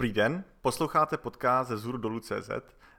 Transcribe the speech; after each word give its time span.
Dobrý 0.00 0.12
den, 0.12 0.44
posloucháte 0.62 1.16
podcast 1.16 1.68
ze 1.68 1.76
Zuru 1.76 1.98
dolů 1.98 2.20
CZ, 2.20 2.50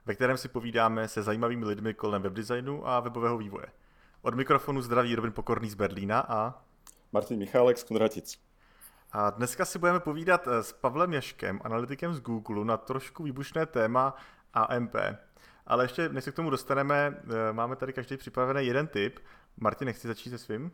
ve 0.06 0.14
kterém 0.14 0.36
si 0.36 0.48
povídáme 0.48 1.08
se 1.08 1.22
zajímavými 1.22 1.64
lidmi 1.64 1.94
kolem 1.94 2.22
webdesignu 2.22 2.88
a 2.88 3.00
webového 3.00 3.38
vývoje. 3.38 3.66
Od 4.22 4.34
mikrofonu 4.34 4.82
zdraví 4.82 5.14
Robin 5.14 5.32
Pokorný 5.32 5.70
z 5.70 5.74
Berlína 5.74 6.20
a... 6.28 6.62
Martin 7.12 7.38
Michálek 7.38 7.78
z 7.78 7.84
Konratic. 7.84 8.38
A 9.12 9.30
dneska 9.30 9.64
si 9.64 9.78
budeme 9.78 10.00
povídat 10.00 10.46
eh, 10.46 10.62
s 10.62 10.72
Pavlem 10.72 11.12
Jaškem, 11.12 11.60
analytikem 11.64 12.14
z 12.14 12.20
Google, 12.20 12.64
na 12.64 12.76
trošku 12.76 13.22
výbušné 13.22 13.66
téma 13.66 14.14
AMP. 14.52 14.94
Ale 15.66 15.84
ještě 15.84 16.08
než 16.08 16.24
se 16.24 16.32
k 16.32 16.36
tomu 16.36 16.50
dostaneme, 16.50 17.22
eh, 17.24 17.52
máme 17.52 17.76
tady 17.76 17.92
každý 17.92 18.16
připravený 18.16 18.66
jeden 18.66 18.86
tip. 18.86 19.20
Martin, 19.56 19.86
nechci 19.86 20.08
začít 20.08 20.30
se 20.30 20.38
svým? 20.38 20.72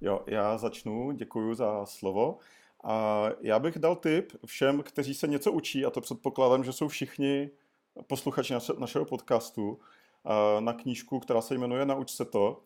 Jo, 0.00 0.24
já 0.26 0.58
začnu, 0.58 1.12
děkuji 1.12 1.54
za 1.54 1.86
slovo. 1.86 2.38
A 2.84 3.28
já 3.40 3.58
bych 3.58 3.78
dal 3.78 3.96
tip 3.96 4.32
všem, 4.46 4.82
kteří 4.82 5.14
se 5.14 5.26
něco 5.26 5.52
učí, 5.52 5.84
a 5.84 5.90
to 5.90 6.00
předpokládám, 6.00 6.64
že 6.64 6.72
jsou 6.72 6.88
všichni 6.88 7.50
posluchači 8.06 8.54
našeho 8.78 9.04
podcastu, 9.04 9.78
na 10.60 10.72
knížku, 10.72 11.20
která 11.20 11.40
se 11.40 11.54
jmenuje 11.54 11.86
Nauč 11.86 12.10
se 12.10 12.24
to. 12.24 12.60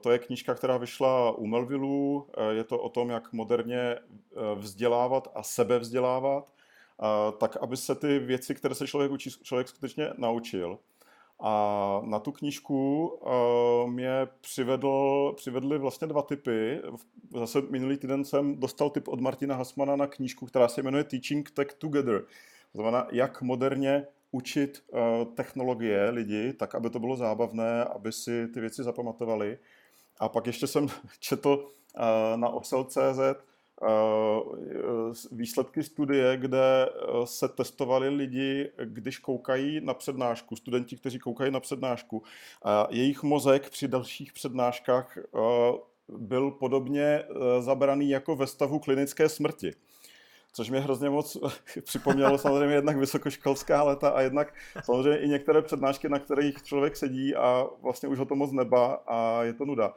To 0.00 0.10
je 0.10 0.18
knížka, 0.18 0.54
která 0.54 0.76
vyšla 0.76 1.30
u 1.30 1.46
Melvillu. 1.46 2.26
Je 2.50 2.64
to 2.64 2.78
o 2.78 2.88
tom, 2.88 3.10
jak 3.10 3.32
moderně 3.32 3.98
vzdělávat 4.54 5.28
a 5.34 5.42
sebevzdělávat, 5.42 6.52
tak 7.38 7.56
aby 7.56 7.76
se 7.76 7.94
ty 7.94 8.18
věci, 8.18 8.54
které 8.54 8.74
se 8.74 8.86
člověk 8.86 9.12
učí, 9.12 9.30
člověk 9.30 9.68
skutečně 9.68 10.10
naučil. 10.16 10.78
A 11.44 12.00
na 12.04 12.18
tu 12.18 12.32
knížku 12.32 13.06
uh, 13.06 13.90
mě 13.90 14.10
přivedl, 14.40 15.32
přivedli 15.36 15.78
vlastně 15.78 16.06
dva 16.06 16.22
typy. 16.22 16.80
Zase 17.34 17.62
minulý 17.70 17.96
týden 17.96 18.24
jsem 18.24 18.60
dostal 18.60 18.90
tip 18.90 19.08
od 19.08 19.20
Martina 19.20 19.54
Hasmana 19.54 19.96
na 19.96 20.06
knížku, 20.06 20.46
která 20.46 20.68
se 20.68 20.82
jmenuje 20.82 21.04
Teaching 21.04 21.50
Tech 21.50 21.74
Together. 21.74 22.20
To 22.72 22.78
znamená, 22.78 23.06
jak 23.12 23.42
moderně 23.42 24.06
učit 24.30 24.84
uh, 24.88 24.98
technologie 25.34 26.10
lidi, 26.10 26.52
tak 26.52 26.74
aby 26.74 26.90
to 26.90 26.98
bylo 26.98 27.16
zábavné, 27.16 27.84
aby 27.84 28.12
si 28.12 28.48
ty 28.48 28.60
věci 28.60 28.82
zapamatovali. 28.82 29.58
A 30.18 30.28
pak 30.28 30.46
ještě 30.46 30.66
jsem 30.66 30.86
četl 31.20 31.48
uh, 31.48 32.36
na 32.36 32.48
osel.cz 32.48 33.18
Eh, 33.18 33.51
výsledky 35.32 35.82
studie, 35.82 36.36
kde 36.36 36.86
eh, 36.86 37.26
se 37.26 37.48
testovali 37.48 38.08
lidi, 38.08 38.70
když 38.84 39.18
koukají 39.18 39.80
na 39.80 39.94
přednášku, 39.94 40.56
studenti, 40.56 40.96
kteří 40.96 41.18
koukají 41.18 41.50
na 41.50 41.60
přednášku. 41.60 42.22
Jejich 42.90 43.22
mozek 43.22 43.70
při 43.70 43.88
dalších 43.88 44.32
přednáškách 44.32 45.18
eh, 45.18 45.22
byl 46.08 46.50
podobně 46.50 47.24
zabraný 47.60 48.10
jako 48.10 48.36
ve 48.36 48.46
stavu 48.46 48.78
klinické 48.78 49.28
smrti. 49.28 49.72
Což 50.52 50.70
mě 50.70 50.80
hrozně 50.80 51.10
moc 51.10 51.36
připomnělo 51.84 52.38
samozřejmě 52.38 52.74
jednak 52.74 52.96
vysokoškolská 52.96 53.82
leta 53.82 54.08
a 54.08 54.20
jednak 54.20 54.54
samozřejmě 54.84 55.18
i 55.18 55.28
některé 55.28 55.62
přednášky, 55.62 56.08
na 56.08 56.18
kterých 56.18 56.62
člověk 56.62 56.96
sedí 56.96 57.34
a 57.34 57.66
vlastně 57.82 58.08
už 58.08 58.18
ho 58.18 58.24
to 58.24 58.36
moc 58.36 58.52
neba 58.52 59.02
a 59.06 59.42
je 59.42 59.52
to 59.52 59.64
nuda 59.64 59.94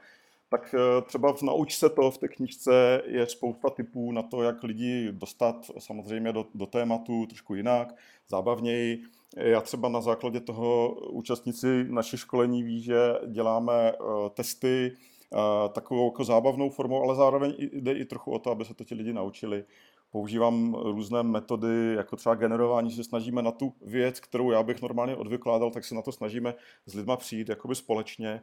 tak 0.57 0.75
eh, 0.75 1.01
třeba 1.01 1.33
v 1.33 1.41
Nauč 1.41 1.77
se 1.77 1.89
to 1.89 2.11
v 2.11 2.17
té 2.17 2.27
knižce 2.27 3.01
je 3.05 3.27
spousta 3.27 3.69
typů 3.69 4.11
na 4.11 4.21
to, 4.23 4.43
jak 4.43 4.63
lidi 4.63 5.11
dostat 5.11 5.71
samozřejmě 5.79 6.33
do, 6.33 6.45
do 6.55 6.65
tématu 6.65 7.25
trošku 7.25 7.55
jinak, 7.55 7.95
zábavněji. 8.29 9.03
Já 9.35 9.61
třeba 9.61 9.89
na 9.89 10.01
základě 10.01 10.39
toho 10.39 10.95
účastníci 11.09 11.85
naše 11.89 12.17
školení 12.17 12.63
ví, 12.63 12.81
že 12.81 13.13
děláme 13.27 13.93
uh, 13.93 14.29
testy 14.29 14.91
uh, 15.29 15.39
takovou 15.73 16.05
jako 16.05 16.23
zábavnou 16.23 16.69
formou, 16.69 17.03
ale 17.03 17.15
zároveň 17.15 17.53
jde 17.59 17.93
i 17.93 18.05
trochu 18.05 18.31
o 18.31 18.39
to, 18.39 18.51
aby 18.51 18.65
se 18.65 18.73
to 18.73 18.83
ti 18.83 18.95
lidi 18.95 19.13
naučili. 19.13 19.63
Používám 20.11 20.73
různé 20.73 21.23
metody, 21.23 21.93
jako 21.95 22.15
třeba 22.15 22.35
generování, 22.35 22.91
že 22.91 23.03
snažíme 23.03 23.41
na 23.41 23.51
tu 23.51 23.73
věc, 23.81 24.19
kterou 24.19 24.51
já 24.51 24.63
bych 24.63 24.81
normálně 24.81 25.15
odvykládal, 25.15 25.71
tak 25.71 25.85
se 25.85 25.95
na 25.95 26.01
to 26.01 26.11
snažíme 26.11 26.53
s 26.85 26.93
lidma 26.93 27.17
přijít 27.17 27.49
jakoby 27.49 27.75
společně 27.75 28.41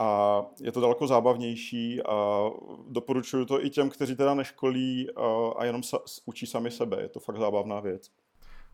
a 0.00 0.40
je 0.60 0.72
to 0.72 0.80
daleko 0.80 1.06
zábavnější 1.06 2.02
a 2.02 2.44
doporučuju 2.88 3.44
to 3.44 3.64
i 3.64 3.70
těm, 3.70 3.90
kteří 3.90 4.16
teda 4.16 4.34
neškolí 4.34 5.08
a 5.56 5.64
jenom 5.64 5.82
sa, 5.82 5.98
učí 6.24 6.46
sami 6.46 6.70
sebe. 6.70 7.02
Je 7.02 7.08
to 7.08 7.20
fakt 7.20 7.38
zábavná 7.38 7.80
věc. 7.80 8.10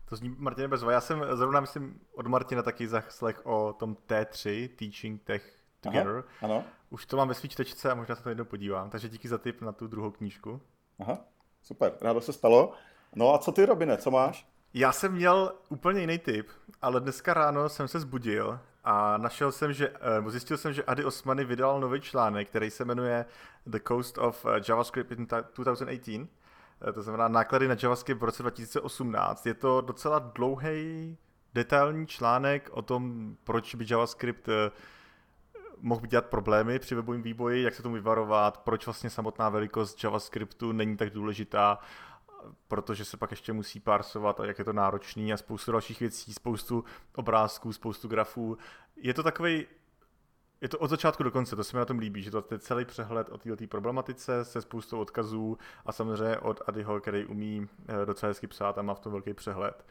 To 0.09 0.15
zní 0.15 0.35
Martin 0.37 0.69
bezva. 0.69 0.91
Já 0.91 1.01
jsem 1.01 1.25
zrovna, 1.33 1.59
myslím, 1.59 1.99
od 2.15 2.27
Martina 2.27 2.61
taky 2.61 2.87
zaslech 2.87 3.45
o 3.45 3.73
tom 3.73 3.95
T3, 4.07 4.69
Teaching 4.75 5.23
Tech 5.23 5.57
Together. 5.79 6.15
Aha, 6.15 6.25
ano. 6.41 6.63
Už 6.89 7.05
to 7.05 7.17
mám 7.17 7.27
ve 7.27 7.33
svý 7.33 7.49
čtečce 7.49 7.91
a 7.91 7.95
možná 7.95 8.15
se 8.15 8.23
to 8.23 8.29
jednou 8.29 8.45
podívám. 8.45 8.89
Takže 8.89 9.09
díky 9.09 9.27
za 9.27 9.37
tip 9.37 9.61
na 9.61 9.71
tu 9.71 9.87
druhou 9.87 10.11
knížku. 10.11 10.61
Aha, 10.99 11.17
super, 11.61 11.93
rádo 12.01 12.21
se 12.21 12.33
stalo. 12.33 12.73
No 13.15 13.33
a 13.33 13.37
co 13.37 13.51
ty, 13.51 13.65
Robine, 13.65 13.97
co 13.97 14.11
máš? 14.11 14.47
Já 14.73 14.91
jsem 14.91 15.13
měl 15.13 15.55
úplně 15.69 16.01
jiný 16.01 16.17
tip, 16.17 16.47
ale 16.81 16.99
dneska 16.99 17.33
ráno 17.33 17.69
jsem 17.69 17.87
se 17.87 17.99
zbudil 17.99 18.59
a 18.83 19.17
našel 19.17 19.51
jsem, 19.51 19.73
že, 19.73 19.89
eh, 19.89 20.31
zjistil 20.31 20.57
jsem, 20.57 20.73
že 20.73 20.83
Adi 20.83 21.05
Osmany 21.05 21.45
vydal 21.45 21.79
nový 21.79 22.01
článek, 22.01 22.49
který 22.49 22.69
se 22.69 22.85
jmenuje 22.85 23.25
The 23.65 23.79
Coast 23.87 24.17
of 24.17 24.45
eh, 24.45 24.61
JavaScript 24.69 25.11
in 25.11 25.25
2018. 25.25 26.27
Eh, 26.89 26.93
to 26.93 27.01
znamená 27.01 27.27
náklady 27.27 27.67
na 27.67 27.75
JavaScript 27.83 28.21
v 28.21 28.23
roce 28.23 28.43
2018. 28.43 29.45
Je 29.45 29.53
to 29.53 29.81
docela 29.81 30.19
dlouhý, 30.19 31.17
detailní 31.53 32.07
článek 32.07 32.69
o 32.71 32.81
tom, 32.81 33.35
proč 33.43 33.75
by 33.75 33.85
JavaScript 33.89 34.49
mohl 35.81 36.05
dělat 36.05 36.25
problémy 36.25 36.79
při 36.79 36.95
webovém 36.95 37.21
vývoji, 37.21 37.63
jak 37.63 37.73
se 37.73 37.83
tomu 37.83 37.95
vyvarovat, 37.95 38.57
proč 38.57 38.85
vlastně 38.85 39.09
samotná 39.09 39.49
velikost 39.49 40.03
JavaScriptu 40.03 40.71
není 40.71 40.97
tak 40.97 41.09
důležitá 41.09 41.79
protože 42.67 43.05
se 43.05 43.17
pak 43.17 43.31
ještě 43.31 43.53
musí 43.53 43.79
parsovat 43.79 44.39
a 44.39 44.45
jak 44.45 44.59
je 44.59 44.65
to 44.65 44.73
náročný 44.73 45.33
a 45.33 45.37
spoustu 45.37 45.71
dalších 45.71 45.99
věcí, 45.99 46.33
spoustu 46.33 46.83
obrázků, 47.15 47.73
spoustu 47.73 48.07
grafů. 48.07 48.57
Je 48.95 49.13
to 49.13 49.23
takový 49.23 49.65
je 50.61 50.69
to 50.69 50.79
od 50.79 50.87
začátku 50.87 51.23
do 51.23 51.31
konce, 51.31 51.55
to 51.55 51.63
se 51.63 51.77
mi 51.77 51.79
na 51.79 51.85
tom 51.85 51.99
líbí, 51.99 52.21
že 52.21 52.31
to 52.31 52.45
je 52.51 52.59
celý 52.59 52.85
přehled 52.85 53.29
o 53.29 53.37
této 53.37 53.67
problematice 53.67 54.45
se 54.45 54.61
spoustou 54.61 54.99
odkazů 54.99 55.57
a 55.85 55.91
samozřejmě 55.91 56.37
od 56.37 56.61
Adyho, 56.67 56.99
který 56.99 57.25
umí 57.25 57.67
eh, 57.87 58.05
docela 58.05 58.27
hezky 58.27 58.47
psát 58.47 58.77
a 58.77 58.81
má 58.81 58.93
v 58.93 58.99
tom 58.99 59.11
velký 59.11 59.33
přehled. 59.33 59.85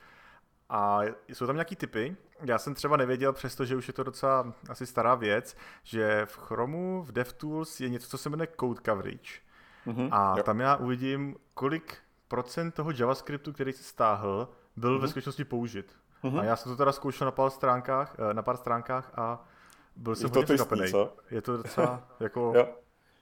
A 0.69 1.01
jsou 1.29 1.47
tam 1.47 1.57
nějaký 1.57 1.77
typy. 1.77 2.17
Já 2.45 2.59
jsem 2.59 2.75
třeba 2.75 2.97
nevěděl, 2.97 3.33
přestože 3.33 3.77
už 3.77 3.89
je 3.89 3.95
to 3.95 4.03
docela 4.03 4.53
asi 4.69 4.87
stará 4.87 5.15
věc, 5.15 5.57
že 5.83 6.27
v 6.27 6.37
Chromu, 6.37 7.03
v 7.03 7.13
DevTools 7.13 7.81
je 7.81 7.89
něco, 7.89 8.09
co 8.09 8.19
se 8.19 8.31
jmenuje 8.31 8.49
Code 8.61 8.81
Coverage. 8.85 9.41
Mm-hmm, 9.87 10.09
a 10.13 10.35
jo. 10.37 10.43
tam 10.43 10.61
já 10.61 10.77
uvidím, 10.77 11.37
kolik 11.55 11.97
procent 12.31 12.75
toho 12.75 12.91
JavaScriptu, 12.99 13.53
který 13.53 13.73
se 13.73 13.83
stáhl, 13.83 14.49
byl 14.77 14.91
uh-huh. 14.91 15.01
ve 15.01 15.01
mhm. 15.01 15.09
skutečnosti 15.09 15.45
použit. 15.45 15.97
Uh-huh. 16.25 16.41
A 16.41 16.45
já 16.45 16.57
jsem 16.57 16.73
to 16.73 16.77
teda 16.77 16.93
zkoušel 16.93 17.25
na 17.25 17.31
pár 17.31 17.51
stránkách, 17.51 18.17
eh, 18.31 18.35
na 18.35 18.43
pár 18.43 18.57
stránkách 18.57 19.13
a 19.19 19.49
byl 19.97 20.17
jsem 20.17 20.31
hodně 20.31 20.45
překvapený. 20.45 20.93
Je 21.31 21.43
to 21.43 21.57
docela 21.57 22.09
jako... 22.21 22.53
jo. 22.57 22.69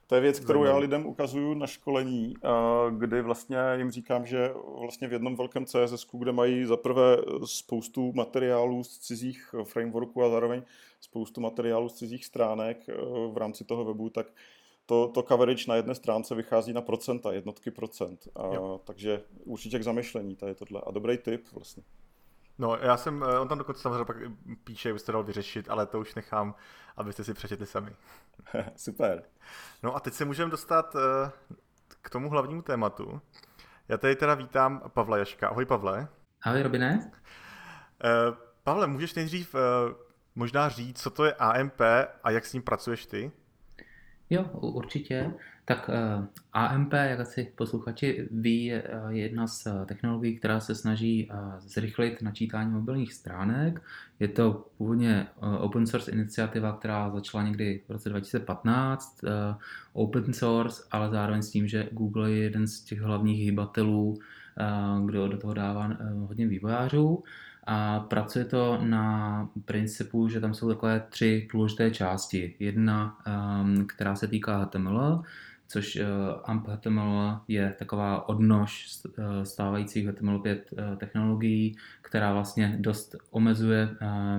To 0.07 0.15
je 0.15 0.21
věc, 0.21 0.39
kterou 0.39 0.63
já 0.63 0.77
lidem 0.77 1.05
ukazuju 1.05 1.53
na 1.53 1.67
školení, 1.67 2.33
eh, 2.43 2.49
kdy 2.97 3.21
vlastně 3.21 3.57
jim 3.75 3.91
říkám, 3.91 4.25
že 4.25 4.53
vlastně 4.79 5.07
v 5.07 5.13
jednom 5.13 5.35
velkém 5.35 5.65
CSS, 5.65 6.07
kde 6.13 6.31
mají 6.31 6.65
zaprvé 6.65 7.17
spoustu 7.45 8.13
materiálů 8.15 8.83
z 8.83 8.97
cizích 8.97 9.55
frameworků 9.63 10.23
a 10.23 10.29
zároveň 10.29 10.63
spoustu 11.01 11.41
materiálů 11.41 11.89
z 11.89 11.93
cizích 11.93 12.25
stránek 12.25 12.89
eh, 12.89 12.93
v 13.33 13.37
rámci 13.37 13.63
toho 13.63 13.85
webu, 13.85 14.09
tak 14.09 14.27
to, 14.89 15.07
to 15.07 15.23
coverage 15.23 15.65
na 15.67 15.75
jedné 15.75 15.95
stránce 15.95 16.35
vychází 16.35 16.73
na 16.73 16.81
procenta, 16.81 17.31
jednotky 17.31 17.71
procent. 17.71 18.27
A, 18.35 18.41
takže 18.83 19.21
určitě 19.43 19.79
k 19.79 19.83
zamyšlení 19.83 20.35
tady 20.35 20.55
tohle. 20.55 20.81
A 20.87 20.91
dobrý 20.91 21.17
tip 21.17 21.51
vlastně. 21.53 21.83
No, 22.57 22.77
já 22.81 22.97
jsem, 22.97 23.23
eh, 23.23 23.39
on 23.39 23.47
tam 23.47 23.57
dokonce 23.57 23.81
samozřejmě 23.81 24.05
pak 24.05 24.17
píše, 24.63 24.93
byste 24.93 25.11
dal 25.11 25.23
vyřešit, 25.23 25.69
ale 25.69 25.85
to 25.85 25.99
už 25.99 26.15
nechám, 26.15 26.55
abyste 26.97 27.23
si 27.23 27.33
přečetli 27.33 27.65
sami. 27.65 27.95
Super. 28.75 29.23
No 29.83 29.95
a 29.95 29.99
teď 29.99 30.13
se 30.13 30.25
můžeme 30.25 30.51
dostat 30.51 30.95
eh, 30.95 31.31
k 32.01 32.09
tomu 32.09 32.29
hlavnímu 32.29 32.61
tématu. 32.61 33.21
Já 33.87 33.97
tady 33.97 34.15
teda 34.15 34.33
vítám 34.33 34.81
Pavla 34.93 35.17
Jaška. 35.17 35.47
Ahoj 35.47 35.65
Pavle. 35.65 36.07
Ahoj 36.41 36.61
Robine. 36.61 37.11
Eh, 38.03 38.35
Pavle, 38.63 38.87
můžeš 38.87 39.13
nejdřív 39.13 39.55
možná 40.35 40.69
říct, 40.69 41.01
co 41.01 41.09
to 41.09 41.25
je 41.25 41.33
AMP 41.33 41.81
a 42.23 42.31
jak 42.31 42.45
s 42.45 42.53
ním 42.53 42.61
pracuješ 42.61 43.05
ty? 43.05 43.31
Jo, 44.29 44.45
určitě. 44.53 45.31
Tak 45.65 45.89
eh, 45.93 46.27
AMP, 46.53 46.93
jak 46.93 47.19
asi 47.19 47.51
posluchači 47.55 48.27
ví, 48.31 48.65
je 48.65 48.83
uh, 48.83 49.09
jedna 49.09 49.47
z 49.47 49.65
uh, 49.65 49.85
technologií, 49.85 50.37
která 50.37 50.59
se 50.59 50.75
snaží 50.75 51.31
zrychlit 51.59 52.21
načítání 52.21 52.71
mobilních 52.71 53.13
stránek. 53.13 53.81
Je 54.19 54.27
to 54.27 54.65
původně 54.77 55.27
open 55.59 55.87
source 55.87 56.11
iniciativa, 56.11 56.77
která 56.77 57.09
začala 57.09 57.43
někdy 57.43 57.81
v 57.87 57.91
roce 57.91 58.09
2015. 58.09 59.23
Uh, 59.23 59.29
open 59.93 60.33
source, 60.33 60.83
ale 60.91 61.09
zároveň 61.09 61.41
s 61.41 61.51
tím, 61.51 61.67
že 61.67 61.89
Google 61.91 62.31
je 62.31 62.37
jeden 62.37 62.67
z 62.67 62.81
těch 62.81 63.01
hlavních 63.01 63.45
hybatelů, 63.45 64.09
uh, 64.09 65.05
kdo 65.05 65.27
do 65.27 65.37
toho 65.37 65.53
dává 65.53 65.97
hodně 66.27 66.47
vývojářů. 66.47 67.23
A 67.71 67.99
pracuje 67.99 68.45
to 68.45 68.79
na 68.81 69.49
principu, 69.65 70.27
že 70.29 70.39
tam 70.39 70.53
jsou 70.53 70.67
takové 70.69 71.03
tři 71.09 71.47
důležité 71.53 71.91
části. 71.91 72.55
Jedna, 72.59 73.17
um, 73.61 73.87
která 73.87 74.15
se 74.15 74.27
týká 74.27 74.57
HTML, 74.57 75.21
což 75.67 75.95
uh, 75.95 76.01
AMP 76.43 76.67
HTML 76.67 77.39
je 77.47 77.75
taková 77.79 78.29
odnož 78.29 78.87
stávajících 79.43 80.07
HTML5 80.09 80.59
technologií, 80.97 81.75
která 82.01 82.33
vlastně 82.33 82.75
dost 82.79 83.15
omezuje 83.31 83.89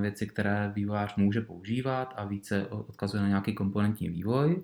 věci, 0.00 0.26
které 0.26 0.72
vývojář 0.74 1.16
může 1.16 1.40
používat 1.40 2.14
a 2.16 2.24
více 2.24 2.66
odkazuje 2.66 3.22
na 3.22 3.28
nějaký 3.28 3.54
komponentní 3.54 4.08
vývoj. 4.08 4.62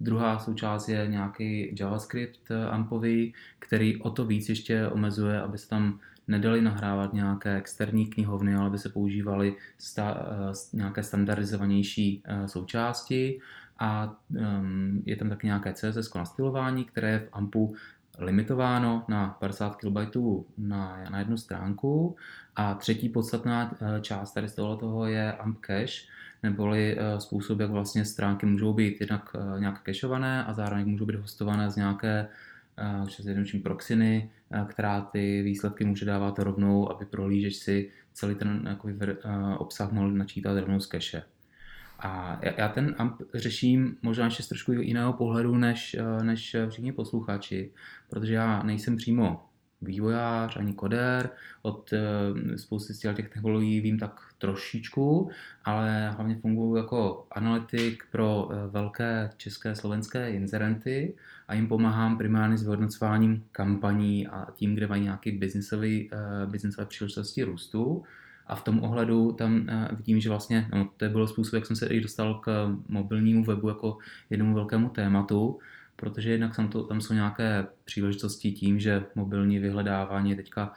Druhá 0.00 0.38
součást 0.38 0.88
je 0.88 1.06
nějaký 1.08 1.76
JavaScript 1.80 2.50
AMPový, 2.70 3.34
který 3.58 4.02
o 4.02 4.10
to 4.10 4.24
víc 4.24 4.48
ještě 4.48 4.88
omezuje, 4.88 5.40
aby 5.40 5.58
se 5.58 5.68
tam 5.68 6.00
nedali 6.28 6.62
nahrávat 6.62 7.12
nějaké 7.12 7.56
externí 7.56 8.06
knihovny, 8.06 8.54
ale 8.54 8.70
by 8.70 8.78
se 8.78 8.88
používaly 8.88 9.56
sta, 9.78 10.26
nějaké 10.72 11.02
standardizovanější 11.02 12.22
součásti 12.46 13.40
a 13.78 14.16
um, 14.28 15.02
je 15.06 15.16
tam 15.16 15.28
taky 15.28 15.46
nějaké 15.46 15.72
CSS 15.72 16.14
nastylování, 16.14 16.84
které 16.84 17.10
je 17.10 17.18
v 17.18 17.28
AMPu 17.32 17.74
limitováno 18.18 19.04
na 19.08 19.36
50 19.40 19.76
KB 19.76 20.16
na, 20.58 21.04
na 21.10 21.18
jednu 21.18 21.36
stránku. 21.36 22.16
A 22.56 22.74
třetí 22.74 23.08
podstatná 23.08 23.72
eh, 23.72 24.00
část 24.00 24.32
tady 24.32 24.48
z 24.48 24.54
toho 24.54 25.06
je 25.06 25.32
AMP 25.32 25.58
cache, 25.66 26.06
neboli 26.42 26.98
eh, 26.98 27.20
způsob, 27.20 27.60
jak 27.60 27.70
vlastně 27.70 28.04
stránky 28.04 28.46
můžou 28.46 28.72
být 28.72 29.00
jednak 29.00 29.36
eh, 29.36 29.60
nějak 29.60 29.82
cacheované 29.84 30.44
a 30.44 30.52
zároveň 30.52 30.90
můžou 30.90 31.06
být 31.06 31.16
hostované 31.16 31.70
z 31.70 31.76
nějaké 31.76 32.28
zjednoduším 33.22 33.62
proxiny, 33.62 34.30
která 34.68 35.00
ty 35.00 35.42
výsledky 35.42 35.84
může 35.84 36.04
dávat 36.04 36.38
rovnou, 36.38 36.90
aby 36.92 37.04
prohlížeč 37.04 37.56
si 37.56 37.90
celý 38.12 38.34
ten 38.34 38.78
obsah 39.58 39.92
mohl 39.92 40.10
načítat 40.10 40.60
rovnou 40.60 40.80
z 40.80 40.88
cache. 40.88 41.22
A 41.98 42.40
já 42.56 42.68
ten 42.68 42.94
AMP 42.98 43.22
řeším 43.34 43.96
možná 44.02 44.24
ještě 44.24 44.42
z 44.42 44.48
trošku 44.48 44.72
jiného 44.72 45.12
pohledu 45.12 45.54
než, 45.54 45.96
eh, 45.98 46.24
než 46.24 46.56
všichni 46.68 46.92
posluchači, 46.92 47.70
protože 48.10 48.34
já 48.34 48.62
nejsem 48.62 48.96
přímo 48.96 49.47
vývojář 49.82 50.56
ani 50.56 50.72
kodér, 50.72 51.30
od 51.62 51.92
eh, 51.92 52.58
spousty 52.58 52.94
z 52.94 52.98
těch 52.98 53.28
technologií 53.28 53.80
vím 53.80 53.98
tak 53.98 54.20
trošičku, 54.38 55.30
ale 55.64 56.10
hlavně 56.10 56.36
funguji 56.36 56.76
jako 56.76 57.26
analytik 57.30 58.04
pro 58.12 58.48
eh, 58.50 58.68
velké 58.70 59.30
české 59.36 59.74
slovenské 59.74 60.30
inzerenty 60.30 61.14
a 61.48 61.54
jim 61.54 61.68
pomáhám 61.68 62.18
primárně 62.18 62.58
s 62.58 62.62
vyhodnocováním 62.62 63.44
kampaní 63.52 64.26
a 64.26 64.46
tím, 64.54 64.74
kde 64.74 64.86
mají 64.86 65.02
nějaké 65.02 65.32
biznisové 66.46 66.86
příležitosti 66.88 67.42
růstu. 67.42 68.02
A 68.46 68.54
v 68.54 68.62
tom 68.62 68.82
ohledu 68.82 69.32
tam 69.32 69.66
eh, 69.68 69.88
vidím, 69.96 70.20
že 70.20 70.28
vlastně 70.28 70.68
no, 70.74 70.90
to 70.96 71.08
bylo 71.08 71.26
způsob, 71.26 71.54
jak 71.54 71.66
jsem 71.66 71.76
se 71.76 71.86
i 71.86 72.00
dostal 72.00 72.34
k 72.34 72.76
mobilnímu 72.88 73.44
webu 73.44 73.68
jako 73.68 73.98
jednomu 74.30 74.54
velkému 74.54 74.88
tématu, 74.88 75.58
protože 76.00 76.30
jednak 76.30 76.56
tam, 76.56 76.68
to, 76.68 76.82
tam 76.82 77.00
jsou 77.00 77.14
nějaké 77.14 77.66
příležitosti 77.84 78.52
tím, 78.52 78.80
že 78.80 79.04
mobilní 79.14 79.58
vyhledávání 79.58 80.30
je 80.30 80.36
teďka 80.36 80.72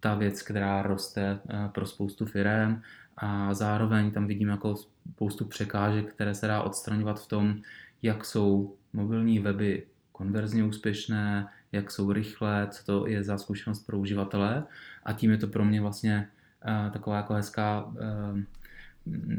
ta 0.00 0.14
věc, 0.14 0.42
která 0.42 0.82
roste 0.82 1.38
eh, 1.50 1.68
pro 1.68 1.86
spoustu 1.86 2.26
firm 2.26 2.82
a 3.16 3.54
zároveň 3.54 4.10
tam 4.10 4.26
vidím 4.26 4.48
jako 4.48 4.74
spoustu 5.12 5.44
překážek, 5.44 6.12
které 6.12 6.34
se 6.34 6.46
dá 6.46 6.62
odstraňovat 6.62 7.20
v 7.20 7.28
tom, 7.28 7.56
jak 8.02 8.24
jsou 8.24 8.74
mobilní 8.92 9.38
weby 9.38 9.86
konverzně 10.12 10.64
úspěšné, 10.64 11.48
jak 11.72 11.90
jsou 11.90 12.12
rychlé, 12.12 12.68
co 12.70 12.84
to 12.84 13.06
je 13.06 13.24
za 13.24 13.38
zkušenost 13.38 13.86
pro 13.86 13.98
uživatele. 13.98 14.64
A 15.04 15.12
tím 15.12 15.30
je 15.30 15.38
to 15.38 15.46
pro 15.46 15.64
mě 15.64 15.80
vlastně 15.80 16.28
taková 16.92 17.16
jako 17.16 17.34
hezká, 17.34 17.92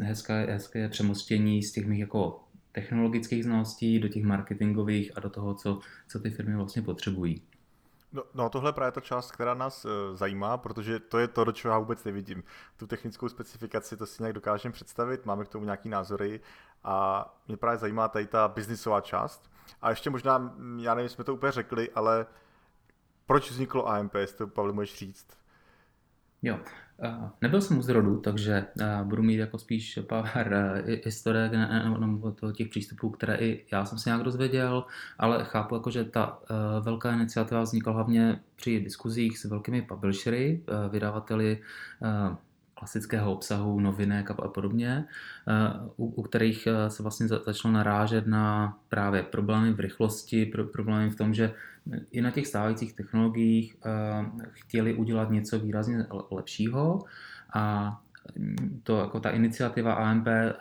hezká, 0.04 0.34
hezké 0.34 0.90
přemostění 0.90 1.64
z 1.64 1.72
těch 1.72 1.88
mých 1.88 2.00
jako 2.00 2.47
technologických 2.78 3.44
znalostí 3.44 4.00
do 4.00 4.08
těch 4.08 4.24
marketingových 4.24 5.18
a 5.18 5.20
do 5.20 5.30
toho, 5.30 5.54
co, 5.54 5.80
co 6.08 6.20
ty 6.20 6.30
firmy 6.30 6.56
vlastně 6.56 6.82
potřebují. 6.82 7.42
No, 8.12 8.24
no 8.34 8.50
tohle 8.50 8.70
je 8.70 8.74
právě 8.74 8.92
ta 8.92 9.02
část, 9.02 9.32
která 9.32 9.54
nás 9.54 9.86
uh, 9.86 9.92
zajímá, 10.14 10.58
protože 10.58 11.00
to 11.00 11.20
je 11.20 11.28
to, 11.28 11.44
do 11.44 11.52
čeho 11.52 11.72
já 11.72 11.80
vůbec 11.80 12.04
nevidím. 12.04 12.44
Tu 12.78 12.88
technickou 12.88 13.30
specifikaci 13.30 13.98
to 13.98 14.06
si 14.06 14.24
nějak 14.24 14.34
dokážeme 14.34 14.74
představit, 14.74 15.26
máme 15.26 15.46
k 15.46 15.48
tomu 15.48 15.66
nějaký 15.66 15.90
názory 15.90 16.40
a 16.84 17.26
mě 17.48 17.58
právě 17.58 17.78
zajímá 17.78 18.08
tady 18.08 18.28
ta 18.28 18.48
biznisová 18.48 19.02
část. 19.02 19.52
A 19.82 19.90
ještě 19.90 20.10
možná, 20.10 20.56
já 20.80 20.96
nevím, 20.96 21.10
jsme 21.10 21.24
to 21.24 21.34
úplně 21.34 21.52
řekli, 21.52 21.90
ale 21.92 22.26
proč 23.26 23.52
vzniklo 23.52 23.90
AMP, 23.90 24.16
jestli 24.16 24.38
to 24.38 24.48
Pavel 24.48 24.74
můžeš 24.74 24.98
říct? 24.98 25.28
Jo, 26.44 26.60
Nebyl 27.42 27.62
jsem 27.62 27.78
u 27.78 27.82
zrodu, 27.82 28.20
takže 28.20 28.66
budu 29.04 29.24
mít 29.24 29.36
jako 29.36 29.58
spíš 29.58 30.00
pár 30.08 30.56
historiek 31.06 31.52
nebo 32.00 32.34
těch 32.54 32.68
přístupů, 32.68 33.10
které 33.10 33.36
i 33.36 33.66
já 33.72 33.86
jsem 33.86 33.98
se 33.98 34.10
nějak 34.10 34.24
dozvěděl, 34.24 34.86
ale 35.20 35.44
chápu, 35.44 35.76
jako, 35.76 35.92
že 35.92 36.04
ta 36.04 36.40
velká 36.82 37.14
iniciativa 37.14 37.62
vznikla 37.62 37.94
hlavně 37.94 38.40
při 38.56 38.80
diskuzích 38.80 39.38
s 39.40 39.46
velkými 39.46 39.82
publishery, 39.82 40.62
vydavateli 40.90 41.62
klasického 42.74 43.34
obsahu, 43.34 43.80
novinek 43.80 44.32
a 44.32 44.34
podobně, 44.34 45.06
u, 45.98 46.06
u 46.06 46.22
kterých 46.22 46.68
se 46.88 47.04
vlastně 47.04 47.28
začalo 47.28 47.74
narážet 47.74 48.28
na 48.28 48.78
právě 48.90 49.24
problémy 49.24 49.74
v 49.74 49.80
rychlosti, 49.80 50.46
problémy 50.74 51.10
v 51.10 51.16
tom, 51.16 51.34
že 51.34 51.54
i 52.12 52.22
na 52.22 52.32
těch 52.32 52.48
stávajících 52.48 52.94
technologiích 52.94 53.78
eh, 53.86 54.26
chtěli 54.52 54.94
udělat 54.94 55.32
něco 55.32 55.60
výrazně 55.60 56.06
lepšího 56.32 57.00
a 57.54 57.98
to 58.84 59.00
jako 59.00 59.20
ta 59.20 59.30
iniciativa 59.30 59.94
AMP 59.94 60.28
eh, 60.28 60.54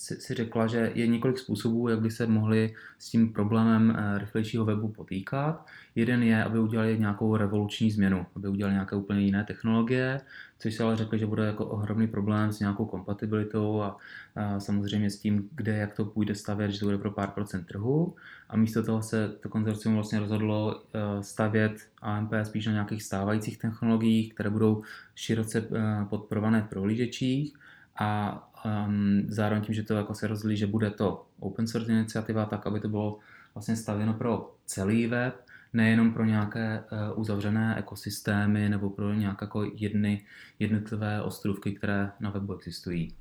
si, 0.00 0.20
si 0.20 0.34
řekla, 0.34 0.66
že 0.66 0.92
je 0.94 1.06
několik 1.06 1.38
způsobů, 1.38 1.88
jak 1.88 2.00
by 2.00 2.10
se 2.10 2.26
mohli 2.26 2.74
s 2.98 3.10
tím 3.10 3.32
problémem 3.32 3.90
eh, 3.90 4.18
rychlejšího 4.18 4.64
webu 4.64 4.88
potýkat. 4.88 5.66
Jeden 5.94 6.22
je, 6.22 6.44
aby 6.44 6.58
udělali 6.58 6.98
nějakou 6.98 7.36
revoluční 7.36 7.90
změnu, 7.90 8.26
aby 8.36 8.48
udělali 8.48 8.74
nějaké 8.74 8.96
úplně 8.96 9.20
jiné 9.20 9.44
technologie, 9.44 10.20
což 10.58 10.74
se 10.74 10.82
ale 10.82 10.96
řekli, 10.96 11.18
že 11.18 11.26
bude 11.26 11.46
jako 11.46 11.66
ohromný 11.66 12.06
problém 12.06 12.52
s 12.52 12.60
nějakou 12.60 12.84
kompatibilitou 12.84 13.82
a, 13.82 13.96
a 14.36 14.60
samozřejmě 14.60 15.10
s 15.10 15.18
tím, 15.18 15.48
kde, 15.54 15.76
jak 15.76 15.94
to 15.94 16.04
půjde 16.04 16.34
stavět, 16.34 16.70
že 16.70 16.80
to 16.80 16.86
bude 16.86 16.98
pro 16.98 17.10
pár 17.10 17.30
procent 17.30 17.66
trhu. 17.66 18.14
A 18.48 18.56
místo 18.56 18.82
toho 18.82 19.02
se 19.02 19.28
to 19.28 19.48
konzorcium 19.48 19.94
vlastně 19.94 20.20
rozhodlo 20.20 20.82
eh, 20.94 21.22
stavět 21.22 21.88
AMP 22.02 22.32
spíš 22.42 22.66
na 22.66 22.72
nějakých 22.72 23.02
stávajících 23.02 23.58
technologiích, 23.58 24.34
které 24.34 24.50
budou 24.50 24.82
široce 25.14 25.58
eh, 25.58 26.04
podporované 26.08 26.62
v 26.62 26.68
prohlížečích 26.68 27.54
a 28.00 28.49
um, 28.64 29.22
zároveň 29.28 29.62
tím, 29.62 29.74
že 29.74 29.82
to 29.82 29.94
jako 29.94 30.14
se 30.14 30.26
rozdělí, 30.26 30.56
že 30.56 30.66
bude 30.66 30.90
to 30.90 31.26
open 31.40 31.66
source 31.66 31.92
iniciativa, 31.92 32.44
tak 32.44 32.66
aby 32.66 32.80
to 32.80 32.88
bylo 32.88 33.18
vlastně 33.54 33.76
stavěno 33.76 34.14
pro 34.14 34.54
celý 34.66 35.06
web, 35.06 35.34
nejenom 35.72 36.12
pro 36.12 36.24
nějaké 36.24 36.84
uh, 36.92 37.20
uzavřené 37.20 37.78
ekosystémy 37.78 38.68
nebo 38.68 38.90
pro 38.90 39.14
nějaké 39.14 39.44
jako 39.44 39.70
jedny, 39.74 40.24
jednotlivé 40.58 41.22
ostrůvky, 41.22 41.72
které 41.72 42.12
na 42.20 42.30
webu 42.30 42.54
existují. 42.54 43.14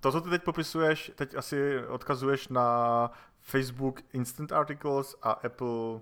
To, 0.00 0.12
co 0.12 0.20
ty 0.20 0.30
teď 0.30 0.42
popisuješ, 0.42 1.12
teď 1.14 1.34
asi 1.34 1.78
odkazuješ 1.88 2.48
na 2.48 3.10
Facebook 3.40 4.00
Instant 4.12 4.52
Articles 4.52 5.16
a 5.22 5.30
Apple 5.30 6.00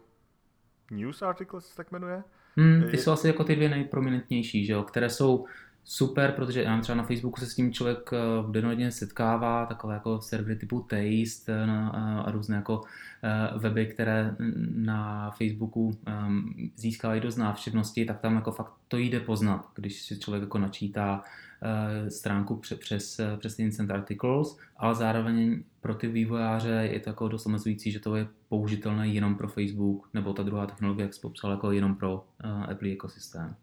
News 0.90 1.22
Articles, 1.22 1.74
tak 1.74 1.92
jmenuje? 1.92 2.22
Hmm, 2.56 2.90
ty 2.90 2.98
jsou 2.98 3.12
asi 3.12 3.26
jako 3.26 3.44
ty 3.44 3.56
dvě 3.56 3.68
nejprominentnější, 3.68 4.66
že 4.66 4.72
jo, 4.72 4.82
které 4.82 5.10
jsou 5.10 5.46
super, 5.88 6.32
protože 6.32 6.62
já 6.62 6.80
třeba 6.80 6.96
na 6.96 7.04
Facebooku 7.04 7.40
se 7.40 7.46
s 7.46 7.54
tím 7.54 7.72
člověk 7.72 8.10
eh, 8.12 8.16
v 8.42 8.50
denodenně 8.50 8.90
setkává, 8.90 9.66
takové 9.66 9.94
jako 9.94 10.20
servery 10.20 10.56
typu 10.56 10.80
Taste 10.80 11.52
eh, 11.52 11.70
a, 11.70 12.20
a 12.20 12.30
různé 12.30 12.56
jako 12.56 12.80
eh, 13.22 13.58
weby, 13.58 13.86
které 13.86 14.36
na 14.74 15.30
Facebooku 15.30 15.98
ehm, 16.06 16.54
získávají 16.76 17.20
dost 17.20 17.36
návštěvnosti, 17.36 18.04
tak 18.04 18.20
tam 18.20 18.34
jako 18.34 18.52
fakt 18.52 18.72
to 18.88 18.96
jde 18.98 19.20
poznat, 19.20 19.68
když 19.74 20.02
si 20.02 20.18
člověk 20.18 20.42
jako 20.42 20.58
načítá 20.58 21.24
stránku 22.08 22.62
přes, 22.78 23.20
přes 23.38 23.58
Instant 23.58 23.90
Articles, 23.90 24.58
ale 24.76 24.94
zároveň 24.94 25.62
pro 25.80 25.94
ty 25.94 26.08
vývojáře 26.08 26.88
je 26.92 27.00
to 27.00 27.10
jako 27.10 27.28
dost 27.28 27.46
omezující, 27.46 27.92
že 27.92 28.00
to 28.00 28.16
je 28.16 28.26
použitelné 28.48 29.08
jenom 29.08 29.34
pro 29.34 29.48
Facebook, 29.48 30.08
nebo 30.14 30.32
ta 30.32 30.42
druhá 30.42 30.66
technologie, 30.66 31.02
jak 31.02 31.14
jsi 31.14 31.20
popsal, 31.20 31.50
jako 31.50 31.72
jenom 31.72 31.94
pro 31.94 32.24
Apple 32.70 32.88
ekosystém. 32.88 33.56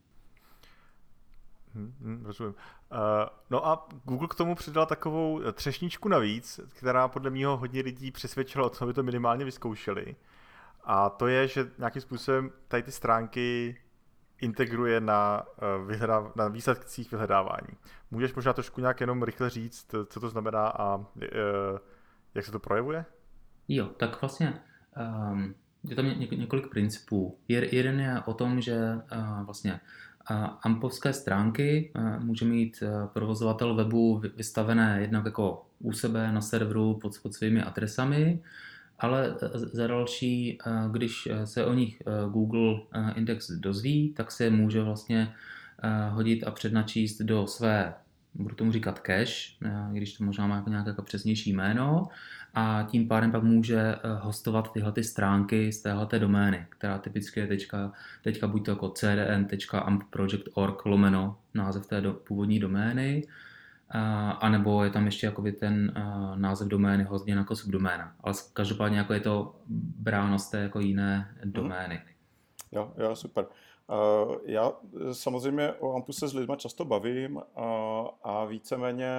Hmm, 1.75 2.21
rozumím. 2.25 2.55
Uh, 2.91 2.97
no 3.49 3.67
a 3.67 3.87
Google 4.03 4.27
k 4.27 4.35
tomu 4.35 4.55
přidal 4.55 4.85
takovou 4.85 5.51
třešničku 5.53 6.09
navíc, 6.09 6.59
která 6.69 7.07
podle 7.07 7.29
mě 7.29 7.47
hodně 7.47 7.81
lidí 7.81 8.11
přesvědčila 8.11 8.65
o 8.65 8.69
tom, 8.69 8.85
aby 8.85 8.93
to 8.93 9.03
minimálně 9.03 9.45
vyzkoušeli. 9.45 10.15
A 10.83 11.09
to 11.09 11.27
je, 11.27 11.47
že 11.47 11.71
nějakým 11.77 12.01
způsobem 12.01 12.51
tady 12.67 12.83
ty 12.83 12.91
stránky 12.91 13.77
integruje 14.41 15.01
na, 15.01 15.43
uh, 15.43 15.91
vyhledáv- 15.91 16.31
na 16.35 16.47
výsledcích 16.47 17.11
vyhledávání. 17.11 17.77
Můžeš 18.11 18.33
možná 18.33 18.53
trošku 18.53 18.81
nějak 18.81 19.01
jenom 19.01 19.23
rychle 19.23 19.49
říct, 19.49 19.95
co 20.07 20.19
to 20.19 20.29
znamená 20.29 20.67
a 20.67 20.95
uh, 20.95 21.05
jak 22.35 22.45
se 22.45 22.51
to 22.51 22.59
projevuje? 22.59 23.05
Jo, 23.67 23.85
tak 23.85 24.21
vlastně 24.21 24.61
um, 25.31 25.55
je 25.83 25.95
tam 25.95 26.05
ně- 26.05 26.37
několik 26.37 26.67
principů. 26.67 27.39
Jeden 27.47 27.99
je 27.99 28.21
o 28.25 28.33
tom, 28.33 28.61
že 28.61 28.77
uh, 29.17 29.45
vlastně 29.45 29.79
Ampovské 30.61 31.13
stránky 31.13 31.91
může 32.19 32.45
mít 32.45 32.83
provozovatel 33.13 33.75
webu 33.75 34.21
vystavené 34.35 34.97
jednak 35.01 35.25
jako 35.25 35.65
u 35.79 35.91
sebe 35.91 36.31
na 36.31 36.41
serveru 36.41 36.99
pod, 37.01 37.19
pod 37.23 37.33
svými 37.33 37.61
adresami 37.61 38.39
ale 38.99 39.35
za 39.53 39.87
další, 39.87 40.57
když 40.91 41.27
se 41.45 41.65
o 41.65 41.73
nich 41.73 42.01
Google 42.31 42.79
Index 43.15 43.51
dozví, 43.51 44.13
tak 44.17 44.31
se 44.31 44.49
může 44.49 44.81
vlastně 44.81 45.33
hodit 46.09 46.43
a 46.43 46.51
přednačíst 46.51 47.21
do 47.21 47.47
své, 47.47 47.93
budu 48.35 48.55
tomu 48.55 48.71
říkat 48.71 49.01
cache, 49.05 49.53
když 49.91 50.13
to 50.13 50.23
možná 50.23 50.47
má 50.47 50.55
jako 50.55 50.69
nějaké 50.69 50.89
jako 50.89 51.01
přesnější 51.01 51.53
jméno, 51.53 52.07
a 52.53 52.85
tím 52.89 53.07
pádem 53.07 53.31
pak 53.31 53.43
může 53.43 53.79
eh, 53.79 53.99
hostovat 54.19 54.73
tyhle 54.73 54.91
ty 54.91 55.03
stránky 55.03 55.71
z 55.71 55.81
téhle 55.81 56.07
domény, 56.19 56.65
která 56.69 56.97
typicky 56.97 57.39
je 57.39 57.47
teďka, 57.47 57.91
teďka 58.23 58.47
buď 58.47 58.65
to 58.65 58.71
jako 58.71 58.89
cdn.ampproject.org 58.89 60.85
lomeno 60.85 61.37
název 61.53 61.87
té 61.87 62.01
do, 62.01 62.13
původní 62.13 62.59
domény, 62.59 63.27
a, 63.89 64.31
anebo 64.31 64.83
je 64.83 64.89
tam 64.89 65.05
ještě 65.05 65.25
jakoby 65.25 65.51
ten 65.51 65.91
a, 65.95 66.35
název 66.35 66.67
domény 66.67 67.03
hostněn 67.03 67.37
jako 67.37 67.55
subdoména. 67.55 68.15
Ale 68.23 68.33
každopádně 68.53 68.97
jako 68.97 69.13
je 69.13 69.19
to 69.19 69.55
bráno 69.99 70.39
z 70.39 70.49
té 70.49 70.57
jako 70.57 70.79
jiné 70.79 71.35
mhm. 71.43 71.51
domény. 71.51 72.01
Jo, 72.71 72.93
jo, 72.97 73.15
super. 73.15 73.45
Já 74.45 74.73
samozřejmě 75.11 75.73
o 75.73 75.93
Ampu 75.95 76.13
se 76.13 76.27
s 76.27 76.33
lidmi 76.33 76.55
často 76.57 76.85
bavím 76.85 77.41
a 78.23 78.45
víceméně 78.45 79.09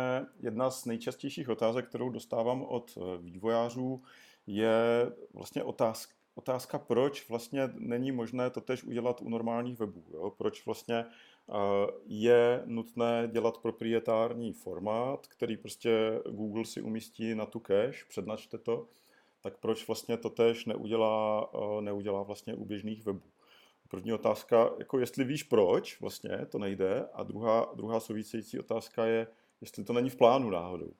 jedna 0.41 0.71
z 0.71 0.85
nejčastějších 0.85 1.49
otázek, 1.49 1.89
kterou 1.89 2.11
dostávám 2.11 2.63
od 2.63 2.99
e, 2.99 3.23
vývojářů, 3.23 4.03
je 4.47 4.73
vlastně 5.35 5.63
otázka, 5.63 6.15
otázka, 6.35 6.79
proč 6.79 7.29
vlastně 7.29 7.71
není 7.75 8.13
možné 8.13 8.51
to 8.51 8.61
tež 8.61 8.85
udělat 8.85 9.23
u 9.23 9.29
normálních 9.29 9.79
webů. 9.79 10.05
Jo? 10.13 10.31
Proč 10.31 10.67
vlastně 10.67 10.97
e, 10.97 11.07
je 12.07 12.63
nutné 12.67 13.29
dělat 13.33 13.59
proprietární 13.59 14.53
formát, 14.53 15.27
který 15.27 15.57
prostě 15.57 16.21
Google 16.31 16.65
si 16.65 16.83
umístí 16.83 17.35
na 17.35 17.47
tu 17.47 17.61
cache, 17.61 18.05
přednačte 18.09 18.59
to, 18.59 18.89
tak 19.41 19.59
proč 19.59 19.87
vlastně 19.87 20.17
to 20.17 20.31
tež 20.31 20.67
neudělá, 20.67 21.51
e, 21.55 21.83
neudělá 21.83 22.23
vlastně 22.23 22.55
u 22.55 22.65
běžných 22.65 23.05
webů. 23.05 23.34
První 23.95 24.13
otázka, 24.13 24.71
jako 24.79 24.99
jestli 24.99 25.25
víš 25.25 25.43
proč 25.43 26.01
vlastně 26.01 26.47
to 26.51 26.59
nejde 26.59 27.05
a 27.15 27.23
druhá, 27.23 27.67
druhá 27.77 28.01
související 28.01 28.59
otázka 28.59 29.05
je, 29.05 29.27
jestli 29.61 29.85
to 29.85 29.93
není 29.93 30.11
v 30.11 30.17
plánu 30.17 30.51
náhodou. 30.51 30.93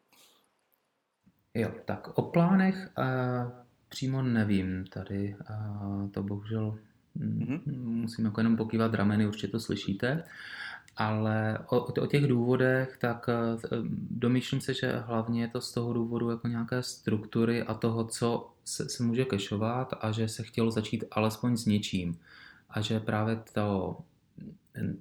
Jo, 1.55 1.71
tak 1.85 2.19
o 2.19 2.23
plánech 2.23 2.91
uh, 2.99 3.53
přímo 3.89 4.23
nevím 4.23 4.85
tady, 4.87 5.37
uh, 5.51 6.11
to 6.11 6.23
bohužel 6.23 6.79
mm-hmm. 7.17 7.61
musím 7.77 8.25
jako 8.25 8.41
jenom 8.41 8.57
pokývat 8.57 8.95
rameny, 8.95 9.27
určitě 9.27 9.49
to 9.49 9.61
slyšíte, 9.61 10.25
ale 10.97 11.59
o, 11.69 11.85
o 11.85 12.07
těch 12.07 12.27
důvodech, 12.27 12.97
tak 13.01 13.29
uh, 13.29 13.61
domýšlím 14.11 14.61
se, 14.61 14.75
že 14.75 14.93
hlavně 14.97 15.43
je 15.43 15.49
to 15.49 15.61
z 15.61 15.73
toho 15.73 15.93
důvodu 15.93 16.31
jako 16.31 16.49
nějaké 16.49 16.83
struktury 16.83 17.63
a 17.63 17.75
toho, 17.75 18.05
co 18.05 18.51
se, 18.65 18.89
se 18.89 19.03
může 19.03 19.25
kešovat 19.25 19.95
a 20.01 20.13
že 20.13 20.29
se 20.29 20.43
chtělo 20.43 20.71
začít 20.71 21.05
alespoň 21.11 21.57
s 21.57 21.67
něčím 21.67 22.19
a 22.75 22.81
že 22.81 23.01
právě 23.01 23.37
to, 23.53 23.99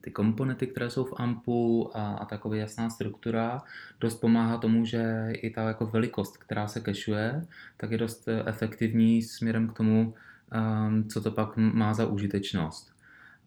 ty 0.01 0.11
komponenty, 0.11 0.67
které 0.67 0.89
jsou 0.89 1.03
v 1.03 1.13
AMPu 1.17 1.91
a, 1.97 2.13
a 2.13 2.25
taková 2.25 2.55
jasná 2.55 2.89
struktura 2.89 3.61
dost 3.99 4.15
pomáhá 4.15 4.57
tomu, 4.57 4.85
že 4.85 5.27
i 5.31 5.49
ta 5.49 5.61
jako 5.61 5.85
velikost, 5.85 6.37
která 6.37 6.67
se 6.67 6.79
kešuje, 6.79 7.45
tak 7.77 7.91
je 7.91 7.97
dost 7.97 8.29
efektivní 8.45 9.21
směrem 9.21 9.67
k 9.67 9.73
tomu, 9.73 10.13
um, 10.87 11.09
co 11.09 11.21
to 11.21 11.31
pak 11.31 11.57
má 11.57 11.93
za 11.93 12.05
užitečnost. 12.05 12.93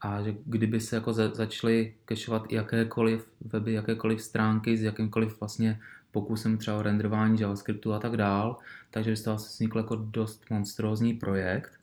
A 0.00 0.23
že 0.23 0.35
kdyby 0.45 0.80
se 0.80 0.97
jako 0.97 1.12
za, 1.12 1.35
začaly 1.35 1.95
kešovat 2.04 2.52
jakékoliv 2.52 3.28
weby, 3.40 3.73
jakékoliv 3.73 4.23
stránky 4.23 4.76
s 4.76 4.83
jakýmkoliv 4.83 5.40
vlastně 5.40 5.80
pokusem 6.12 6.59
třeba 6.59 6.76
o 6.76 6.83
renderování 6.83 7.40
JavaScriptu 7.40 7.92
a 7.92 7.99
tak 7.99 8.16
dál, 8.16 8.56
takže 8.90 9.11
by 9.11 9.16
z 9.16 9.23
toho 9.23 9.37
vznikl 9.37 9.78
jako 9.78 9.97
dost 9.97 10.50
monstrózní 10.50 11.14
projekt, 11.14 11.75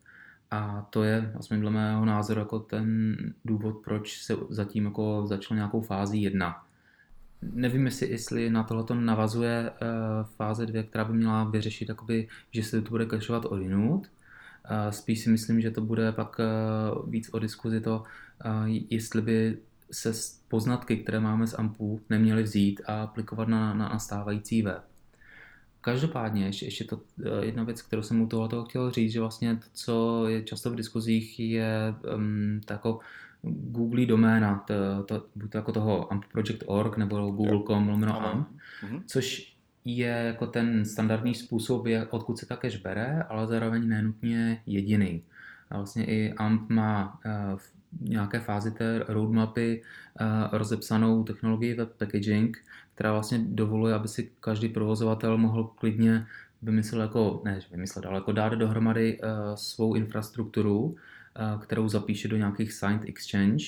a 0.53 0.88
to 0.89 1.03
je, 1.03 1.33
aspoň 1.39 1.60
dle 1.60 1.72
mého 1.72 2.05
názoru, 2.05 2.39
jako 2.39 2.60
ten 2.60 3.17
důvod, 3.45 3.77
proč 3.83 4.22
se 4.22 4.36
zatím 4.50 4.86
jako 4.86 5.24
začalo 5.27 5.55
nějakou 5.55 5.81
fází 5.81 6.22
jedna. 6.22 6.65
Nevím, 7.41 7.86
jestli, 7.86 8.10
jestli 8.10 8.50
na 8.50 8.63
tohle 8.63 9.01
navazuje 9.01 9.72
uh, 9.72 10.27
fáze 10.36 10.65
dvě, 10.65 10.83
která 10.83 11.05
by 11.05 11.13
měla 11.13 11.43
vyřešit, 11.43 11.89
jakoby, 11.89 12.27
že 12.51 12.63
se 12.63 12.81
to 12.81 12.89
bude 12.89 13.05
kašovat 13.05 13.45
odinut. 13.45 14.07
Uh, 14.72 14.89
spíš 14.89 15.19
si 15.19 15.29
myslím, 15.29 15.62
že 15.62 15.72
to 15.72 15.81
bude 15.81 16.12
pak 16.12 16.39
uh, 16.39 17.10
víc 17.10 17.29
o 17.33 17.39
diskuzi 17.39 17.81
to, 17.81 18.03
uh, 18.45 18.67
jestli 18.89 19.22
by 19.22 19.57
se 19.91 20.12
poznatky, 20.48 20.98
které 20.98 21.19
máme 21.19 21.48
z 21.48 21.53
AMPů, 21.53 22.01
neměly 22.10 22.43
vzít 22.43 22.81
a 22.86 23.03
aplikovat 23.03 23.48
na, 23.48 23.74
na, 23.74 23.89
na 23.89 24.00
stávající 24.00 24.62
web. 24.62 24.92
Každopádně 25.83 26.45
ještě, 26.45 26.65
ještě 26.65 26.83
to 26.83 27.01
eh, 27.25 27.45
jedna 27.45 27.63
věc, 27.63 27.81
kterou 27.81 28.01
jsem 28.01 28.21
u 28.21 28.27
tohoto 28.27 28.63
chtěl 28.65 28.91
říct, 28.91 29.11
že 29.11 29.19
vlastně 29.19 29.55
to, 29.55 29.65
co 29.73 30.25
je 30.27 30.43
často 30.43 30.71
v 30.71 30.75
diskuzích, 30.75 31.39
je 31.39 31.95
um, 32.15 32.61
jako 32.69 32.99
Google 33.41 34.05
doména, 34.05 34.63
to, 34.67 35.03
to, 35.03 35.25
buď 35.35 35.51
to 35.51 35.57
jako 35.57 35.71
toho 35.71 36.11
AMP.org 36.11 36.97
nebo 36.97 37.31
google.com 37.31 37.89
lomeno 37.89 38.25
AMP, 38.25 38.47
mhm. 38.83 39.03
což 39.07 39.55
je 39.85 40.07
jako 40.07 40.47
ten 40.47 40.85
standardní 40.85 41.35
způsob, 41.35 41.85
odkud 42.09 42.37
se 42.37 42.45
ta 42.45 42.57
cache 42.57 42.77
bere, 42.77 43.23
ale 43.29 43.47
zároveň 43.47 43.87
nenutně 43.87 44.61
jediný. 44.65 45.23
A 45.69 45.77
vlastně 45.77 46.05
i 46.05 46.33
AMP 46.33 46.69
má 46.69 47.19
uh, 47.25 47.57
v 47.57 47.71
nějaké 48.01 48.39
fázi 48.39 48.71
té 48.71 49.05
roadmapy 49.07 49.81
uh, 50.21 50.27
rozepsanou 50.51 51.23
technologii 51.23 51.73
web 51.73 51.89
packaging, 51.97 52.57
která 52.95 53.12
vlastně 53.12 53.39
dovoluje, 53.39 53.93
aby 53.93 54.07
si 54.07 54.31
každý 54.39 54.69
provozovatel 54.69 55.38
mohl 55.38 55.63
klidně 55.63 56.27
vymyslet 56.62 57.01
jako, 57.01 57.41
ne 57.45 57.59
vymyslet, 57.71 58.05
ale 58.05 58.15
jako 58.15 58.31
dát 58.31 58.53
dohromady 58.53 59.19
uh, 59.19 59.29
svou 59.55 59.93
infrastrukturu, 59.93 60.79
uh, 60.83 60.95
kterou 61.62 61.89
zapíše 61.89 62.27
do 62.27 62.38
nějakých 62.38 62.73
signed 62.73 63.03
exchange, 63.05 63.65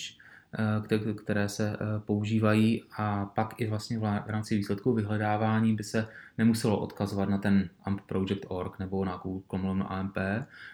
uh, 0.99 1.15
které 1.15 1.49
se 1.49 1.69
uh, 1.69 2.01
používají 2.05 2.83
a 2.97 3.25
pak 3.25 3.61
i 3.61 3.67
vlastně 3.67 3.99
v 3.99 4.23
rámci 4.27 4.57
výsledku 4.57 4.93
vyhledávání 4.93 5.75
by 5.75 5.83
se 5.83 6.07
nemuselo 6.37 6.79
odkazovat 6.79 7.29
na 7.29 7.37
ten 7.37 7.69
AMP.org 7.83 8.79
nebo 8.79 9.05
na 9.05 9.21
Google 9.23 9.85
AMP, 9.87 10.17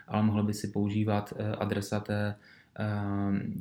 ale 0.08 0.24
mohlo 0.24 0.44
by 0.44 0.54
si 0.54 0.68
používat 0.68 1.34
uh, 1.34 1.56
adresa 1.60 2.00
té 2.00 2.36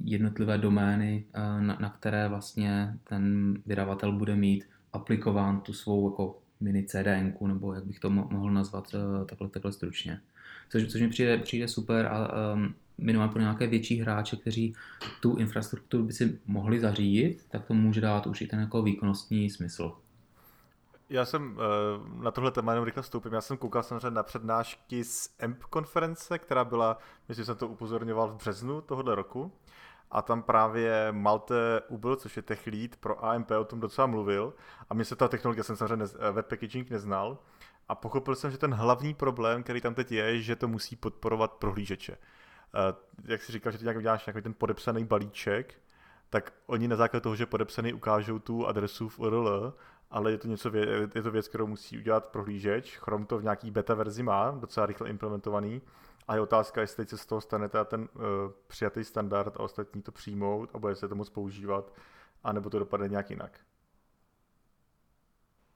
jednotlivé 0.04 0.58
domény, 0.58 1.24
na, 1.60 1.76
na 1.80 1.90
které 1.90 2.28
vlastně 2.28 2.94
ten 3.04 3.54
vydavatel 3.66 4.12
bude 4.12 4.36
mít 4.36 4.64
aplikován 4.92 5.60
tu 5.60 5.72
svou 5.72 6.10
jako 6.10 6.38
mini 6.60 6.84
CDN, 6.84 7.46
nebo 7.46 7.74
jak 7.74 7.84
bych 7.84 7.98
to 7.98 8.10
mohl 8.10 8.50
nazvat 8.50 8.94
eh, 8.94 9.24
takhle, 9.24 9.48
takhle 9.48 9.72
stručně. 9.72 10.20
Což, 10.68 10.86
což 10.86 11.00
mi 11.00 11.08
přijde, 11.08 11.38
přijde 11.38 11.68
super 11.68 12.06
a 12.06 12.28
um, 12.54 12.74
minimálně 12.98 13.32
pro 13.32 13.40
nějaké 13.40 13.66
větší 13.66 14.00
hráče, 14.00 14.36
kteří 14.36 14.74
tu 15.20 15.36
infrastrukturu 15.36 16.04
by 16.04 16.12
si 16.12 16.38
mohli 16.46 16.80
zařídit, 16.80 17.46
tak 17.50 17.64
to 17.64 17.74
může 17.74 18.00
dát 18.00 18.26
už 18.26 18.40
i 18.40 18.46
ten 18.46 18.60
jako 18.60 18.82
výkonnostní 18.82 19.50
smysl. 19.50 19.92
Já 21.10 21.24
jsem 21.24 21.56
uh, 21.56 22.22
na 22.22 22.30
tohle 22.30 22.50
téma 22.50 22.72
jenom 22.72 22.84
rychle 22.84 23.02
vstoupím. 23.02 23.32
Já 23.32 23.40
jsem 23.40 23.56
koukal 23.56 23.82
samozřejmě 23.82 24.10
na 24.10 24.22
přednášky 24.22 25.04
z 25.04 25.34
EMP 25.38 25.64
konference, 25.64 26.38
která 26.38 26.64
byla, 26.64 26.98
myslím, 27.28 27.42
že 27.42 27.46
jsem 27.46 27.56
to 27.56 27.68
upozorňoval 27.68 28.28
v 28.28 28.36
březnu 28.36 28.80
tohoto 28.80 29.14
roku 29.14 29.52
a 30.10 30.22
tam 30.22 30.42
právě 30.42 31.08
Malte 31.10 31.80
Ubl, 31.88 32.16
což 32.16 32.36
je 32.36 32.42
tech 32.42 32.66
lead 32.66 32.96
pro 32.96 33.24
AMP, 33.24 33.50
o 33.50 33.64
tom 33.64 33.80
docela 33.80 34.06
mluvil 34.06 34.54
a 34.90 34.94
mě 34.94 35.04
se 35.04 35.16
ta 35.16 35.28
technologie, 35.28 35.64
jsem 35.64 35.76
samozřejmě 35.76 35.96
nez, 35.96 36.16
web 36.32 36.46
packaging 36.46 36.90
neznal 36.90 37.38
a 37.88 37.94
pochopil 37.94 38.34
jsem, 38.34 38.50
že 38.50 38.58
ten 38.58 38.74
hlavní 38.74 39.14
problém, 39.14 39.62
který 39.62 39.80
tam 39.80 39.94
teď 39.94 40.12
je, 40.12 40.42
že 40.42 40.56
to 40.56 40.68
musí 40.68 40.96
podporovat 40.96 41.52
prohlížeče. 41.52 42.12
Uh, 42.12 43.28
jak 43.30 43.42
si 43.42 43.52
říkal, 43.52 43.72
že 43.72 43.78
ty 43.78 43.84
nějak 43.84 43.96
uděláš 43.96 44.26
nějaký 44.26 44.42
ten 44.42 44.54
podepsaný 44.54 45.04
balíček, 45.04 45.74
tak 46.30 46.52
oni 46.66 46.88
na 46.88 46.96
základě 46.96 47.20
toho, 47.22 47.36
že 47.36 47.46
podepsaný 47.46 47.92
ukážou 47.92 48.38
tu 48.38 48.66
adresu 48.66 49.08
v 49.08 49.18
URL, 49.18 49.74
ale 50.10 50.30
je 50.30 50.38
to 50.38 50.48
něco, 50.48 50.70
je 51.14 51.22
to 51.22 51.30
věc, 51.30 51.48
kterou 51.48 51.66
musí 51.66 51.98
udělat 51.98 52.26
prohlížeč. 52.26 52.96
Chrome 52.96 53.26
to 53.26 53.38
v 53.38 53.42
nějaký 53.42 53.70
beta 53.70 53.94
verzi 53.94 54.22
má, 54.22 54.50
docela 54.50 54.86
rychle 54.86 55.08
implementovaný, 55.08 55.82
a 56.28 56.34
je 56.34 56.40
otázka, 56.40 56.80
jestli 56.80 57.06
se 57.06 57.18
z 57.18 57.26
toho 57.26 57.40
stane 57.40 57.68
teda 57.68 57.84
ten 57.84 58.00
uh, 58.00 58.20
přijatý 58.66 59.04
standard 59.04 59.56
a 59.56 59.60
ostatní 59.60 60.02
to 60.02 60.12
přijmout 60.12 60.70
a 60.74 60.78
bude 60.78 60.96
se 60.96 61.08
to 61.08 61.14
moc 61.14 61.30
používat, 61.30 61.92
anebo 62.44 62.70
to 62.70 62.78
dopadne 62.78 63.08
nějak 63.08 63.30
jinak. 63.30 63.60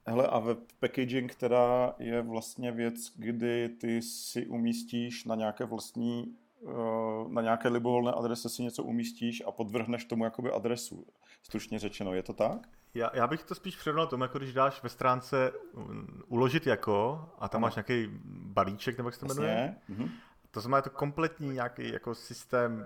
Hele, 0.07 0.27
a 0.27 0.39
web 0.39 0.59
packaging 0.79 1.35
teda 1.35 1.95
je 1.99 2.21
vlastně 2.21 2.71
věc, 2.71 3.13
kdy 3.15 3.69
ty 3.69 4.01
si 4.01 4.47
umístíš 4.47 5.25
na 5.25 5.35
nějaké 5.35 5.65
vlastní 5.65 6.35
eh, 6.67 7.29
na 7.29 7.41
nějaké 7.41 7.67
libovolné 7.67 8.11
adrese 8.11 8.49
si 8.49 8.63
něco 8.63 8.83
umístíš 8.83 9.43
a 9.47 9.51
podvrhneš 9.51 10.05
tomu 10.05 10.23
jakoby 10.23 10.51
adresu, 10.51 11.07
stručně 11.43 11.79
řečeno. 11.79 12.13
Je 12.13 12.23
to 12.23 12.33
tak? 12.33 12.67
Já, 12.93 13.11
já 13.13 13.27
bych 13.27 13.43
to 13.43 13.55
spíš 13.55 13.75
přirovnal 13.75 14.07
tomu, 14.07 14.23
jako 14.23 14.37
když 14.37 14.53
dáš 14.53 14.83
ve 14.83 14.89
stránce 14.89 15.51
mm, 15.73 16.21
uložit 16.27 16.67
jako 16.67 17.25
a 17.39 17.49
tam 17.49 17.59
ano. 17.59 17.67
máš 17.67 17.75
nějaký 17.75 18.07
balíček, 18.27 18.97
nebo 18.97 19.07
jak 19.07 19.13
se 19.13 19.19
to 19.19 19.25
jmenuje. 19.25 19.75
Mhm. 19.87 20.09
To 20.55 20.61
znamená, 20.61 20.77
je 20.77 20.81
to 20.81 20.89
kompletní 20.89 21.49
nějaký 21.49 21.93
jako 21.93 22.15
systém 22.15 22.85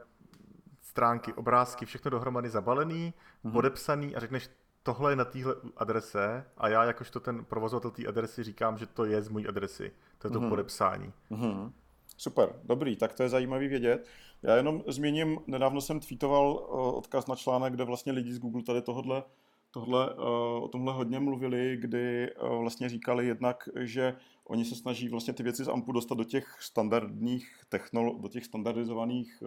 stránky, 0.81 1.33
obrázky, 1.33 1.85
všechno 1.85 2.11
dohromady 2.11 2.49
zabalený, 2.49 3.13
mm-hmm. 3.13 3.51
podepsaný 3.51 4.15
a 4.15 4.19
řekneš, 4.19 4.49
tohle 4.83 5.11
je 5.11 5.15
na 5.15 5.25
téhle 5.25 5.55
adrese 5.77 6.45
a 6.57 6.69
já 6.69 6.83
jakožto 6.83 7.19
ten 7.19 7.45
provozovatel 7.45 7.91
té 7.91 8.07
adresy 8.07 8.43
říkám, 8.43 8.77
že 8.77 8.85
to 8.85 9.05
je 9.05 9.21
z 9.21 9.29
mojí 9.29 9.47
adresy. 9.47 9.91
To 10.17 10.27
je 10.27 10.31
to 10.31 10.39
mm-hmm. 10.39 10.49
podepsání. 10.49 11.13
Mm-hmm. 11.31 11.71
Super, 12.17 12.49
dobrý, 12.63 12.95
tak 12.95 13.13
to 13.13 13.23
je 13.23 13.29
zajímavý 13.29 13.67
vědět. 13.67 14.07
Já 14.43 14.55
jenom 14.55 14.83
změním, 14.87 15.39
nedávno 15.47 15.81
jsem 15.81 15.99
tweetoval 15.99 16.53
odkaz 16.95 17.27
na 17.27 17.35
článek, 17.35 17.73
kde 17.73 17.83
vlastně 17.83 18.11
lidi 18.11 18.33
z 18.33 18.39
Google 18.39 18.63
tady 18.63 18.81
tohle, 18.81 19.23
tohle, 19.71 20.13
o 20.15 20.69
tomhle 20.71 20.93
hodně 20.93 21.19
mluvili, 21.19 21.77
kdy 21.77 22.29
vlastně 22.59 22.89
říkali 22.89 23.27
jednak, 23.27 23.69
že 23.75 24.15
oni 24.49 24.65
se 24.65 24.75
snaží 24.75 25.09
vlastně 25.09 25.33
ty 25.33 25.43
věci 25.43 25.63
z 25.63 25.67
AMPu 25.67 25.91
dostat 25.91 26.17
do 26.17 26.23
těch 26.23 26.57
standardních 26.61 27.63
technolo- 27.71 28.21
do 28.21 28.27
těch 28.27 28.45
standardizovaných 28.45 29.43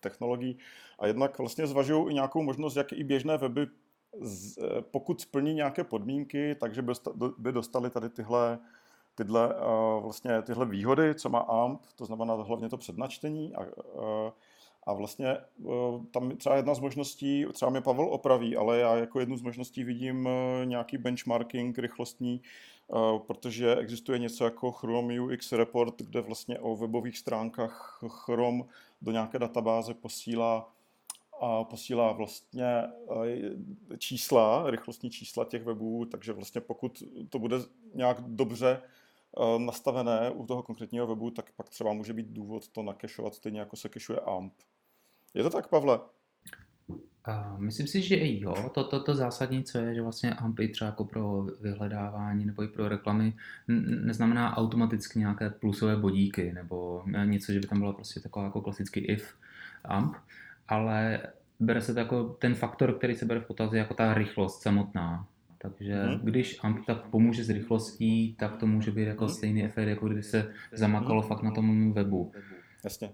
technologií. 0.00 0.58
A 0.98 1.06
jednak 1.06 1.38
vlastně 1.38 1.66
zvažují 1.66 2.10
i 2.10 2.14
nějakou 2.14 2.42
možnost, 2.42 2.76
jak 2.76 2.92
i 2.92 3.04
běžné 3.04 3.38
weby 3.38 3.66
pokud 4.90 5.20
splní 5.20 5.54
nějaké 5.54 5.84
podmínky, 5.84 6.54
takže 6.54 6.82
by 7.38 7.52
dostali 7.52 7.90
tady 7.90 8.08
tyhle, 8.08 8.58
tyhle, 9.14 9.54
vlastně 10.00 10.42
tyhle 10.42 10.66
výhody, 10.66 11.14
co 11.14 11.28
má 11.28 11.38
AMP, 11.38 11.82
to 11.96 12.04
znamená 12.04 12.34
hlavně 12.34 12.68
to 12.68 12.76
přednačtení. 12.76 13.54
A, 13.54 13.66
a 14.86 14.92
vlastně 14.92 15.36
tam 16.10 16.36
třeba 16.36 16.56
jedna 16.56 16.74
z 16.74 16.80
možností, 16.80 17.46
třeba 17.52 17.70
mě 17.70 17.80
Pavel 17.80 18.08
opraví, 18.08 18.56
ale 18.56 18.78
já 18.78 18.96
jako 18.96 19.20
jednu 19.20 19.36
z 19.36 19.42
možností 19.42 19.84
vidím 19.84 20.28
nějaký 20.64 20.98
benchmarking 20.98 21.78
rychlostní, 21.78 22.42
protože 23.26 23.76
existuje 23.76 24.18
něco 24.18 24.44
jako 24.44 24.72
Chrome 24.72 25.20
UX 25.20 25.52
Report, 25.52 26.02
kde 26.02 26.20
vlastně 26.20 26.58
o 26.58 26.76
webových 26.76 27.18
stránkách 27.18 28.00
Chrome 28.08 28.64
do 29.02 29.12
nějaké 29.12 29.38
databáze 29.38 29.94
posílá 29.94 30.72
a 31.40 31.64
posílá 31.64 32.12
vlastně 32.12 32.66
eh, 32.66 33.98
čísla, 33.98 34.70
rychlostní 34.70 35.10
čísla 35.10 35.44
těch 35.44 35.64
webů, 35.64 36.04
takže 36.04 36.32
vlastně 36.32 36.60
pokud 36.60 37.02
to 37.28 37.38
bude 37.38 37.56
nějak 37.94 38.20
dobře 38.20 38.82
eh, 38.82 39.58
nastavené 39.58 40.30
u 40.30 40.46
toho 40.46 40.62
konkrétního 40.62 41.06
webu, 41.06 41.30
tak 41.30 41.52
pak 41.56 41.68
třeba 41.68 41.92
může 41.92 42.12
být 42.12 42.26
důvod 42.26 42.68
to 42.68 42.82
nakešovat 42.82 43.34
stejně 43.34 43.60
jako 43.60 43.76
se 43.76 43.88
kešuje 43.88 44.20
AMP. 44.20 44.54
Je 45.34 45.42
to 45.42 45.50
tak, 45.50 45.68
Pavle? 45.68 46.00
Uh, 47.28 47.60
myslím 47.60 47.86
si, 47.86 48.02
že 48.02 48.16
i 48.16 48.40
jo. 48.42 48.70
To, 48.74 48.84
to, 48.84 49.00
to 49.00 49.14
zásadní, 49.14 49.64
co 49.64 49.78
je, 49.78 49.94
že 49.94 50.02
vlastně 50.02 50.34
AMP 50.34 50.60
i 50.60 50.68
třeba 50.68 50.86
jako 50.86 51.04
pro 51.04 51.46
vyhledávání 51.60 52.44
nebo 52.44 52.62
i 52.62 52.68
pro 52.68 52.88
reklamy 52.88 53.32
neznamená 54.04 54.56
automaticky 54.56 55.18
nějaké 55.18 55.50
plusové 55.50 55.96
bodíky 55.96 56.52
nebo 56.52 57.02
něco, 57.24 57.52
že 57.52 57.60
by 57.60 57.66
tam 57.66 57.78
bylo 57.78 57.92
prostě 57.92 58.20
taková 58.20 58.44
jako 58.44 58.60
klasický 58.60 59.00
if 59.00 59.34
AMP, 59.84 60.16
ale 60.68 61.20
bere 61.60 61.80
se 61.80 61.94
to 61.94 61.98
jako 61.98 62.24
ten 62.24 62.54
faktor, 62.54 62.92
který 62.92 63.14
se 63.14 63.24
bere 63.24 63.40
v 63.40 63.46
potaz, 63.46 63.72
jako 63.72 63.94
ta 63.94 64.14
rychlost 64.14 64.62
samotná. 64.62 65.26
Takže 65.58 66.02
hmm. 66.02 66.20
když 66.22 66.58
AMP 66.62 66.86
tak 66.86 67.06
pomůže 67.06 67.44
s 67.44 67.50
rychlostí, 67.50 68.34
tak 68.38 68.56
to 68.56 68.66
může 68.66 68.90
být 68.90 69.04
jako 69.04 69.24
hmm. 69.24 69.34
stejný 69.34 69.64
efekt, 69.64 69.88
jako 69.88 70.06
kdyby 70.06 70.22
se 70.22 70.52
zamakalo 70.72 71.20
hmm. 71.20 71.28
fakt 71.28 71.42
na 71.42 71.50
tom 71.50 71.92
webu. 71.92 72.32
Jasně. 72.84 73.10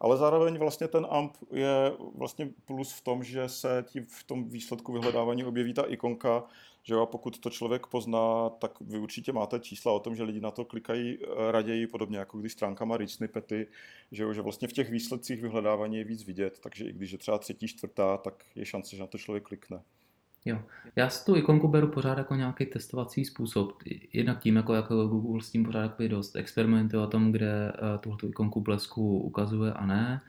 Ale 0.00 0.16
zároveň 0.16 0.58
vlastně 0.58 0.88
ten 0.88 1.06
AMP 1.10 1.36
je 1.52 1.92
vlastně 2.14 2.50
plus 2.64 2.92
v 2.92 3.00
tom, 3.00 3.24
že 3.24 3.48
se 3.48 3.84
tím 3.88 4.06
v 4.06 4.24
tom 4.24 4.48
výsledku 4.48 4.92
vyhledávání 4.92 5.44
objeví 5.44 5.74
ta 5.74 5.82
ikonka, 5.82 6.44
že 6.82 6.94
jo, 6.94 7.02
a 7.02 7.06
pokud 7.06 7.38
to 7.38 7.50
člověk 7.50 7.86
pozná, 7.86 8.50
tak 8.50 8.80
vy 8.80 8.98
určitě 8.98 9.32
máte 9.32 9.60
čísla 9.60 9.92
o 9.92 10.00
tom, 10.00 10.16
že 10.16 10.22
lidi 10.22 10.40
na 10.40 10.50
to 10.50 10.64
klikají 10.64 11.18
eh, 11.22 11.52
raději, 11.52 11.86
podobně 11.86 12.18
jako 12.18 12.38
když 12.38 12.52
stránka 12.52 12.84
má 12.84 12.96
rich 12.96 13.10
snippety, 13.10 13.66
že 14.12 14.22
jo, 14.22 14.32
že 14.32 14.42
vlastně 14.42 14.68
v 14.68 14.72
těch 14.72 14.90
výsledcích 14.90 15.42
vyhledávání 15.42 15.96
je 15.96 16.04
víc 16.04 16.24
vidět, 16.24 16.58
takže 16.58 16.84
i 16.84 16.92
když 16.92 17.10
je 17.10 17.18
třeba 17.18 17.38
třetí, 17.38 17.68
čtvrtá, 17.68 18.16
tak 18.16 18.44
je 18.54 18.64
šance, 18.64 18.96
že 18.96 19.02
na 19.02 19.06
to 19.06 19.18
člověk 19.18 19.44
klikne. 19.44 19.82
Jo. 20.44 20.62
Já 20.96 21.08
si 21.08 21.24
tu 21.24 21.36
ikonku 21.36 21.68
beru 21.68 21.88
pořád 21.88 22.18
jako 22.18 22.34
nějaký 22.34 22.66
testovací 22.66 23.24
způsob. 23.24 23.82
Jednak 24.12 24.40
tím, 24.40 24.56
jako, 24.56 24.74
jako 24.74 25.06
Google 25.06 25.42
s 25.42 25.50
tím 25.50 25.64
pořád 25.64 25.82
jako 25.82 26.08
dost 26.08 26.36
experimentuje 26.36 27.02
o 27.02 27.06
tom, 27.06 27.32
kde 27.32 27.72
uh, 27.72 28.00
tuhle 28.00 28.18
ikonku 28.28 28.60
blesku 28.60 29.18
ukazuje 29.18 29.72
a 29.72 29.86
ne 29.86 30.20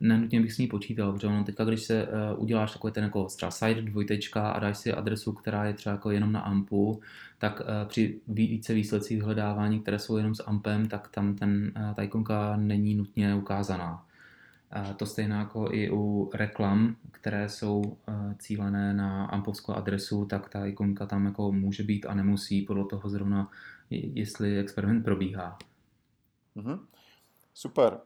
nenutně 0.00 0.40
bych 0.40 0.52
s 0.52 0.58
ní 0.58 0.66
počítal, 0.66 1.12
protože 1.12 1.26
ono 1.26 1.44
teďka, 1.44 1.64
když 1.64 1.82
se 1.82 2.08
uh, 2.08 2.42
uděláš 2.42 2.72
takový 2.72 2.92
ten 2.92 3.04
jako 3.04 3.24
třeba 3.24 3.50
site 3.50 3.82
dvojtečka 3.82 4.50
a 4.50 4.58
dáš 4.58 4.78
si 4.78 4.92
adresu, 4.92 5.32
která 5.32 5.64
je 5.64 5.74
třeba 5.74 5.92
jako 5.92 6.10
jenom 6.10 6.32
na 6.32 6.40
AMPu, 6.40 7.00
tak 7.38 7.60
uh, 7.60 7.88
při 7.88 8.20
více 8.28 8.74
výsledcích 8.74 9.18
vyhledávání, 9.18 9.80
které 9.80 9.98
jsou 9.98 10.16
jenom 10.16 10.34
s 10.34 10.44
AMPem, 10.46 10.88
tak 10.88 11.08
tam 11.08 11.34
ten, 11.34 11.72
uh, 11.76 11.94
ta 11.94 12.02
ikonka 12.02 12.56
není 12.56 12.94
nutně 12.94 13.34
ukázaná. 13.34 14.05
To 14.96 15.06
stejné 15.06 15.36
jako 15.36 15.68
i 15.72 15.90
u 15.90 16.30
reklam, 16.34 16.96
které 17.12 17.48
jsou 17.48 17.80
uh, 17.80 18.32
cílené 18.38 18.94
na 18.94 19.26
ampovskou 19.26 19.72
adresu, 19.72 20.24
tak 20.24 20.48
ta 20.48 20.66
ikonka 20.66 21.06
tam 21.06 21.26
jako 21.26 21.52
může 21.52 21.82
být 21.82 22.06
a 22.06 22.14
nemusí 22.14 22.62
podle 22.62 22.84
toho 22.84 23.08
zrovna, 23.08 23.50
jestli 23.90 24.58
experiment 24.58 25.04
probíhá. 25.04 25.58
Mm-hmm. 26.56 26.80
Super. 27.54 27.98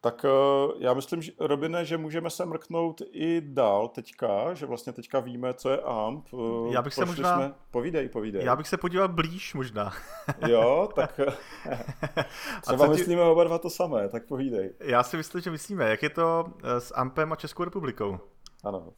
Tak 0.00 0.24
eh, 0.24 0.72
já 0.78 0.94
myslím, 0.94 1.22
že, 1.22 1.32
Robine, 1.40 1.84
že 1.84 1.98
můžeme 1.98 2.30
se 2.30 2.46
mrknout 2.46 3.02
i 3.12 3.40
dál 3.40 3.88
teďka, 3.88 4.54
že 4.54 4.66
vlastně 4.66 4.92
teďka 4.92 5.20
víme, 5.20 5.54
co 5.54 5.70
je 5.70 5.80
AMP. 5.80 6.26
Eh, 6.34 6.72
já 6.72 6.82
bych 6.82 6.94
se 6.94 7.04
možná... 7.04 7.36
Jsme... 7.36 7.54
Povídej, 7.70 8.08
povídej. 8.08 8.44
Já 8.44 8.56
bych 8.56 8.68
se 8.68 8.76
podíval 8.76 9.08
blíž 9.08 9.54
možná. 9.54 9.92
jo, 10.48 10.88
tak 10.94 11.20
eh, 11.66 12.24
třeba 12.62 12.86
ti... 12.86 12.92
myslíme 12.92 13.22
oba 13.22 13.44
dva 13.44 13.58
to 13.58 13.70
samé, 13.70 14.08
tak 14.08 14.26
povídej. 14.26 14.74
Já 14.80 15.02
si 15.02 15.16
myslím, 15.16 15.40
že 15.40 15.50
myslíme. 15.50 15.90
Jak 15.90 16.02
je 16.02 16.10
to 16.10 16.44
s 16.62 16.94
AMPem 16.94 17.32
a 17.32 17.36
Českou 17.36 17.64
republikou? 17.64 18.18
Ano. 18.64 18.92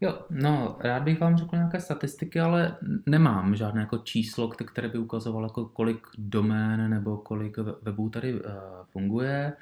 Jo, 0.00 0.26
no, 0.30 0.76
rád 0.80 1.02
bych 1.02 1.20
vám 1.20 1.36
řekl 1.36 1.56
nějaké 1.56 1.80
statistiky, 1.80 2.40
ale 2.40 2.76
nemám 3.06 3.56
žádné 3.56 3.80
jako 3.80 3.98
číslo, 3.98 4.48
které 4.48 4.88
by 4.88 4.98
ukazovalo, 4.98 5.46
jako 5.46 5.64
kolik 5.64 6.06
domén 6.18 6.90
nebo 6.90 7.16
kolik 7.16 7.56
webů 7.82 8.10
tady 8.10 8.34
uh, 8.34 8.40
funguje. 8.84 9.52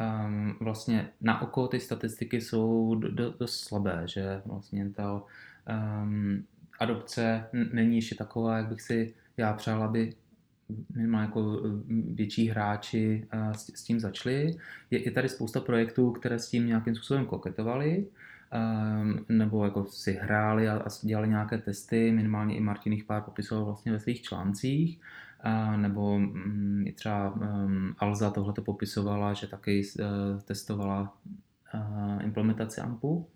Um, 0.00 0.56
vlastně 0.60 1.08
na 1.20 1.42
oko 1.42 1.68
ty 1.68 1.80
statistiky 1.80 2.40
jsou 2.40 2.94
dost 2.94 3.38
do 3.38 3.46
slabé, 3.48 4.02
že 4.04 4.42
vlastně 4.46 4.90
ta 4.90 5.22
um, 6.02 6.44
adopce 6.78 7.44
není 7.72 7.96
ještě 7.96 8.14
taková, 8.14 8.56
jak 8.56 8.68
bych 8.68 8.82
si 8.82 9.14
já 9.36 9.52
přál, 9.52 9.82
aby 9.82 10.14
minimálně 10.94 11.26
jako 11.26 11.60
větší 11.88 12.48
hráči 12.48 13.26
uh, 13.34 13.52
s, 13.52 13.84
tím 13.84 14.00
začali. 14.00 14.56
Je, 14.90 15.04
je 15.04 15.10
tady 15.10 15.28
spousta 15.28 15.60
projektů, 15.60 16.10
které 16.10 16.38
s 16.38 16.48
tím 16.48 16.66
nějakým 16.66 16.94
způsobem 16.94 17.26
koketovali, 17.26 18.06
Ehm, 18.52 19.24
nebo 19.28 19.64
jako 19.64 19.84
si 19.84 20.12
hráli 20.12 20.68
a, 20.68 20.84
dělali 21.02 21.28
nějaké 21.28 21.58
testy, 21.58 22.12
minimálně 22.12 22.56
i 22.56 22.60
Martin 22.60 22.92
jich 22.92 23.04
pár 23.04 23.22
popisoval 23.22 23.64
vlastně 23.64 23.92
ve 23.92 24.00
svých 24.00 24.22
článcích, 24.22 25.00
nebo 25.76 26.18
mm, 26.18 26.84
i 26.86 26.92
třeba 26.92 27.30
um, 27.30 27.94
Alza 27.98 28.30
tohle 28.30 28.52
to 28.52 28.62
popisovala, 28.62 29.32
že 29.32 29.46
taky 29.46 29.82
uh, 30.00 30.40
testovala 30.40 31.16
uh, 31.74 32.22
implementaci 32.24 32.80
AMPu. 32.80 33.28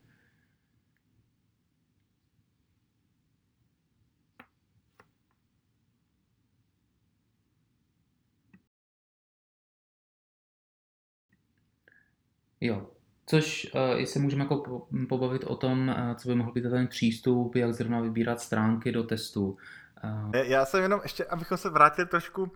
Jo, 12.60 12.95
Což, 13.26 13.70
uh, 13.74 13.80
jestli 13.98 14.20
můžeme 14.20 14.44
jako 14.44 14.86
pobavit 15.08 15.44
o 15.44 15.56
tom, 15.56 15.88
uh, 15.88 16.14
co 16.14 16.28
by 16.28 16.34
mohl 16.34 16.52
být 16.52 16.62
ten 16.62 16.86
přístup, 16.86 17.54
jak 17.54 17.74
zrovna 17.74 18.00
vybírat 18.00 18.40
stránky 18.40 18.92
do 18.92 19.02
testu. 19.02 19.56
Uh... 20.04 20.30
Já 20.34 20.64
jsem 20.64 20.82
jenom 20.82 21.00
ještě, 21.02 21.24
abychom 21.24 21.58
se 21.58 21.70
vrátili 21.70 22.08
trošku, 22.08 22.52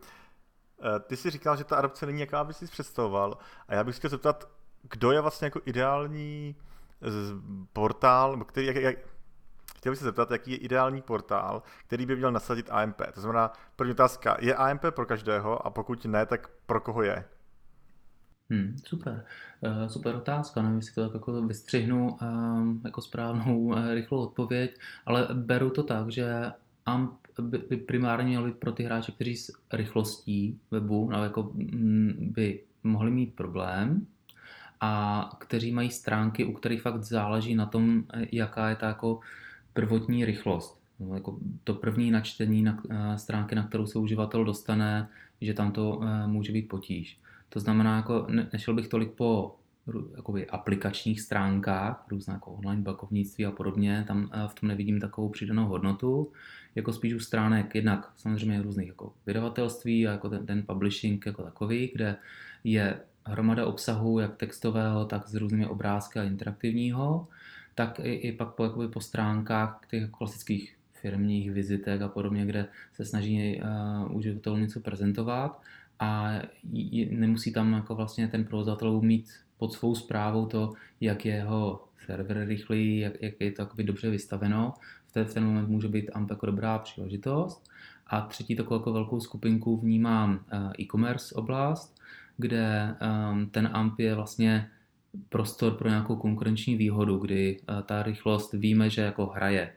ty 1.06 1.16
jsi 1.16 1.30
říkal, 1.30 1.56
že 1.56 1.64
ta 1.64 1.76
adopce 1.76 2.06
není 2.06 2.20
jaká 2.20 2.44
by 2.44 2.54
si 2.54 2.66
představoval 2.66 3.38
a 3.68 3.74
já 3.74 3.85
bych 3.85 3.96
chtěl 3.96 4.11
zeptat, 4.11 4.48
kdo 4.83 5.12
je 5.12 5.20
vlastně 5.20 5.46
jako 5.46 5.61
ideální 5.64 6.56
portál, 7.72 8.44
který, 8.44 8.66
jak, 8.66 8.76
jak, 8.76 8.96
chtěl 9.76 9.92
bych 9.92 9.98
se 9.98 10.04
zeptat, 10.04 10.30
jaký 10.30 10.50
je 10.50 10.56
ideální 10.56 11.02
portál, 11.02 11.62
který 11.87 12.06
by 12.06 12.16
měl 12.16 12.33
nasadit 12.33 12.70
AMP. 12.70 13.02
To 13.14 13.20
znamená, 13.20 13.52
první 13.76 13.92
otázka, 13.92 14.37
je 14.40 14.54
AMP 14.54 14.85
pro 14.90 15.06
každého 15.06 15.66
a 15.66 15.70
pokud 15.70 16.04
ne, 16.04 16.26
tak 16.26 16.48
pro 16.66 16.80
koho 16.80 17.02
je? 17.02 17.24
Hmm, 18.50 18.76
super, 18.84 19.24
uh, 19.60 19.86
super 19.88 20.14
otázka, 20.14 20.62
nevím, 20.62 20.78
jestli 20.78 20.94
to 20.94 21.04
tak 21.04 21.14
jako 21.14 21.42
vystřihnu 21.42 22.16
um, 22.22 22.80
jako 22.84 23.00
správnou 23.00 23.60
uh, 23.60 23.94
rychlou 23.94 24.18
odpověď, 24.18 24.78
ale 25.06 25.28
beru 25.32 25.70
to 25.70 25.82
tak, 25.82 26.10
že 26.10 26.52
AMP 26.86 27.20
by 27.40 27.76
primárně 27.76 28.28
měl 28.28 28.44
být 28.44 28.56
pro 28.56 28.72
ty 28.72 28.82
hráče, 28.82 29.12
kteří 29.12 29.36
s 29.36 29.52
rychlostí 29.72 30.58
webu 30.70 31.10
no, 31.10 31.24
jako, 31.24 31.50
mm, 31.54 32.32
by 32.34 32.60
mohli 32.84 33.10
mít 33.10 33.34
problém 33.34 34.06
a 34.80 35.30
kteří 35.38 35.72
mají 35.72 35.90
stránky, 35.90 36.44
u 36.44 36.52
kterých 36.52 36.82
fakt 36.82 37.02
záleží 37.02 37.54
na 37.54 37.66
tom, 37.66 38.04
jaká 38.32 38.68
je 38.68 38.76
ta 38.76 38.86
jako 38.86 39.20
prvotní 39.72 40.24
rychlost. 40.24 40.80
No, 41.00 41.14
jako 41.14 41.38
to 41.64 41.74
první 41.74 42.10
načtení 42.10 42.62
na 42.62 42.82
stránky, 43.16 43.54
na 43.54 43.66
kterou 43.66 43.86
se 43.86 43.98
uživatel 43.98 44.44
dostane, 44.44 45.08
že 45.40 45.54
tam 45.54 45.72
to 45.72 46.00
může 46.26 46.52
být 46.52 46.68
potíž. 46.68 47.18
To 47.50 47.60
znamená, 47.60 47.96
jako 47.96 48.26
nešel 48.52 48.74
bych 48.74 48.88
tolik 48.88 49.12
po 49.12 49.56
jakoby 50.16 50.46
aplikačních 50.46 51.20
stránkách, 51.20 52.06
různé 52.10 52.34
jako 52.34 52.52
online 52.52 52.82
bankovnictví 52.82 53.46
a 53.46 53.50
podobně, 53.50 54.04
tam 54.06 54.30
v 54.46 54.54
tom 54.54 54.68
nevidím 54.68 55.00
takovou 55.00 55.28
přidanou 55.28 55.66
hodnotu, 55.66 56.32
jako 56.74 56.92
spíš 56.92 57.14
u 57.14 57.20
stránek 57.20 57.74
jednak 57.74 58.12
samozřejmě 58.16 58.62
různých 58.62 58.88
jako 58.88 59.12
vydavatelství 59.26 60.08
a 60.08 60.12
jako 60.12 60.28
ten, 60.28 60.46
ten 60.46 60.62
publishing 60.66 61.26
jako 61.26 61.42
takový, 61.42 61.90
kde 61.94 62.16
je 62.64 63.00
hromada 63.26 63.66
obsahu, 63.66 64.18
jak 64.18 64.36
textového, 64.36 65.04
tak 65.04 65.28
s 65.28 65.34
různými 65.34 65.66
obrázky 65.66 66.18
a 66.18 66.22
interaktivního, 66.22 67.28
tak 67.74 68.00
i, 68.02 68.14
i 68.14 68.32
pak 68.32 68.54
po, 68.54 68.64
jakoby 68.64 68.88
po 68.88 69.00
stránkách 69.00 69.80
těch 69.90 70.10
klasických 70.10 70.76
firmních 70.92 71.50
vizitek 71.50 72.02
a 72.02 72.08
podobně, 72.08 72.46
kde 72.46 72.66
se 72.92 73.04
snaží 73.04 73.62
uh, 73.62 74.16
uživatelům 74.16 74.60
něco 74.60 74.80
prezentovat 74.80 75.62
a 76.00 76.32
nemusí 77.10 77.52
tam 77.52 77.72
jako 77.72 77.94
vlastně 77.94 78.28
ten 78.28 78.44
provozovatel 78.44 79.00
mít 79.00 79.30
pod 79.58 79.72
svou 79.72 79.94
zprávou 79.94 80.46
to, 80.46 80.72
jak 81.00 81.26
je 81.26 81.34
jeho 81.34 81.84
server 82.06 82.46
rychlý, 82.46 82.98
jak, 82.98 83.22
jak 83.22 83.34
je 83.40 83.52
to 83.52 83.68
dobře 83.82 84.10
vystaveno. 84.10 84.74
V 85.06 85.12
ten, 85.12 85.24
v 85.24 85.34
ten 85.34 85.44
moment 85.44 85.68
může 85.68 85.88
být 85.88 86.10
AMP 86.12 86.30
jako 86.30 86.46
dobrá 86.46 86.78
příležitost. 86.78 87.70
A 88.06 88.20
třetí 88.20 88.56
takovou 88.56 88.80
jako 88.80 88.92
velkou 88.92 89.20
skupinku 89.20 89.76
vnímám 89.76 90.44
uh, 90.52 90.72
e-commerce 90.80 91.34
oblast, 91.34 92.00
kde 92.36 92.94
um, 93.32 93.46
ten 93.50 93.70
AMP 93.72 94.00
je 94.00 94.14
vlastně 94.14 94.70
prostor 95.28 95.74
pro 95.74 95.88
nějakou 95.88 96.16
konkurenční 96.16 96.76
výhodu, 96.76 97.18
kdy 97.18 97.60
uh, 97.60 97.80
ta 97.82 98.02
rychlost 98.02 98.52
víme, 98.52 98.90
že 98.90 99.02
jako 99.02 99.26
hraje 99.26 99.72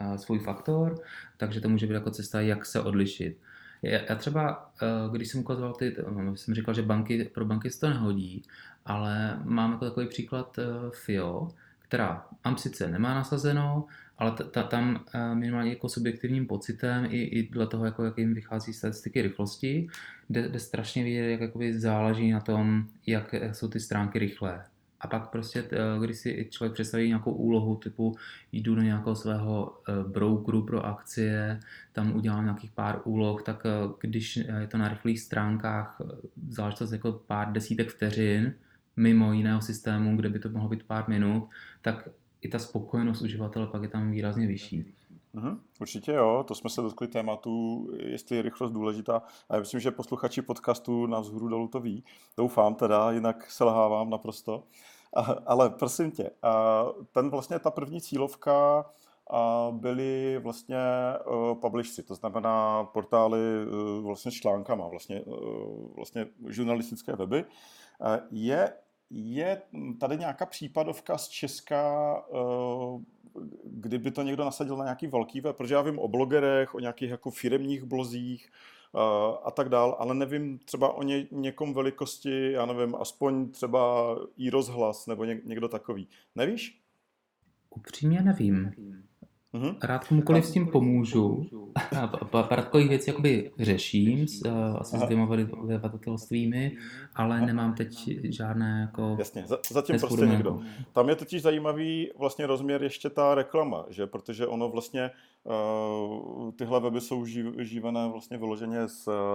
uh, 0.00 0.14
svůj 0.16 0.38
faktor, 0.38 1.00
takže 1.36 1.60
to 1.60 1.68
může 1.68 1.86
být 1.86 1.94
jako 1.94 2.10
cesta, 2.10 2.40
jak 2.40 2.66
se 2.66 2.80
odlišit. 2.80 3.38
Já 3.82 4.14
třeba, 4.14 4.70
uh, 5.06 5.14
když 5.14 5.28
jsem 5.28 5.40
ukazoval 5.40 5.72
ty, 5.72 5.96
jsem 6.34 6.54
říkal, 6.54 6.74
že 6.74 6.82
banky, 6.82 7.24
pro 7.24 7.44
banky 7.44 7.70
se 7.70 7.80
to 7.80 7.88
nehodí, 7.88 8.42
ale 8.86 9.40
mám 9.44 9.72
jako 9.72 9.84
takový 9.84 10.08
příklad 10.08 10.58
FIO, 10.92 11.48
která 11.78 12.26
AMP 12.44 12.58
sice 12.58 12.88
nemá 12.88 13.14
nasazeno, 13.14 13.86
ale 14.18 14.32
ta, 14.32 14.44
ta, 14.44 14.62
tam 14.62 15.04
uh, 15.14 15.36
minimálně 15.38 15.70
jako 15.70 15.88
subjektivním 15.88 16.46
pocitem 16.46 17.04
i, 17.04 17.22
i 17.22 17.48
dle 17.48 17.66
toho, 17.66 17.84
jako, 17.84 18.04
jak 18.04 18.18
jim 18.18 18.34
vychází 18.34 18.72
statistiky 18.72 19.22
rychlosti, 19.22 19.88
kde, 20.28 20.48
kde 20.48 20.58
strašně 20.58 21.04
vidět, 21.04 21.30
jak 21.30 21.40
jakoby 21.40 21.78
záleží 21.78 22.30
na 22.30 22.40
tom, 22.40 22.84
jak 23.06 23.34
jsou 23.52 23.68
ty 23.68 23.80
stránky 23.80 24.18
rychlé. 24.18 24.64
A 25.00 25.06
pak 25.06 25.30
prostě, 25.30 25.62
uh, 25.62 26.04
když 26.04 26.18
si 26.18 26.48
člověk 26.50 26.72
představí 26.72 27.08
nějakou 27.08 27.32
úlohu 27.32 27.76
typu 27.76 28.16
jdu 28.52 28.74
do 28.74 28.82
nějakého 28.82 29.16
svého 29.16 29.80
uh, 29.88 30.10
brokeru 30.10 30.62
pro 30.62 30.86
akcie, 30.86 31.60
tam 31.92 32.16
udělám 32.16 32.44
nějakých 32.44 32.70
pár 32.70 33.00
úloh, 33.04 33.42
tak 33.42 33.64
uh, 33.64 33.92
když 34.00 34.36
je 34.36 34.66
to 34.70 34.78
na 34.78 34.88
rychlých 34.88 35.20
stránkách 35.20 36.00
záležitost 36.48 36.92
jako 36.92 37.12
pár 37.12 37.52
desítek 37.52 37.88
vteřin, 37.88 38.54
mimo 38.96 39.32
jiného 39.32 39.60
systému, 39.60 40.16
kde 40.16 40.28
by 40.28 40.38
to 40.38 40.48
mohlo 40.48 40.68
být 40.68 40.82
pár 40.82 41.08
minut, 41.08 41.48
tak 41.82 42.08
i 42.40 42.48
ta 42.48 42.58
spokojenost 42.58 43.22
uživatele 43.22 43.66
pak 43.66 43.82
je 43.82 43.88
tam 43.88 44.10
výrazně 44.10 44.46
vyšší. 44.46 44.94
Uhum, 45.38 45.60
určitě 45.80 46.12
jo, 46.12 46.44
to 46.48 46.54
jsme 46.54 46.70
se 46.70 46.82
dotkli 46.82 47.08
tématu, 47.08 47.86
jestli 47.96 48.36
je 48.36 48.42
rychlost 48.42 48.70
důležitá. 48.70 49.22
A 49.48 49.54
já 49.54 49.60
myslím, 49.60 49.80
že 49.80 49.90
posluchači 49.90 50.42
podcastu 50.42 51.06
na 51.06 51.20
vzhůru 51.20 51.48
dolů 51.48 51.68
to 51.68 51.80
ví. 51.80 52.04
Doufám 52.36 52.74
teda, 52.74 53.10
jinak 53.10 53.50
selhávám 53.50 54.10
naprosto. 54.10 54.64
A, 55.16 55.20
ale 55.46 55.70
prosím 55.70 56.10
tě, 56.10 56.30
a 56.42 56.84
ten 57.12 57.30
vlastně 57.30 57.58
ta 57.58 57.70
první 57.70 58.00
cílovka 58.00 58.84
a 59.30 59.68
byly 59.72 60.38
vlastně 60.38 60.78
uh, 61.26 61.54
publishři, 61.54 62.02
to 62.02 62.14
znamená 62.14 62.84
portály 62.84 63.40
uh, 63.66 64.04
vlastně 64.04 64.30
s 64.30 64.34
článkama, 64.34 64.88
vlastně, 64.88 65.20
uh, 65.20 65.96
vlastně 65.96 66.26
žurnalistické 66.48 67.16
weby. 67.16 67.44
Je 68.30 68.72
je 69.10 69.62
tady 70.00 70.16
nějaká 70.16 70.46
případovka 70.46 71.18
z 71.18 71.28
Česka, 71.28 72.14
eh, 72.30 73.04
kdyby 73.64 74.10
to 74.10 74.22
někdo 74.22 74.44
nasadil 74.44 74.76
na 74.76 74.84
nějaký 74.84 75.06
velký 75.06 75.40
web, 75.40 75.56
protože 75.56 75.74
já 75.74 75.82
vím 75.82 75.98
o 75.98 76.08
blogerech, 76.08 76.74
o 76.74 76.80
nějakých 76.80 77.10
jako 77.10 77.30
firemních 77.30 77.84
blozích 77.84 78.50
eh, 78.94 78.98
a 79.44 79.50
tak 79.50 79.68
dál, 79.68 79.96
ale 79.98 80.14
nevím 80.14 80.58
třeba 80.58 80.92
o 80.92 81.02
ně, 81.02 81.26
někom 81.30 81.74
velikosti, 81.74 82.52
já 82.52 82.66
nevím, 82.66 82.94
aspoň 82.94 83.50
třeba 83.50 84.14
i 84.36 84.50
rozhlas 84.50 85.06
nebo 85.06 85.24
někdo 85.24 85.68
takový. 85.68 86.08
Nevíš? 86.34 86.82
Upřímně 87.70 88.22
nevím. 88.22 88.72
Mm-hmm. 89.54 89.76
Rád 89.82 90.08
komukoliv 90.08 90.46
s 90.46 90.52
tím 90.52 90.66
pomůžu. 90.66 91.46
Pár 92.30 92.62
takových 92.62 92.88
věcí 92.88 93.10
jakoby 93.10 93.50
řeším 93.58 94.28
s, 94.28 94.42
uh, 94.46 94.76
asi 94.78 94.98
s 94.98 95.02
dvěma 95.02 95.36
vydavatelstvími, 95.64 96.76
ale 97.14 97.40
nemám 97.40 97.74
teď 97.74 98.10
žádné 98.24 98.80
jako... 98.80 99.16
Jasně, 99.18 99.44
zatím 99.70 99.98
prostě 99.98 100.26
někdo. 100.26 100.60
Tam 100.92 101.08
je 101.08 101.16
totiž 101.16 101.42
zajímavý 101.42 102.10
vlastně 102.18 102.46
rozměr 102.46 102.82
ještě 102.82 103.10
ta 103.10 103.34
reklama, 103.34 103.84
že 103.88 104.06
protože 104.06 104.46
ono 104.46 104.68
vlastně 104.68 105.10
uh, 105.44 106.50
tyhle 106.52 106.80
weby 106.80 107.00
jsou 107.00 107.24
živené 107.58 108.08
vlastně 108.08 108.38
vyloženě 108.38 108.78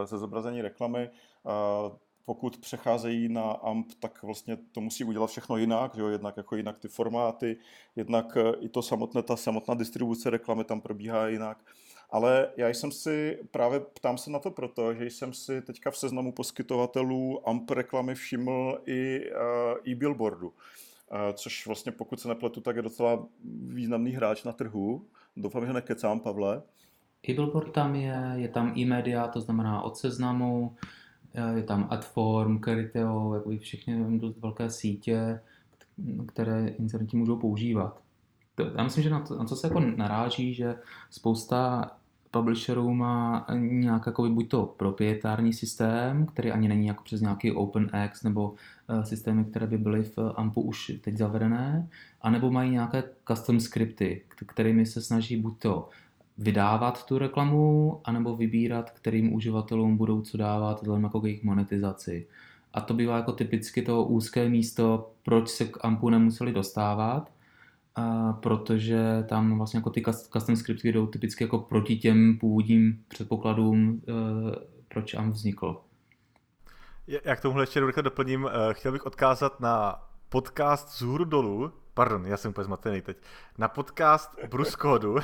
ze 0.05 0.17
zobrazení 0.17 0.61
reklamy, 0.61 1.09
uh, 1.43 1.91
pokud 2.25 2.57
přecházejí 2.57 3.29
na 3.29 3.51
AMP, 3.51 3.87
tak 3.99 4.23
vlastně 4.23 4.57
to 4.71 4.81
musí 4.81 5.03
udělat 5.03 5.27
všechno 5.27 5.57
jinak, 5.57 5.97
jo? 5.97 6.07
jednak 6.07 6.37
jako 6.37 6.55
jinak 6.55 6.77
ty 6.79 6.87
formáty, 6.87 7.57
jednak 7.95 8.37
eh, 8.37 8.51
i 8.59 8.69
to 8.69 8.81
samotné, 8.81 9.23
ta 9.23 9.35
samotná 9.35 9.73
distribuce 9.73 10.29
reklamy 10.29 10.63
tam 10.63 10.81
probíhá 10.81 11.27
jinak. 11.27 11.57
Ale 12.09 12.49
já 12.57 12.69
jsem 12.69 12.91
si, 12.91 13.39
právě 13.51 13.79
ptám 13.79 14.17
se 14.17 14.31
na 14.31 14.39
to 14.39 14.51
proto, 14.51 14.93
že 14.93 15.05
jsem 15.05 15.33
si 15.33 15.61
teďka 15.61 15.91
v 15.91 15.97
seznamu 15.97 16.31
poskytovatelů 16.31 17.49
AMP 17.49 17.71
reklamy 17.71 18.15
všiml 18.15 18.81
i 18.85 19.21
e-billboardu, 19.87 20.47
uh, 20.47 20.53
což 21.33 21.67
vlastně 21.67 21.91
pokud 21.91 22.19
se 22.19 22.27
nepletu, 22.27 22.61
tak 22.61 22.75
je 22.75 22.81
docela 22.81 23.27
významný 23.67 24.11
hráč 24.11 24.43
na 24.43 24.51
trhu. 24.51 25.05
Doufám, 25.37 25.65
že 25.65 25.73
nekecám, 25.73 26.19
Pavle. 26.19 26.61
E-billboard 27.29 27.71
tam 27.71 27.95
je, 27.95 28.31
je 28.35 28.47
tam 28.47 28.73
e-media, 28.77 29.27
to 29.27 29.41
znamená 29.41 29.81
od 29.81 29.97
seznamu, 29.97 30.75
je 31.55 31.63
tam 31.63 31.87
Adform, 31.89 32.59
Cariteo, 32.59 33.33
jakoby 33.33 33.57
všechny 33.57 34.19
dost 34.19 34.37
velké 34.37 34.69
sítě, 34.69 35.39
které 36.27 36.67
incidenti 36.67 37.17
můžou 37.17 37.35
používat. 37.35 38.01
Já 38.77 38.83
myslím, 38.83 39.03
že 39.03 39.09
na, 39.09 39.19
to, 39.19 39.37
na 39.37 39.45
co 39.45 39.55
se 39.55 39.67
jako 39.67 39.79
naráží, 39.79 40.53
že 40.53 40.75
spousta 41.09 41.91
publisherů 42.31 42.93
má 42.93 43.45
nějak 43.59 44.05
jako 44.05 44.29
buď 44.29 44.49
to 44.49 44.65
proprietární 44.65 45.53
systém, 45.53 46.25
který 46.25 46.51
ani 46.51 46.67
není 46.67 46.87
jako 46.87 47.03
přes 47.03 47.21
nějaký 47.21 47.51
OpenX 47.51 48.23
nebo 48.23 48.49
uh, 48.49 49.03
systémy, 49.03 49.45
které 49.45 49.67
by 49.67 49.77
byly 49.77 50.03
v 50.03 50.17
AMPu 50.35 50.61
už 50.61 50.91
teď 51.01 51.17
zavedené, 51.17 51.89
anebo 52.21 52.51
mají 52.51 52.71
nějaké 52.71 53.03
custom 53.27 53.59
skripty, 53.59 54.21
kterými 54.45 54.85
se 54.85 55.01
snaží 55.01 55.37
buď 55.37 55.59
to 55.59 55.89
vydávat 56.37 57.05
tu 57.05 57.17
reklamu, 57.17 58.01
anebo 58.03 58.35
vybírat, 58.35 58.91
kterým 58.91 59.33
uživatelům 59.33 59.97
budou 59.97 60.21
co 60.21 60.37
dávat 60.37 60.81
vzhledem 60.81 61.03
jako 61.03 61.21
k 61.21 61.25
jejich 61.25 61.43
monetizaci. 61.43 62.27
A 62.73 62.81
to 62.81 62.93
bývá 62.93 63.17
jako 63.17 63.31
typicky 63.31 63.81
to 63.81 64.03
úzké 64.03 64.49
místo, 64.49 65.11
proč 65.23 65.49
se 65.49 65.65
k 65.65 65.85
AMPu 65.85 66.09
nemuseli 66.09 66.51
dostávat, 66.51 67.31
a 67.95 68.33
protože 68.33 69.25
tam 69.29 69.57
vlastně 69.57 69.77
jako 69.77 69.89
ty 69.89 70.03
custom 70.33 70.55
scripty 70.55 70.91
jdou 70.91 71.07
typicky 71.07 71.43
jako 71.43 71.59
proti 71.59 71.95
těm 71.95 72.37
původním 72.39 73.03
předpokladům, 73.07 74.01
e, 74.07 74.11
proč 74.87 75.13
AMP 75.13 75.33
vznikl. 75.33 75.81
Já 77.25 77.35
k 77.35 77.41
tomuhle 77.41 77.63
ještě 77.63 77.85
rychle 77.85 78.03
doplním. 78.03 78.47
E, 78.47 78.73
chtěl 78.73 78.91
bych 78.91 79.05
odkázat 79.05 79.59
na 79.59 80.03
podcast 80.33 80.89
z 80.89 81.01
hůru 81.01 81.25
dolů, 81.25 81.73
Pardon, 81.93 82.25
já 82.25 82.37
jsem 82.37 82.51
úplně 82.51 82.65
zmatený 82.65 83.01
teď. 83.01 83.17
Na 83.57 83.67
podcast 83.67 84.43
Bruskodu, 84.47 85.17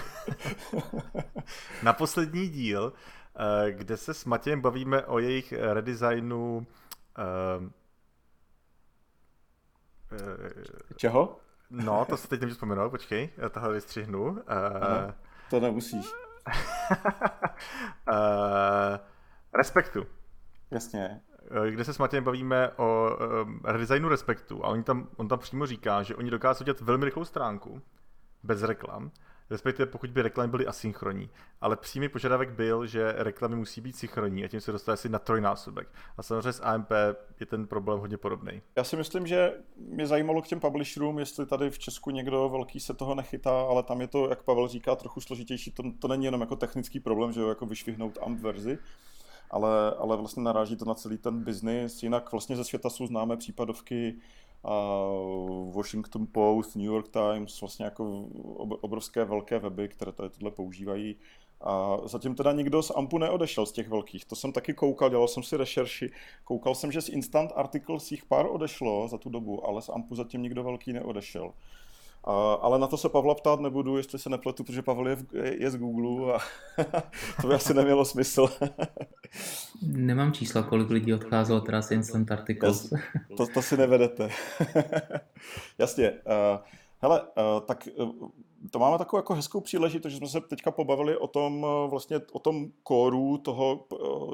na 1.83 1.93
poslední 1.93 2.49
díl, 2.49 2.93
eh, 3.35 3.71
kde 3.71 3.97
se 3.97 4.13
s 4.13 4.25
Matějem 4.25 4.61
bavíme 4.61 5.05
o 5.05 5.19
jejich 5.19 5.53
redesignu 5.53 6.57
uh, 6.57 6.65
Čeho? 10.95 11.39
No, 11.69 12.05
to 12.05 12.17
se 12.17 12.27
teď 12.27 12.39
nemůžu 12.39 12.53
vzpomenout, 12.53 12.89
počkej, 12.89 13.29
já 13.37 13.49
tohle 13.49 13.73
vystřihnu. 13.73 14.23
Uh, 14.23 14.39
ano, 14.81 15.13
to 15.49 15.59
nemusíš. 15.59 16.05
uh, 18.07 18.13
respektu. 19.53 20.05
Jasně. 20.71 21.21
Eh, 21.51 21.71
kde 21.71 21.85
se 21.85 21.93
s 21.93 21.97
Matějem 21.97 22.23
bavíme 22.23 22.69
o 22.69 23.09
um, 23.43 23.61
redesignu 23.63 24.09
Respektu 24.09 24.65
a 24.65 24.67
on 24.67 24.83
tam, 24.83 25.07
on 25.17 25.27
tam 25.27 25.39
přímo 25.39 25.65
říká, 25.65 26.03
že 26.03 26.15
oni 26.15 26.31
dokážou 26.31 26.63
dělat 26.63 26.81
velmi 26.81 27.05
rychlou 27.05 27.25
stránku, 27.25 27.81
bez 28.43 28.63
reklam, 28.63 29.11
respektive 29.49 29.85
pokud 29.85 30.09
by 30.09 30.21
reklamy 30.21 30.51
byly 30.51 30.67
asynchronní. 30.67 31.29
Ale 31.61 31.75
přímý 31.75 32.09
požadavek 32.09 32.51
byl, 32.51 32.85
že 32.85 33.13
reklamy 33.17 33.55
musí 33.55 33.81
být 33.81 33.95
synchronní 33.95 34.43
a 34.43 34.47
tím 34.47 34.61
se 34.61 34.71
dostane 34.71 34.93
asi 34.93 35.09
na 35.09 35.19
trojnásobek. 35.19 35.87
A 36.17 36.23
samozřejmě 36.23 36.53
s 36.53 36.63
AMP 36.63 36.91
je 37.39 37.45
ten 37.45 37.67
problém 37.67 37.99
hodně 37.99 38.17
podobný. 38.17 38.61
Já 38.75 38.83
si 38.83 38.97
myslím, 38.97 39.27
že 39.27 39.53
mě 39.75 40.07
zajímalo 40.07 40.41
k 40.41 40.47
těm 40.47 40.59
publisherům, 40.59 41.19
jestli 41.19 41.45
tady 41.45 41.69
v 41.69 41.79
Česku 41.79 42.09
někdo 42.11 42.49
velký 42.49 42.79
se 42.79 42.93
toho 42.93 43.15
nechytá, 43.15 43.61
ale 43.61 43.83
tam 43.83 44.01
je 44.01 44.07
to, 44.07 44.29
jak 44.29 44.43
Pavel 44.43 44.67
říká, 44.67 44.95
trochu 44.95 45.21
složitější. 45.21 45.71
To, 45.71 45.83
to 45.99 46.07
není 46.07 46.25
jenom 46.25 46.41
jako 46.41 46.55
technický 46.55 46.99
problém, 46.99 47.31
že 47.31 47.41
jo, 47.41 47.49
jako 47.49 47.65
vyšvihnout 47.65 48.17
AMP 48.21 48.39
verzi, 48.39 48.79
ale, 49.49 49.91
ale 49.91 50.17
vlastně 50.17 50.43
naráží 50.43 50.75
to 50.75 50.85
na 50.85 50.93
celý 50.93 51.17
ten 51.17 51.43
biznis. 51.43 52.03
Jinak 52.03 52.31
vlastně 52.31 52.55
ze 52.55 52.63
světa 52.63 52.89
jsou 52.89 53.07
známé 53.07 53.37
případovky 53.37 54.15
uh, 54.63 55.73
Washington 55.73 56.27
Post, 56.31 56.75
New 56.75 56.85
York 56.85 57.07
Times, 57.07 57.61
vlastně 57.61 57.85
jako 57.85 58.25
obrovské 58.81 59.25
velké 59.25 59.59
weby, 59.59 59.87
které 59.87 60.11
tady 60.11 60.29
tohle 60.29 60.51
používají. 60.51 61.15
A 61.61 61.97
zatím 62.03 62.35
teda 62.35 62.51
nikdo 62.51 62.83
z 62.83 62.91
AMPu 62.95 63.17
neodešel 63.17 63.65
z 63.65 63.71
těch 63.71 63.89
velkých. 63.89 64.25
To 64.25 64.35
jsem 64.35 64.51
taky 64.51 64.73
koukal, 64.73 65.09
dělal 65.09 65.27
jsem 65.27 65.43
si 65.43 65.57
rešerši. 65.57 66.11
Koukal 66.43 66.75
jsem, 66.75 66.91
že 66.91 67.01
z 67.01 67.09
Instant 67.09 67.51
Articles 67.55 68.11
jich 68.11 68.25
pár 68.25 68.45
odešlo 68.51 69.07
za 69.07 69.17
tu 69.17 69.29
dobu, 69.29 69.67
ale 69.67 69.81
z 69.81 69.89
AMPu 69.89 70.15
zatím 70.15 70.41
nikdo 70.41 70.63
velký 70.63 70.93
neodešel. 70.93 71.53
A, 72.29 72.53
ale 72.53 72.79
na 72.79 72.87
to 72.87 72.97
se 72.97 73.09
Pavla 73.09 73.35
ptát 73.35 73.59
nebudu, 73.59 73.97
jestli 73.97 74.19
se 74.19 74.29
nepletu, 74.29 74.63
protože 74.63 74.81
Pavel 74.81 75.07
je, 75.07 75.15
v, 75.15 75.25
je 75.33 75.71
z 75.71 75.75
Google 75.75 76.33
a 76.33 76.39
to 77.41 77.47
by 77.47 77.53
asi 77.53 77.73
nemělo 77.73 78.05
smysl. 78.05 78.47
Nemám 79.81 80.33
čísla, 80.33 80.63
kolik 80.63 80.89
lidí 80.89 81.13
odcházelo 81.13 81.61
teda 81.61 81.81
z 81.81 81.91
Instant 81.91 82.31
Articles. 82.31 82.93
To, 83.37 83.47
to 83.53 83.61
si 83.61 83.77
nevedete. 83.77 84.29
Jasně. 85.77 86.11
Uh, 86.11 86.65
hele, 87.01 87.21
uh, 87.21 87.65
tak 87.65 87.87
uh, 87.95 88.29
to 88.71 88.79
máme 88.79 88.97
takovou 88.97 89.19
jako 89.19 89.33
hezkou 89.33 89.61
příležitost, 89.61 90.11
že 90.11 90.17
jsme 90.17 90.27
se 90.27 90.41
teďka 90.41 90.71
pobavili 90.71 91.17
o 91.17 91.27
tom, 91.27 91.65
vlastně 91.89 92.19
o 92.31 92.39
tom 92.39 92.67
kóru 92.83 93.37
toho, 93.37 93.87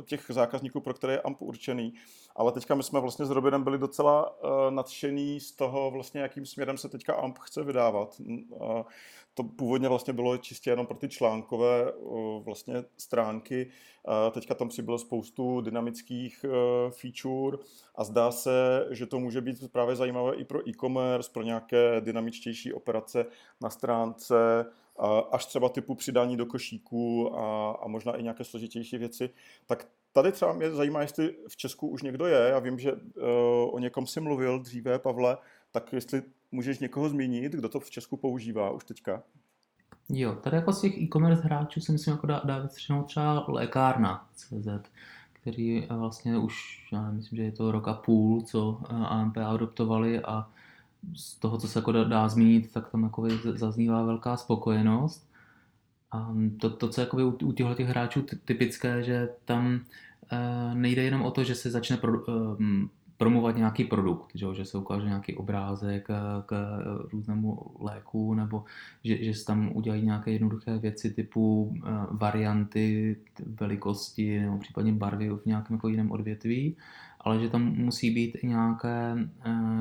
těch 0.06 0.26
zákazníků, 0.30 0.82
pro 0.82 0.94
které 0.94 1.14
je 1.14 1.22
AMP 1.22 1.42
určený. 1.42 1.94
Ale 2.36 2.52
teďka 2.52 2.76
my 2.76 2.84
jsme 2.84 3.00
vlastně 3.00 3.26
s 3.26 3.30
Robinem 3.30 3.64
byli 3.64 3.78
docela 3.78 4.44
uh, 4.44 4.50
nadšení 4.70 5.40
z 5.40 5.52
toho, 5.52 5.92
vlastně, 5.92 6.22
jakým 6.22 6.46
směrem 6.46 6.78
se 6.78 6.90
teďka 6.90 7.14
AMP 7.14 7.38
chce 7.38 7.64
vydávat. 7.64 8.16
Uh, 8.20 8.82
to 9.34 9.44
původně 9.44 9.90
vlastně 9.90 10.14
bylo 10.14 10.38
čistě 10.38 10.70
jenom 10.70 10.88
pro 10.88 10.98
ty 10.98 11.10
článkové 11.10 11.94
uh, 11.94 12.44
vlastně 12.44 12.84
stránky. 12.98 13.68
Uh, 14.08 14.34
teďka 14.34 14.54
tam 14.56 14.70
přibylo 14.70 14.98
spoustu 14.98 15.62
dynamických 15.62 16.46
uh, 16.48 16.92
feature 16.92 17.58
a 17.96 18.04
zdá 18.04 18.32
se, 18.32 18.88
že 18.92 19.06
to 19.06 19.20
může 19.20 19.42
být 19.42 19.72
právě 19.72 19.96
zajímavé 19.96 20.36
i 20.36 20.44
pro 20.44 20.70
e-commerce, 20.70 21.32
pro 21.34 21.44
nějaké 21.44 22.02
dynamičtější 22.02 22.74
operace 22.74 23.26
na 23.62 23.70
stránce, 23.70 24.66
až 25.32 25.46
třeba 25.46 25.70
typu 25.70 25.96
přidání 25.96 26.38
do 26.38 26.46
košíku 26.46 27.36
a, 27.36 27.72
a 27.72 27.88
možná 27.88 28.16
i 28.16 28.24
nějaké 28.24 28.44
složitější 28.44 28.98
věci, 28.98 29.30
tak 29.66 29.88
tady 30.16 30.32
třeba 30.32 30.54
mě 30.54 30.72
zajímá, 30.72 31.02
jestli 31.02 31.36
v 31.48 31.58
Česku 31.58 31.88
už 31.88 32.02
někdo 32.02 32.26
je. 32.26 32.50
Já 32.50 32.60
vím, 32.60 32.80
že 32.80 32.94
uh, 32.94 33.00
o 33.72 33.80
někom 33.80 34.08
si 34.08 34.20
mluvil 34.20 34.60
dříve, 34.60 35.00
Pavle, 35.00 35.38
tak 35.72 35.94
jestli 35.94 36.22
můžeš 36.52 36.80
někoho 36.80 37.10
zmínit, 37.10 37.52
kdo 37.52 37.70
to 37.70 37.80
v 37.80 37.90
Česku 37.90 38.18
používá 38.18 38.72
už 38.72 38.84
teďka? 38.84 39.24
Jo, 40.10 40.36
tady 40.36 40.56
jako 40.56 40.74
z 40.74 40.82
těch 40.82 40.98
e-commerce 40.98 41.44
hráčů 41.44 41.82
si 41.82 41.92
myslím 41.92 42.12
jako 42.12 42.28
dá, 42.28 42.42
dá 42.46 42.60
většinou 42.60 43.04
třeba 43.04 43.46
lékárna 43.48 44.30
CZ, 44.36 44.68
který 45.34 45.84
eh, 45.84 45.94
vlastně 45.94 46.38
už, 46.38 46.88
já 46.92 47.12
myslím, 47.12 47.38
že 47.38 47.44
je 47.44 47.52
to 47.52 47.72
rok 47.72 47.88
a 47.88 47.94
půl, 47.94 48.42
co 48.42 48.82
eh, 48.84 48.94
AMP 48.94 49.38
adoptovali 49.38 50.22
a 50.22 50.50
z 51.16 51.36
toho, 51.36 51.58
co 51.58 51.68
se 51.68 51.80
jako 51.80 51.92
dá, 51.92 52.04
dá 52.04 52.30
zmínit, 52.30 52.72
tak 52.72 52.90
tam 52.90 53.04
jako 53.04 53.28
zaznívá 53.54 54.04
velká 54.04 54.38
spokojenost. 54.38 55.30
To, 56.60 56.70
to 56.70 56.90
co 56.90 57.02
je 57.02 57.08
u, 57.24 57.52
těchto 57.52 57.74
těch 57.74 57.88
hráčů 57.88 58.26
typické, 58.46 59.04
že 59.04 59.30
tam 59.46 59.80
uh, 60.32 60.78
nejde 60.78 61.04
jenom 61.04 61.22
o 61.22 61.32
to, 61.32 61.44
že 61.44 61.56
se 61.56 61.72
začne 61.72 61.98
pro, 61.98 62.24
uh, 62.24 62.58
promovat 63.18 63.56
nějaký 63.56 63.84
produkt, 63.84 64.32
že, 64.36 64.56
že 64.56 64.66
se 64.66 64.78
ukáže 64.78 65.08
nějaký 65.08 65.36
obrázek 65.36 66.08
k 66.46 66.80
různému 67.12 67.60
léku, 67.80 68.34
nebo 68.34 68.64
že, 69.04 69.24
že 69.24 69.34
se 69.34 69.46
tam 69.46 69.72
udělají 69.76 70.06
nějaké 70.06 70.32
jednoduché 70.32 70.78
věci 70.78 71.14
typu 71.14 71.74
varianty, 72.12 73.16
velikosti 73.46 74.40
nebo 74.40 74.58
případně 74.58 74.94
barvy 74.94 75.30
v 75.30 75.46
nějakém 75.46 75.76
jako 75.76 75.88
jiném 75.88 76.12
odvětví, 76.12 76.78
ale 77.20 77.40
že 77.40 77.50
tam 77.50 77.64
musí 77.64 78.12
být 78.12 78.38
i 78.42 78.48
nějaké 78.48 79.16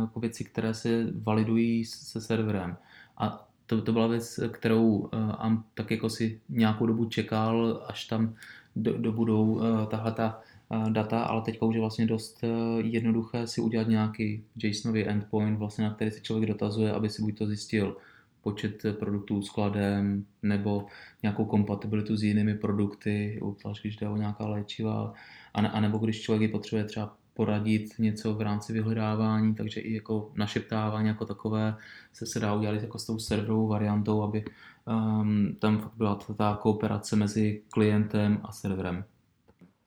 jako 0.00 0.20
věci, 0.20 0.44
které 0.44 0.74
se 0.74 1.06
validují 1.14 1.84
se 1.84 2.20
serverem. 2.20 2.76
A 3.18 3.48
to, 3.66 3.82
to 3.82 3.92
byla 3.92 4.06
věc, 4.06 4.40
kterou 4.52 4.88
uh, 4.88 5.08
Amp 5.38 5.66
tak 5.74 5.90
jako 5.90 6.10
si 6.10 6.40
nějakou 6.48 6.86
dobu 6.86 7.04
čekal, 7.04 7.84
až 7.88 8.04
tam 8.04 8.34
do, 8.76 8.98
dobudou 8.98 9.44
uh, 9.44 9.86
tahle 9.86 10.12
ta 10.12 10.40
uh, 10.68 10.90
data, 10.90 11.22
ale 11.22 11.42
teďka 11.42 11.66
už 11.66 11.74
je 11.74 11.80
vlastně 11.80 12.06
dost 12.06 12.44
jednoduché 12.78 13.46
si 13.46 13.60
udělat 13.60 13.88
nějaký 13.88 14.44
JSONový 14.56 15.08
endpoint, 15.08 15.58
vlastně, 15.58 15.84
na 15.84 15.94
který 15.94 16.10
se 16.10 16.20
člověk 16.20 16.48
dotazuje, 16.48 16.92
aby 16.92 17.10
si 17.10 17.22
buď 17.22 17.38
to 17.38 17.46
zjistil 17.46 17.96
počet 18.42 18.82
produktů 18.98 19.42
skladem 19.42 20.24
nebo 20.42 20.86
nějakou 21.22 21.44
kompatibilitu 21.44 22.16
s 22.16 22.22
jinými 22.22 22.54
produkty, 22.54 23.38
obzvlášť 23.42 23.82
když 23.82 23.96
jde 23.96 24.08
o 24.08 24.16
nějaká 24.16 24.46
léčiva, 24.46 25.14
a, 25.54 25.66
a 25.66 25.80
nebo 25.80 25.98
když 25.98 26.22
člověk 26.22 26.50
potřebuje 26.50 26.84
třeba 26.84 27.16
poradit 27.34 27.98
něco 27.98 28.34
v 28.34 28.40
rámci 28.40 28.72
vyhledávání, 28.72 29.54
takže 29.54 29.80
i 29.80 29.94
jako 29.94 30.32
našeptávání 30.34 31.08
jako 31.08 31.26
takové 31.26 31.76
se, 32.12 32.26
se 32.26 32.40
dá 32.40 32.54
udělat 32.54 32.82
jako 32.82 32.98
s 32.98 33.06
tou 33.06 33.18
serverovou 33.18 33.68
variantou, 33.68 34.22
aby 34.22 34.44
um, 34.86 35.56
tam 35.60 35.78
fakt 35.78 35.94
byla 35.96 36.18
ta 36.36 36.58
kooperace 36.62 37.16
mezi 37.16 37.62
klientem 37.70 38.40
a 38.44 38.52
serverem. 38.52 39.04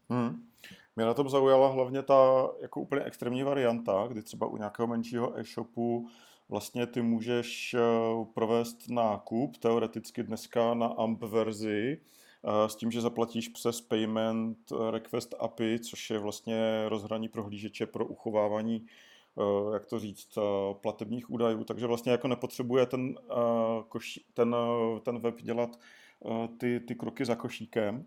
Hmm. 0.09 0.43
Mě 0.95 1.05
na 1.05 1.13
tom 1.13 1.29
zaujala 1.29 1.67
hlavně 1.67 2.01
ta 2.01 2.47
jako 2.61 2.81
úplně 2.81 3.01
extrémní 3.03 3.43
varianta, 3.43 4.07
kdy 4.07 4.21
třeba 4.21 4.47
u 4.47 4.57
nějakého 4.57 4.87
menšího 4.87 5.39
e-shopu 5.39 6.07
vlastně 6.49 6.87
ty 6.87 7.01
můžeš 7.01 7.73
eh, 7.73 7.79
provést 8.33 8.89
nákup 8.89 9.57
teoreticky 9.57 10.23
dneska 10.23 10.73
na 10.73 10.87
AMP 10.87 11.23
verzi, 11.23 11.97
s 12.67 12.75
tím, 12.75 12.91
že 12.91 13.01
zaplatíš 13.01 13.47
přes 13.47 13.81
Payment 13.81 14.57
Request 14.91 15.35
API, 15.39 15.79
což 15.79 16.09
je 16.09 16.19
vlastně 16.19 16.85
rozhraní 16.87 17.29
prohlížeče 17.29 17.85
pro 17.85 18.05
uchovávání 18.05 18.85
eh, 19.39 19.73
jak 19.73 19.85
to 19.85 19.99
říct, 19.99 20.37
eh, 20.37 20.41
platebních 20.73 21.29
údajů, 21.29 21.63
takže 21.63 21.87
vlastně 21.87 22.11
jako 22.11 22.27
nepotřebuje 22.27 22.85
ten, 22.85 23.15
eh, 23.31 24.09
ten, 24.33 24.55
ten 25.03 25.19
web 25.19 25.41
dělat 25.41 25.79
ty, 26.57 26.79
ty 26.79 26.95
kroky 26.95 27.25
za 27.25 27.35
košíkem. 27.35 28.05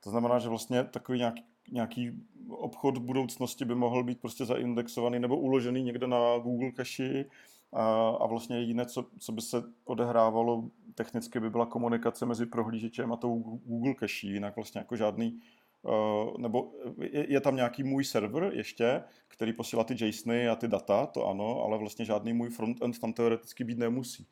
To 0.00 0.10
znamená, 0.10 0.38
že 0.38 0.48
vlastně 0.48 0.84
takový 0.84 1.18
nějaký, 1.18 1.44
nějaký 1.72 2.10
obchod 2.48 2.98
v 2.98 3.00
budoucnosti 3.00 3.64
by 3.64 3.74
mohl 3.74 4.04
být 4.04 4.20
prostě 4.20 4.44
zaindexovaný 4.44 5.18
nebo 5.18 5.38
uložený 5.38 5.82
někde 5.82 6.06
na 6.06 6.38
Google 6.38 6.72
Cache 6.72 7.24
a, 7.72 8.08
a 8.08 8.26
vlastně 8.26 8.58
jediné, 8.58 8.86
co, 8.86 9.06
co 9.18 9.32
by 9.32 9.40
se 9.40 9.62
odehrávalo 9.84 10.64
technicky, 10.94 11.40
by 11.40 11.50
byla 11.50 11.66
komunikace 11.66 12.26
mezi 12.26 12.46
prohlížečem 12.46 13.12
a 13.12 13.16
tou 13.16 13.38
Google 13.64 13.94
Cache, 13.94 14.26
jinak 14.26 14.56
vlastně 14.56 14.78
jako 14.78 14.96
žádný, 14.96 15.40
uh, 15.82 16.38
nebo 16.38 16.72
je, 17.00 17.32
je 17.32 17.40
tam 17.40 17.56
nějaký 17.56 17.82
můj 17.82 18.04
server 18.04 18.50
ještě, 18.54 19.02
který 19.28 19.52
posílá 19.52 19.84
ty 19.84 20.06
JSONy 20.06 20.48
a 20.48 20.56
ty 20.56 20.68
data, 20.68 21.06
to 21.06 21.28
ano, 21.28 21.62
ale 21.64 21.78
vlastně 21.78 22.04
žádný 22.04 22.32
můj 22.32 22.50
frontend 22.50 22.98
tam 22.98 23.12
teoreticky 23.12 23.64
být 23.64 23.78
nemusí. 23.78 24.26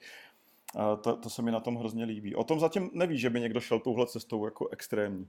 Uh, 0.75 1.03
to, 1.03 1.17
to 1.17 1.31
se 1.31 1.43
mi 1.43 1.51
na 1.51 1.61
tom 1.61 1.77
hrozně 1.77 2.05
líbí. 2.05 2.35
O 2.35 2.45
tom 2.45 2.61
zatím 2.61 2.91
neví, 2.93 3.19
že 3.19 3.31
by 3.31 3.41
někdo 3.41 3.61
šel 3.61 3.79
touhle 3.79 4.07
cestou 4.07 4.45
jako 4.45 4.69
extrémní. 4.69 5.29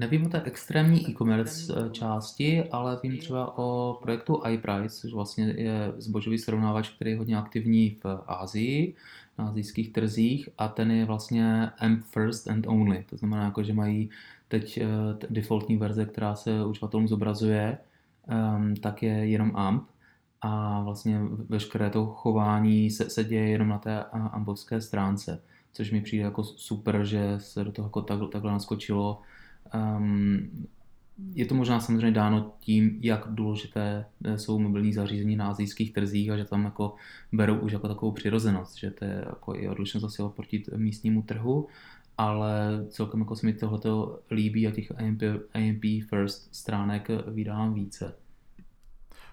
Nevím 0.00 0.26
o 0.26 0.28
té 0.28 0.42
extrémní 0.42 1.10
e-commerce 1.10 1.74
eh, 1.76 1.90
části, 1.90 2.64
ale 2.70 3.00
vím 3.02 3.18
třeba 3.18 3.58
o 3.58 3.98
projektu 4.02 4.42
iPrice, 4.50 5.00
což 5.00 5.12
vlastně 5.12 5.44
je 5.44 5.92
zbožový 5.96 6.38
srovnávač, 6.38 6.88
který 6.88 7.10
je 7.10 7.18
hodně 7.18 7.36
aktivní 7.36 7.98
v 8.04 8.22
Ázii, 8.26 8.94
na 9.38 9.48
azijských 9.48 9.92
trzích 9.92 10.48
a 10.58 10.68
ten 10.68 10.90
je 10.90 11.04
vlastně 11.04 11.70
AMP 11.78 12.04
first 12.04 12.48
and 12.48 12.66
only. 12.66 13.04
To 13.10 13.16
znamená, 13.16 13.44
jako, 13.44 13.62
že 13.62 13.72
mají 13.72 14.10
teď 14.48 14.78
eh, 14.78 14.86
defaultní 15.30 15.76
verze, 15.76 16.04
která 16.04 16.34
se 16.34 16.64
uživatelům 16.64 17.08
zobrazuje, 17.08 17.78
um, 18.56 18.76
tak 18.76 19.02
je 19.02 19.12
jenom 19.12 19.56
AMP 19.56 19.88
a 20.42 20.82
vlastně 20.82 21.20
veškeré 21.48 21.90
to 21.90 22.06
chování 22.06 22.90
se, 22.90 23.10
se 23.10 23.24
děje 23.24 23.48
jenom 23.48 23.68
na 23.68 23.78
té 23.78 24.04
AMPovské 24.04 24.80
stránce, 24.80 25.42
což 25.72 25.90
mi 25.90 26.00
přijde 26.00 26.24
jako 26.24 26.44
super, 26.44 27.04
že 27.04 27.34
se 27.38 27.64
do 27.64 27.72
toho 27.72 27.86
jako 27.86 28.02
takhle, 28.02 28.28
takhle 28.28 28.52
naskočilo 28.52 29.22
Um, 29.74 30.66
je 31.34 31.46
to 31.46 31.54
možná 31.54 31.80
samozřejmě 31.80 32.10
dáno 32.10 32.52
tím, 32.60 32.98
jak 33.02 33.28
důležité 33.28 34.06
eh, 34.24 34.38
jsou 34.38 34.58
mobilní 34.58 34.92
zařízení 34.92 35.36
na 35.36 35.48
azijských 35.48 35.92
trzích 35.92 36.30
a 36.30 36.36
že 36.36 36.44
tam 36.44 36.64
jako 36.64 36.94
berou 37.32 37.58
už 37.58 37.72
jako 37.72 37.88
takovou 37.88 38.12
přirozenost, 38.12 38.76
že 38.76 38.90
to 38.90 39.04
je 39.04 39.24
jako 39.28 39.54
i 39.54 39.68
odlišnost 39.68 40.04
asi 40.04 40.22
oproti 40.22 40.64
místnímu 40.76 41.22
trhu, 41.22 41.68
ale 42.18 42.86
celkem 42.88 43.20
jako 43.20 43.36
se 43.36 43.46
mi 43.46 43.52
tohleto 43.52 44.20
líbí 44.30 44.66
a 44.66 44.70
těch 44.70 44.92
AMP, 45.00 45.22
AMP 45.54 46.08
first 46.08 46.54
stránek 46.54 47.08
vydávám 47.26 47.74
více. 47.74 48.16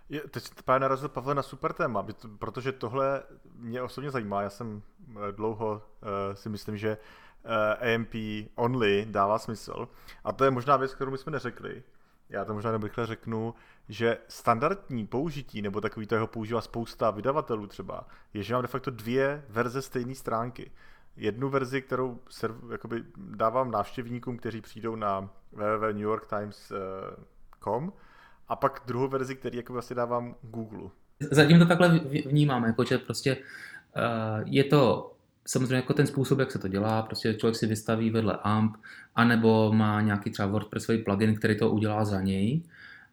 Je, 0.09 0.21
teď 0.21 0.43
právě 0.65 0.79
narazil 0.79 1.09
Pavle 1.09 1.35
na 1.35 1.43
super 1.43 1.73
téma, 1.73 2.07
protože 2.39 2.71
tohle 2.71 3.23
mě 3.55 3.81
osobně 3.81 4.11
zajímá. 4.11 4.41
Já 4.41 4.49
jsem 4.49 4.81
eh, 5.09 5.31
dlouho 5.31 5.81
uh, 6.01 6.09
si 6.33 6.49
myslím, 6.49 6.77
že 6.77 6.97
AMP 7.79 8.13
only 8.55 9.05
dává 9.09 9.39
smysl. 9.39 9.87
A 10.23 10.31
to 10.31 10.45
je 10.45 10.51
možná 10.51 10.77
věc, 10.77 10.95
kterou 10.95 11.11
my 11.11 11.17
jsme 11.17 11.31
neřekli. 11.31 11.83
Já 12.29 12.45
to 12.45 12.53
možná 12.53 12.69
jenom 12.69 12.83
rychle 12.83 13.05
řeknu, 13.05 13.53
že 13.89 14.17
standardní 14.27 15.07
použití, 15.07 15.61
nebo 15.61 15.81
takový 15.81 16.07
to 16.07 16.15
jeho 16.15 16.27
používá 16.27 16.61
spousta 16.61 17.11
vydavatelů 17.11 17.67
třeba, 17.67 18.07
je, 18.33 18.43
že 18.43 18.53
mám 18.53 18.61
de 18.61 18.67
facto 18.67 18.91
dvě 18.91 19.45
verze 19.49 19.81
stejné 19.81 20.15
stránky. 20.15 20.71
jednu 21.15 21.49
verzi, 21.49 21.81
kterou 21.81 22.19
serv, 22.29 22.55
jakoby 22.71 23.03
dávám 23.17 23.71
návštěvníkům, 23.71 24.37
kteří 24.37 24.61
přijdou 24.61 24.95
na 24.95 25.29
www.newyorktimes.com 25.51 27.93
a 28.47 28.55
pak 28.55 28.81
druhou 28.85 29.07
verzi, 29.07 29.35
který 29.35 29.57
jako 29.57 29.73
vlastně 29.73 29.95
dávám 29.95 30.35
Google. 30.41 30.89
Zatím 31.31 31.59
to 31.59 31.65
takhle 31.65 31.99
vnímám, 32.25 32.63
jako 32.63 32.83
že 32.83 32.97
prostě 32.97 33.37
uh, 33.37 33.43
je 34.45 34.63
to 34.63 35.09
samozřejmě 35.45 35.75
jako 35.75 35.93
ten 35.93 36.07
způsob, 36.07 36.39
jak 36.39 36.51
se 36.51 36.59
to 36.59 36.67
dělá, 36.67 37.01
prostě 37.01 37.33
člověk 37.33 37.55
si 37.55 37.67
vystaví 37.67 38.09
vedle 38.09 38.37
AMP, 38.43 38.77
anebo 39.15 39.73
má 39.73 40.01
nějaký 40.01 40.29
třeba 40.29 40.47
WordPressový 40.47 40.97
plugin, 40.97 41.35
který 41.35 41.57
to 41.57 41.71
udělá 41.71 42.05
za 42.05 42.21
něj, 42.21 42.61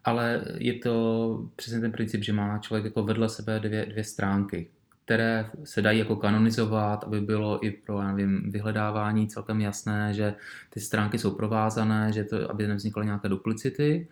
ale 0.04 0.44
je 0.58 0.74
to 0.74 1.48
přesně 1.56 1.80
ten 1.80 1.92
princip, 1.92 2.22
že 2.22 2.32
má 2.32 2.58
člověk 2.58 2.84
jako 2.84 3.02
vedle 3.02 3.28
sebe 3.28 3.60
dvě, 3.60 3.86
dvě 3.86 4.04
stránky, 4.04 4.68
které 5.04 5.50
se 5.64 5.82
dají 5.82 5.98
jako 5.98 6.16
kanonizovat, 6.16 7.04
aby 7.04 7.20
bylo 7.20 7.66
i 7.66 7.70
pro 7.70 8.02
nevím, 8.02 8.50
vyhledávání 8.50 9.28
celkem 9.28 9.60
jasné, 9.60 10.14
že 10.14 10.34
ty 10.70 10.80
stránky 10.80 11.18
jsou 11.18 11.30
provázané, 11.30 12.12
že 12.12 12.24
to, 12.24 12.50
aby 12.50 12.66
nevznikly 12.66 13.06
nějaké 13.06 13.28
duplicity, 13.28 14.08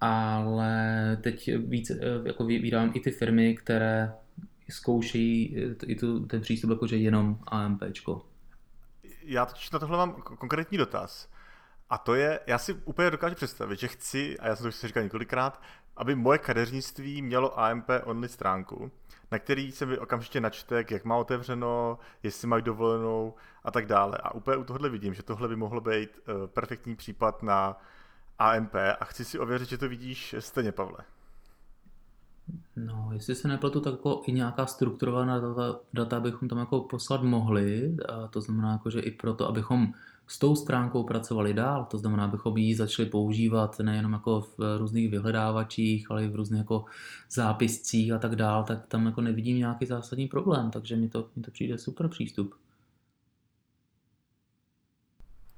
ale 0.00 1.18
teď 1.20 1.50
víc 1.56 1.92
jako 2.24 2.44
vydávám 2.44 2.90
i 2.94 3.00
ty 3.00 3.10
firmy, 3.10 3.56
které 3.56 4.12
zkouší 4.70 5.56
i 5.86 5.94
tu, 5.94 6.26
ten 6.26 6.40
přístup 6.40 6.70
jakože 6.70 6.96
jenom 6.96 7.38
AMPčko. 7.46 8.26
Já 9.22 9.46
teď 9.46 9.72
na 9.72 9.78
tohle 9.78 9.96
mám 9.96 10.12
konkrétní 10.12 10.78
dotaz. 10.78 11.28
A 11.90 11.98
to 11.98 12.14
je, 12.14 12.40
já 12.46 12.58
si 12.58 12.72
úplně 12.72 13.10
dokážu 13.10 13.34
představit, 13.34 13.80
že 13.80 13.88
chci, 13.88 14.38
a 14.38 14.46
já 14.46 14.56
jsem 14.56 14.62
to 14.64 14.68
už 14.68 14.80
říkal 14.80 15.02
několikrát, 15.02 15.62
aby 15.96 16.14
moje 16.14 16.38
kadeřnictví 16.38 17.22
mělo 17.22 17.60
AMP 17.60 17.90
only 18.04 18.28
stránku, 18.28 18.90
na 19.30 19.38
který 19.38 19.72
se 19.72 19.86
mi 19.86 19.98
okamžitě 19.98 20.40
načte, 20.40 20.84
jak 20.90 21.04
má 21.04 21.16
otevřeno, 21.16 21.98
jestli 22.22 22.48
mají 22.48 22.62
dovolenou 22.62 23.34
a 23.64 23.70
tak 23.70 23.86
dále. 23.86 24.18
A 24.22 24.34
úplně 24.34 24.56
u 24.56 24.64
tohle 24.64 24.88
vidím, 24.88 25.14
že 25.14 25.22
tohle 25.22 25.48
by 25.48 25.56
mohlo 25.56 25.80
být 25.80 26.10
uh, 26.18 26.46
perfektní 26.46 26.96
případ 26.96 27.42
na 27.42 27.80
AMP 28.38 28.74
a 29.00 29.04
chci 29.04 29.24
si 29.24 29.38
ověřit, 29.38 29.68
že 29.68 29.78
to 29.78 29.88
vidíš 29.88 30.34
stejně, 30.38 30.72
Pavle. 30.72 30.98
No, 32.76 33.08
jestli 33.12 33.34
se 33.34 33.48
nepletu, 33.48 33.80
tak 33.80 33.92
jako 33.92 34.22
i 34.26 34.32
nějaká 34.32 34.66
strukturovaná 34.66 35.38
data, 35.38 35.80
data 35.92 36.20
bychom 36.20 36.48
tam 36.48 36.58
jako 36.58 36.80
poslat 36.80 37.22
mohli, 37.22 37.96
a 38.08 38.28
to 38.28 38.40
znamená, 38.40 38.72
jako, 38.72 38.90
že 38.90 39.00
i 39.00 39.10
proto, 39.10 39.48
abychom 39.48 39.92
s 40.26 40.38
tou 40.38 40.56
stránkou 40.56 41.04
pracovali 41.04 41.54
dál, 41.54 41.84
to 41.84 41.98
znamená, 41.98 42.24
abychom 42.24 42.56
ji 42.56 42.74
začali 42.74 43.08
používat 43.08 43.78
nejenom 43.78 44.12
jako 44.12 44.40
v 44.40 44.78
různých 44.78 45.10
vyhledávačích, 45.10 46.10
ale 46.10 46.24
i 46.24 46.28
v 46.28 46.36
různých 46.36 46.58
jako 46.58 46.84
zápiscích 47.30 48.12
a 48.12 48.18
tak 48.18 48.36
dál, 48.36 48.64
tak 48.64 48.86
tam 48.86 49.06
jako 49.06 49.20
nevidím 49.20 49.58
nějaký 49.58 49.86
zásadní 49.86 50.28
problém, 50.28 50.70
takže 50.70 50.96
mi 50.96 51.08
to, 51.08 51.28
mi 51.36 51.42
to 51.42 51.50
přijde 51.50 51.78
super 51.78 52.08
přístup. 52.08 52.54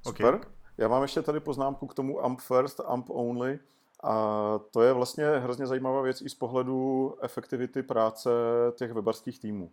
Super. 0.06 0.34
Okay. 0.34 0.50
Já 0.78 0.88
mám 0.88 1.02
ještě 1.02 1.22
tady 1.22 1.40
poznámku 1.40 1.86
k 1.86 1.94
tomu 1.94 2.24
AMP 2.24 2.40
first, 2.40 2.80
AMP 2.80 3.06
only. 3.10 3.58
A 4.02 4.60
to 4.70 4.82
je 4.82 4.92
vlastně 4.92 5.26
hrozně 5.28 5.66
zajímavá 5.66 6.02
věc 6.02 6.22
i 6.22 6.28
z 6.28 6.34
pohledu 6.34 7.14
efektivity 7.22 7.82
práce 7.82 8.30
těch 8.74 8.92
webarských 8.92 9.40
týmů. 9.40 9.72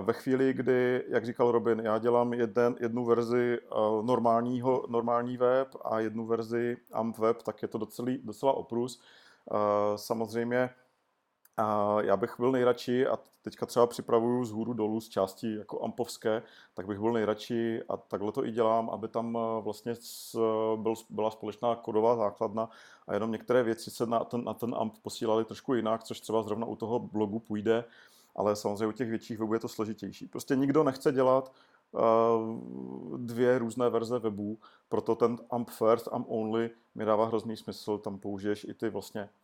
Ve 0.00 0.12
chvíli, 0.12 0.52
kdy, 0.52 1.04
jak 1.08 1.24
říkal 1.24 1.50
Robin, 1.50 1.80
já 1.84 1.98
dělám 1.98 2.32
jeden, 2.32 2.76
jednu 2.80 3.04
verzi 3.04 3.58
normálního, 4.02 4.86
normální 4.88 5.36
web 5.36 5.68
a 5.84 6.00
jednu 6.00 6.26
verzi 6.26 6.76
AMP 6.92 7.18
web, 7.18 7.42
tak 7.42 7.62
je 7.62 7.68
to 7.68 7.78
docela, 7.78 8.08
docela 8.22 8.52
oprus. 8.52 9.02
Samozřejmě 9.96 10.70
a 11.56 11.96
já 12.02 12.16
bych 12.16 12.34
byl 12.38 12.52
nejradši, 12.52 13.06
a 13.06 13.18
teďka 13.42 13.66
třeba 13.66 13.86
připravuju 13.86 14.44
z 14.44 14.50
hůru 14.50 14.72
dolů 14.72 15.00
z 15.00 15.08
části 15.08 15.54
jako 15.56 15.84
ampovské, 15.84 16.42
tak 16.74 16.86
bych 16.86 16.98
byl 16.98 17.12
nejradši, 17.12 17.82
a 17.88 17.96
takhle 17.96 18.32
to 18.32 18.46
i 18.46 18.50
dělám, 18.50 18.90
aby 18.90 19.08
tam 19.08 19.38
vlastně 19.60 19.94
byl, 20.76 20.94
byla 21.10 21.30
společná 21.30 21.76
kodová 21.76 22.16
základna 22.16 22.70
a 23.06 23.14
jenom 23.14 23.32
některé 23.32 23.62
věci 23.62 23.90
se 23.90 24.06
na 24.06 24.24
ten, 24.24 24.44
na 24.44 24.54
ten 24.54 24.74
amp 24.78 24.94
posílaly 25.02 25.44
trošku 25.44 25.74
jinak, 25.74 26.04
což 26.04 26.20
třeba 26.20 26.42
zrovna 26.42 26.66
u 26.66 26.76
toho 26.76 26.98
blogu 26.98 27.38
půjde, 27.38 27.84
ale 28.36 28.56
samozřejmě 28.56 28.86
u 28.86 28.92
těch 28.92 29.08
větších 29.08 29.38
webů 29.38 29.54
je 29.54 29.60
to 29.60 29.68
složitější. 29.68 30.26
Prostě 30.26 30.56
nikdo 30.56 30.84
nechce 30.84 31.12
dělat 31.12 31.52
dvě 33.16 33.58
různé 33.58 33.88
verze 33.88 34.18
webů, 34.18 34.58
proto 34.88 35.14
ten 35.14 35.38
AMP 35.50 35.70
first, 35.70 36.08
AMP 36.12 36.26
only 36.28 36.70
mi 36.94 37.04
dává 37.04 37.26
hrozný 37.26 37.56
smysl, 37.56 37.98
tam 37.98 38.18
použiješ 38.18 38.64
i 38.64 38.74
ty 38.74 38.90
vlastně 38.90 39.28
Eh, 39.28 39.43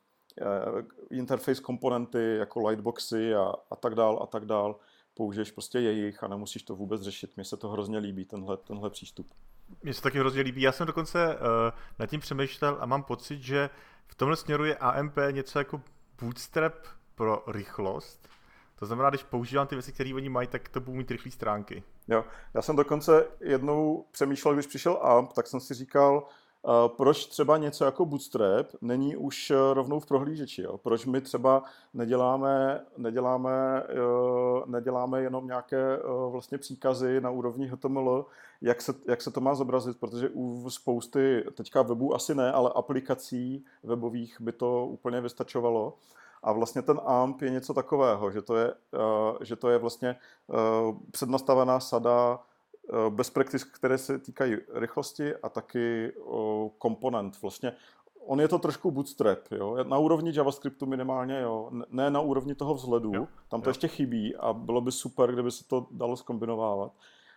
interface 1.10 1.62
komponenty 1.62 2.36
jako 2.36 2.68
lightboxy 2.68 3.34
a, 3.34 3.52
a 3.70 3.76
tak 3.76 3.94
dál 3.94 4.18
a 4.22 4.26
tak 4.26 4.44
dál. 4.44 4.76
Použiješ 5.14 5.50
prostě 5.50 5.78
jejich 5.78 6.24
a 6.24 6.28
nemusíš 6.28 6.62
to 6.62 6.76
vůbec 6.76 7.02
řešit. 7.02 7.36
Mně 7.36 7.44
se 7.44 7.56
to 7.56 7.68
hrozně 7.68 7.98
líbí, 7.98 8.24
tenhle, 8.24 8.56
tenhle 8.56 8.90
přístup. 8.90 9.26
Mně 9.82 9.94
se 9.94 10.02
taky 10.02 10.18
hrozně 10.18 10.42
líbí. 10.42 10.62
Já 10.62 10.72
jsem 10.72 10.86
dokonce 10.86 11.36
uh, 11.36 11.42
nad 11.98 12.06
tím 12.06 12.20
přemýšlel 12.20 12.76
a 12.80 12.86
mám 12.86 13.02
pocit, 13.02 13.42
že 13.42 13.70
v 14.06 14.14
tomhle 14.14 14.36
směru 14.36 14.64
je 14.64 14.76
AMP 14.76 15.16
něco 15.30 15.58
jako 15.58 15.82
bootstrap 16.20 16.74
pro 17.14 17.44
rychlost. 17.46 18.28
To 18.78 18.86
znamená, 18.86 19.10
když 19.10 19.22
používám 19.22 19.66
ty 19.66 19.74
věci, 19.74 19.92
které 19.92 20.14
oni 20.14 20.28
mají, 20.28 20.48
tak 20.48 20.68
to 20.68 20.80
budou 20.80 20.96
mít 20.96 21.10
rychlé 21.10 21.30
stránky. 21.32 21.82
Jo, 22.08 22.24
já 22.54 22.62
jsem 22.62 22.76
dokonce 22.76 23.26
jednou 23.40 24.06
přemýšlel, 24.10 24.54
když 24.54 24.66
přišel 24.66 24.98
AMP, 25.02 25.32
tak 25.32 25.46
jsem 25.46 25.60
si 25.60 25.74
říkal, 25.74 26.26
proč 26.96 27.26
třeba 27.26 27.56
něco 27.56 27.84
jako 27.84 28.06
Bootstrap 28.06 28.66
není 28.80 29.16
už 29.16 29.50
eh, 29.50 29.74
rovnou 29.74 30.00
v 30.00 30.06
prohlížeči? 30.06 30.62
Jo? 30.62 30.78
Proč 30.78 31.06
my 31.06 31.20
třeba 31.20 31.62
neděláme, 31.94 32.84
neděláme, 32.96 33.82
eh, 33.88 33.96
neděláme 34.66 35.22
jenom 35.22 35.46
nějaké 35.46 35.96
eh, 35.96 36.00
vlastně 36.30 36.58
příkazy 36.58 37.20
na 37.20 37.30
úrovni 37.30 37.66
HTML, 37.66 38.26
jak 38.60 38.82
se, 38.82 38.94
jak 39.08 39.22
se 39.22 39.30
to 39.30 39.40
má 39.40 39.54
zobrazit, 39.54 40.00
protože 40.00 40.28
u 40.28 40.70
spousty, 40.70 41.44
teďka 41.54 41.82
webů 41.82 42.14
asi 42.14 42.34
ne, 42.34 42.52
ale 42.52 42.72
aplikací 42.74 43.64
webových 43.82 44.40
by 44.40 44.52
to 44.52 44.86
úplně 44.86 45.20
vystačovalo. 45.20 45.94
A 46.42 46.52
vlastně 46.52 46.82
ten 46.82 47.00
AMP 47.04 47.42
je 47.42 47.50
něco 47.50 47.74
takového, 47.74 48.30
že 48.30 48.42
to 48.42 48.56
je, 48.56 48.74
že 49.40 49.56
to 49.56 49.70
je 49.70 49.78
vlastně 49.78 50.16
přednastavená 51.10 51.80
sada 51.80 52.38
Eh, 52.92 53.10
best 53.10 53.34
practice, 53.34 53.66
které 53.72 53.98
se 53.98 54.18
týkají 54.18 54.56
rychlosti 54.74 55.36
a 55.36 55.48
taky 55.48 56.12
komponent. 56.78 57.42
Vlastně 57.42 57.72
on 58.26 58.40
je 58.40 58.48
to 58.48 58.58
trošku 58.58 58.90
bootstrap, 58.90 59.38
jo? 59.50 59.84
na 59.84 59.98
úrovni 59.98 60.32
JavaScriptu 60.34 60.86
minimálně, 60.86 61.40
jo? 61.40 61.70
ne 61.90 62.10
na 62.10 62.20
úrovni 62.20 62.54
toho 62.54 62.74
vzhledu, 62.74 63.12
jo. 63.14 63.28
tam 63.48 63.60
to 63.60 63.68
jo. 63.68 63.70
ještě 63.70 63.88
chybí 63.88 64.36
a 64.36 64.52
bylo 64.52 64.80
by 64.80 64.92
super, 64.92 65.32
kdyby 65.32 65.50
se 65.50 65.64
to 65.64 65.86
dalo 65.90 66.16
skombinovávat, 66.16 66.92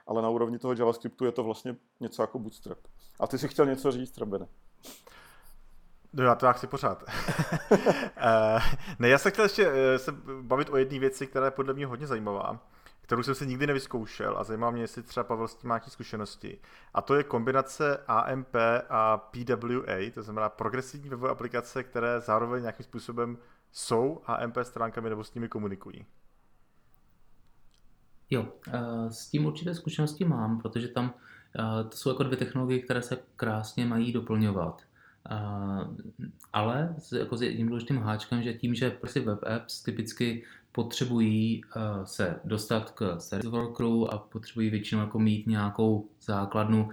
ale 0.07 0.21
na 0.21 0.29
úrovni 0.29 0.59
toho 0.59 0.73
JavaScriptu 0.73 1.25
je 1.25 1.31
to 1.31 1.43
vlastně 1.43 1.75
něco 1.99 2.23
jako 2.23 2.39
bootstrap. 2.39 2.77
A 3.19 3.27
ty 3.27 3.37
si 3.37 3.47
chtěl 3.47 3.65
něco 3.65 3.91
říct, 3.91 4.17
Robine? 4.17 4.47
No 6.13 6.23
já 6.23 6.35
to 6.35 6.45
já 6.45 6.51
chci 6.51 6.67
pořád. 6.67 7.03
Eh, 8.17 8.59
ne, 8.99 9.09
já 9.09 9.17
se 9.17 9.31
chtěl 9.31 9.45
ještě 9.45 9.67
eh, 9.67 9.99
se 9.99 10.11
bavit 10.41 10.69
o 10.69 10.77
jedné 10.77 10.99
věci, 10.99 11.27
která 11.27 11.45
je 11.45 11.51
podle 11.51 11.73
mě 11.73 11.85
hodně 11.85 12.07
zajímavá 12.07 12.59
kterou 13.03 13.23
jsem 13.23 13.35
si 13.35 13.47
nikdy 13.47 13.67
nevyzkoušel 13.67 14.37
a 14.37 14.43
zajímá 14.43 14.71
mě, 14.71 14.81
jestli 14.81 15.03
třeba 15.03 15.23
Pavel 15.23 15.47
s 15.47 15.55
tím 15.55 15.67
má 15.67 15.79
zkušenosti. 15.87 16.59
A 16.93 17.01
to 17.01 17.15
je 17.15 17.23
kombinace 17.23 17.97
AMP 18.07 18.55
a 18.89 19.17
PWA, 19.17 20.11
to 20.13 20.23
znamená 20.23 20.49
progresivní 20.49 21.09
webové 21.09 21.31
aplikace, 21.31 21.83
které 21.83 22.19
zároveň 22.19 22.61
nějakým 22.61 22.83
způsobem 22.83 23.37
jsou 23.71 24.21
AMP 24.25 24.57
stránkami 24.63 25.09
nebo 25.09 25.23
s 25.23 25.33
nimi 25.33 25.47
komunikují. 25.49 26.05
Jo, 28.29 28.47
eh, 28.67 29.11
s 29.11 29.27
tím 29.27 29.45
určité 29.45 29.75
zkušenosti 29.75 30.25
mám, 30.25 30.61
protože 30.61 30.87
tam 30.87 31.13
eh, 31.59 31.83
to 31.83 31.97
jsou 31.97 32.09
jako 32.09 32.23
dvě 32.23 32.37
technologie, 32.37 32.79
které 32.79 33.01
se 33.01 33.17
krásně 33.35 33.85
mají 33.85 34.13
doplňovat. 34.13 34.81
Eh, 35.31 35.87
ale 36.53 36.95
jako 37.17 37.37
s 37.37 37.41
jedním 37.41 37.67
důležitým 37.67 37.97
háčkem, 37.97 38.43
že 38.43 38.53
tím, 38.53 38.75
že 38.75 38.89
prostě 38.89 39.19
web 39.19 39.39
apps 39.43 39.83
typicky 39.83 40.43
potřebují 40.75 41.63
uh, 41.63 42.03
se 42.03 42.39
dostat 42.43 42.91
k 42.91 43.19
service 43.19 43.49
workeru 43.49 44.13
a 44.13 44.17
potřebují 44.17 44.69
většinou 44.69 45.01
jako 45.01 45.19
mít 45.19 45.47
nějakou 45.47 46.09
základnu 46.21 46.83
uh, 46.83 46.91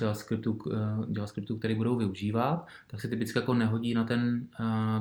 JavaScriptu, 0.00 0.52
uh, 0.52 0.72
JavaScriptu, 1.08 1.58
který 1.58 1.74
budou 1.74 1.96
využívat, 1.96 2.66
tak 2.86 3.00
se 3.00 3.08
typicky 3.08 3.38
jako 3.38 3.54
nehodí 3.54 3.94
na 3.94 4.04
ten 4.04 4.48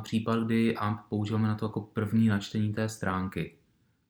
případ, 0.03 0.39
kdy 0.39 0.76
AMP 0.76 0.99
používáme 1.09 1.47
na 1.47 1.55
to 1.55 1.65
jako 1.65 1.82
první 1.82 2.28
načtení 2.28 2.74
té 2.74 2.89
stránky. 2.89 3.55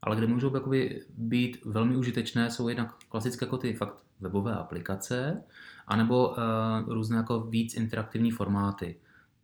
Ale 0.02 0.16
kde 0.16 0.28
můžou 0.28 0.56
jakoby 0.56 1.02
být 1.18 1.66
velmi 1.66 1.96
užitečné, 1.96 2.52
jsou 2.52 2.70
jednak 2.70 2.96
klasické 3.10 3.46
jako 3.46 3.58
ty 3.58 3.74
fakt 3.74 4.04
webové 4.20 4.54
aplikace, 4.54 5.44
anebo 5.88 6.30
uh, 6.30 6.36
různé 6.88 7.18
jako 7.18 7.40
víc 7.40 7.74
interaktivní 7.74 8.32
formáty 8.32 8.96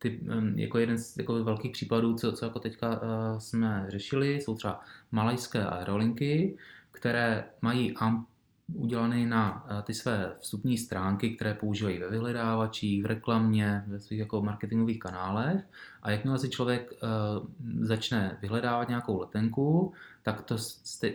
ty, 0.06 0.20
jako 0.56 0.78
jeden 0.78 0.98
z 0.98 1.18
jako 1.18 1.44
velkých 1.44 1.72
případů, 1.72 2.16
co, 2.16 2.32
co 2.32 2.46
jako 2.46 2.60
teďka 2.60 3.02
uh, 3.02 3.40
jsme 3.40 3.86
řešili, 3.88 4.42
jsou 4.42 4.56
třeba 4.56 4.82
malajské 5.12 5.66
aerolinky, 5.66 6.58
které 6.92 7.44
mají 7.62 7.98
AMP 7.98 8.28
udělané 8.74 9.26
na 9.26 9.66
uh, 9.66 9.82
ty 9.82 9.94
své 9.94 10.36
vstupní 10.40 10.78
stránky, 10.78 11.30
které 11.30 11.54
používají 11.54 12.00
ve 12.00 12.10
vyhledávačích, 12.10 13.04
v 13.04 13.06
reklamě, 13.06 13.84
ve 13.88 14.00
svých 14.00 14.20
jako 14.20 14.42
marketingových 14.42 15.00
kanálech. 15.00 15.64
A 16.02 16.12
jakmile 16.12 16.40
si 16.40 16.50
člověk 16.50 16.92
uh, 16.92 17.48
začne 17.86 18.38
vyhledávat 18.42 18.90
nějakou 18.90 19.20
letenku, 19.20 19.94
tak 20.24 20.42
to 20.42 20.58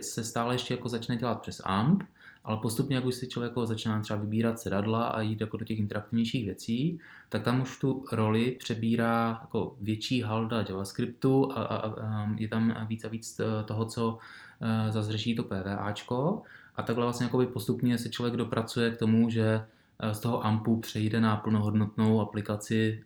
se 0.01 0.23
stále 0.23 0.55
ještě 0.55 0.73
jako 0.73 0.89
začne 0.89 1.17
dělat 1.17 1.41
přes 1.41 1.61
AMP 1.65 2.03
ale 2.43 2.57
postupně, 2.57 2.95
jak 2.95 3.05
už 3.05 3.15
si 3.15 3.27
člověk 3.27 3.53
začíná 3.63 4.01
třeba 4.01 4.19
vybírat 4.19 4.59
sedadla 4.59 5.07
a 5.07 5.21
jít 5.21 5.41
jako 5.41 5.57
do 5.57 5.65
těch 5.65 5.79
interaktivnějších 5.79 6.45
věcí, 6.45 6.99
tak 7.29 7.43
tam 7.43 7.61
už 7.61 7.79
tu 7.79 8.05
roli 8.11 8.51
přebírá 8.59 9.39
jako 9.41 9.75
větší 9.81 10.21
halda 10.21 10.65
JavaScriptu 10.69 11.51
a, 11.51 11.63
a, 11.63 11.77
a 11.77 12.29
je 12.37 12.47
tam 12.47 12.87
víc 12.87 13.05
a 13.05 13.07
víc 13.07 13.41
toho, 13.65 13.85
co 13.85 14.09
uh, 14.11 14.91
zazřeší 14.91 15.35
to 15.35 15.43
PVAčko. 15.43 16.41
A 16.75 16.83
takhle 16.83 17.05
vlastně 17.05 17.29
postupně 17.53 17.97
se 17.97 18.09
člověk 18.09 18.37
dopracuje 18.37 18.91
k 18.91 18.97
tomu, 18.97 19.29
že 19.29 19.65
z 20.11 20.19
toho 20.19 20.45
AMPu 20.45 20.79
přejde 20.79 21.21
na 21.21 21.37
plnohodnotnou 21.37 22.21
aplikaci, 22.21 23.03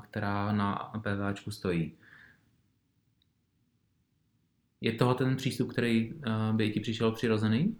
která 0.00 0.52
na 0.52 0.92
PVAčku 1.02 1.50
stojí. 1.50 1.92
Je 4.80 4.92
toho 4.92 5.14
ten 5.14 5.36
přístup, 5.36 5.72
který 5.72 6.14
by 6.52 6.70
ti 6.70 6.80
přišel 6.80 7.12
přirozený? 7.12 7.76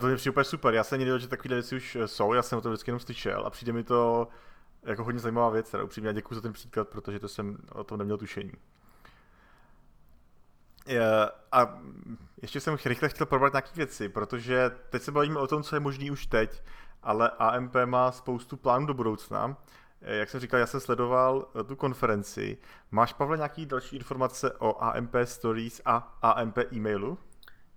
To 0.00 0.06
mě 0.06 0.16
přijde 0.16 0.30
úplně 0.30 0.44
super. 0.44 0.74
Já 0.74 0.84
jsem 0.84 0.98
nevěděl, 0.98 1.18
že 1.18 1.28
takové 1.28 1.54
věci 1.54 1.76
už 1.76 1.96
e, 1.96 2.08
jsou, 2.08 2.32
já 2.32 2.42
jsem 2.42 2.58
o 2.58 2.60
tom 2.60 2.72
vždycky 2.72 2.90
jenom 2.90 3.00
slyšel 3.00 3.46
a 3.46 3.50
přijde 3.50 3.72
mi 3.72 3.84
to 3.84 4.28
jako 4.82 5.04
hodně 5.04 5.20
zajímavá 5.20 5.50
věc. 5.50 5.70
Teda 5.70 5.84
upřímně 5.84 6.14
děkuji 6.14 6.34
za 6.34 6.40
ten 6.40 6.52
příklad, 6.52 6.88
protože 6.88 7.18
to 7.18 7.28
jsem 7.28 7.58
o 7.72 7.84
tom 7.84 7.98
neměl 7.98 8.18
tušení. 8.18 8.52
A 11.52 11.78
ještě 12.42 12.60
jsem 12.60 12.76
rychle 12.84 13.08
chtěl 13.08 13.26
probrat 13.26 13.52
nějaké 13.52 13.68
věci, 13.74 14.08
protože 14.08 14.70
teď 14.90 15.02
se 15.02 15.12
bavíme 15.12 15.40
o 15.40 15.46
tom, 15.46 15.62
co 15.62 15.76
je 15.76 15.80
možné 15.80 16.10
už 16.10 16.26
teď, 16.26 16.62
ale 17.02 17.30
AMP 17.30 17.74
má 17.84 18.12
spoustu 18.12 18.56
plánů 18.56 18.86
do 18.86 18.94
budoucna. 18.94 19.56
E, 20.02 20.16
jak 20.16 20.30
jsem 20.30 20.40
říkal, 20.40 20.60
já 20.60 20.66
jsem 20.66 20.80
sledoval 20.80 21.48
tu 21.66 21.76
konferenci. 21.76 22.58
Máš, 22.90 23.12
Pavle, 23.12 23.36
nějaký 23.36 23.66
další 23.66 23.96
informace 23.96 24.52
o 24.52 24.82
AMP 24.82 25.14
Stories 25.24 25.80
a 25.84 25.96
AMP 26.22 26.58
e-mailu? 26.72 27.18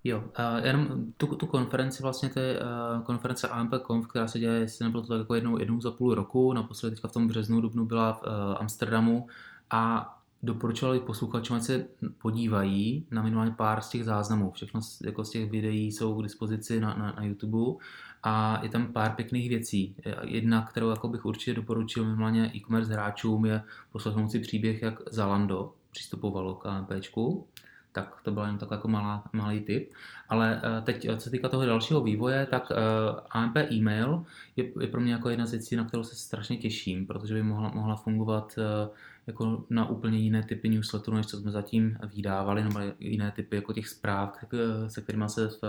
Jo, 0.04 0.18
uh, 0.18 0.66
jenom 0.66 0.88
tu, 1.18 1.28
tu 1.28 1.46
konferenci, 1.46 2.04
vlastně 2.04 2.30
to 2.30 2.40
je 2.40 2.60
uh, 2.60 3.04
konference 3.04 3.48
AMP 3.48 3.74
Conf, 3.88 4.08
která 4.08 4.28
se 4.28 4.40
děje, 4.40 4.60
jestli 4.60 4.86
nebylo 4.86 5.04
to 5.04 5.08
tak 5.08 5.20
jako 5.20 5.36
jednou, 5.36 5.60
jednou 5.60 5.82
za 5.82 5.92
půl 5.92 6.16
roku, 6.16 6.54
naposledy 6.54 6.96
teďka 6.96 7.08
v 7.08 7.12
tom 7.12 7.28
březnu, 7.28 7.62
dubnu 7.62 7.86
byla 7.86 8.14
v 8.14 8.24
uh, 8.24 8.30
Amsterdamu 8.60 9.28
a 9.70 10.16
doporučovali 10.44 11.00
posluchačům, 11.00 11.58
ať 11.58 11.64
se 11.64 11.86
podívají 12.18 13.06
na 13.12 13.22
minimálně 13.22 13.52
pár 13.52 13.82
z 13.82 13.90
těch 13.90 14.06
záznamů. 14.06 14.52
Všechno 14.52 14.82
z, 14.82 15.02
jako 15.02 15.24
z 15.24 15.30
těch 15.30 15.52
videí 15.52 15.92
jsou 15.92 16.20
k 16.20 16.24
dispozici 16.24 16.80
na, 16.80 16.94
na, 16.94 17.12
na 17.12 17.24
YouTube 17.24 17.84
a 18.24 18.60
je 18.64 18.70
tam 18.70 18.94
pár 18.94 19.12
pěkných 19.12 19.50
věcí. 19.50 19.96
Jedna, 20.24 20.62
kterou 20.62 20.90
jako 20.90 21.08
bych 21.08 21.26
určitě 21.26 21.54
doporučil 21.54 22.06
minimálně 22.06 22.52
e-commerce 22.56 22.94
hráčům, 22.94 23.46
je 23.46 23.64
poslechnout 23.92 24.32
si 24.32 24.40
příběh, 24.40 24.82
jak 24.82 25.00
Zalando 25.12 25.74
přistupovalo 25.92 26.56
k 26.56 26.66
AMPčku 26.66 27.48
tak 27.92 28.22
to 28.24 28.32
byl 28.32 28.44
jen 28.44 28.58
tak 28.58 28.72
jako 28.72 28.88
malá, 28.88 29.24
malý 29.34 29.60
tip. 29.60 29.92
Ale 30.30 30.62
eh, 30.64 30.82
teď, 30.82 31.08
co 31.16 31.22
se 31.22 31.30
týká 31.30 31.50
toho 31.50 31.66
dalšího 31.66 32.02
vývoje, 32.02 32.46
tak 32.46 32.72
eh, 32.72 32.76
AMP 33.30 33.58
e-mail 33.72 34.26
je, 34.56 34.66
je 34.82 34.88
pro 34.88 35.02
mě 35.02 35.14
jako 35.14 35.30
jedna 35.30 35.46
z 35.46 35.52
věcí, 35.52 35.76
na 35.76 35.86
kterou 35.86 36.04
se 36.04 36.16
strašně 36.16 36.58
těším, 36.58 37.08
protože 37.08 37.34
by 37.34 37.44
mohla, 37.44 37.72
mohla 37.76 37.96
fungovat 37.96 38.56
eh, 38.58 38.90
jako 39.28 39.64
na 39.70 39.90
úplně 39.90 40.18
jiné 40.18 40.44
typy 40.44 40.70
newsletterů, 40.70 41.18
než 41.18 41.26
co 41.26 41.38
jsme 41.38 41.52
zatím 41.52 41.98
vydávali, 42.16 42.64
nebo 42.64 42.80
jiné 43.00 43.32
typy 43.32 43.56
jako 43.56 43.74
těch 43.74 43.88
zpráv, 43.88 44.38
se 44.88 45.02
kterými 45.02 45.30
se 45.30 45.48
v 45.48 45.64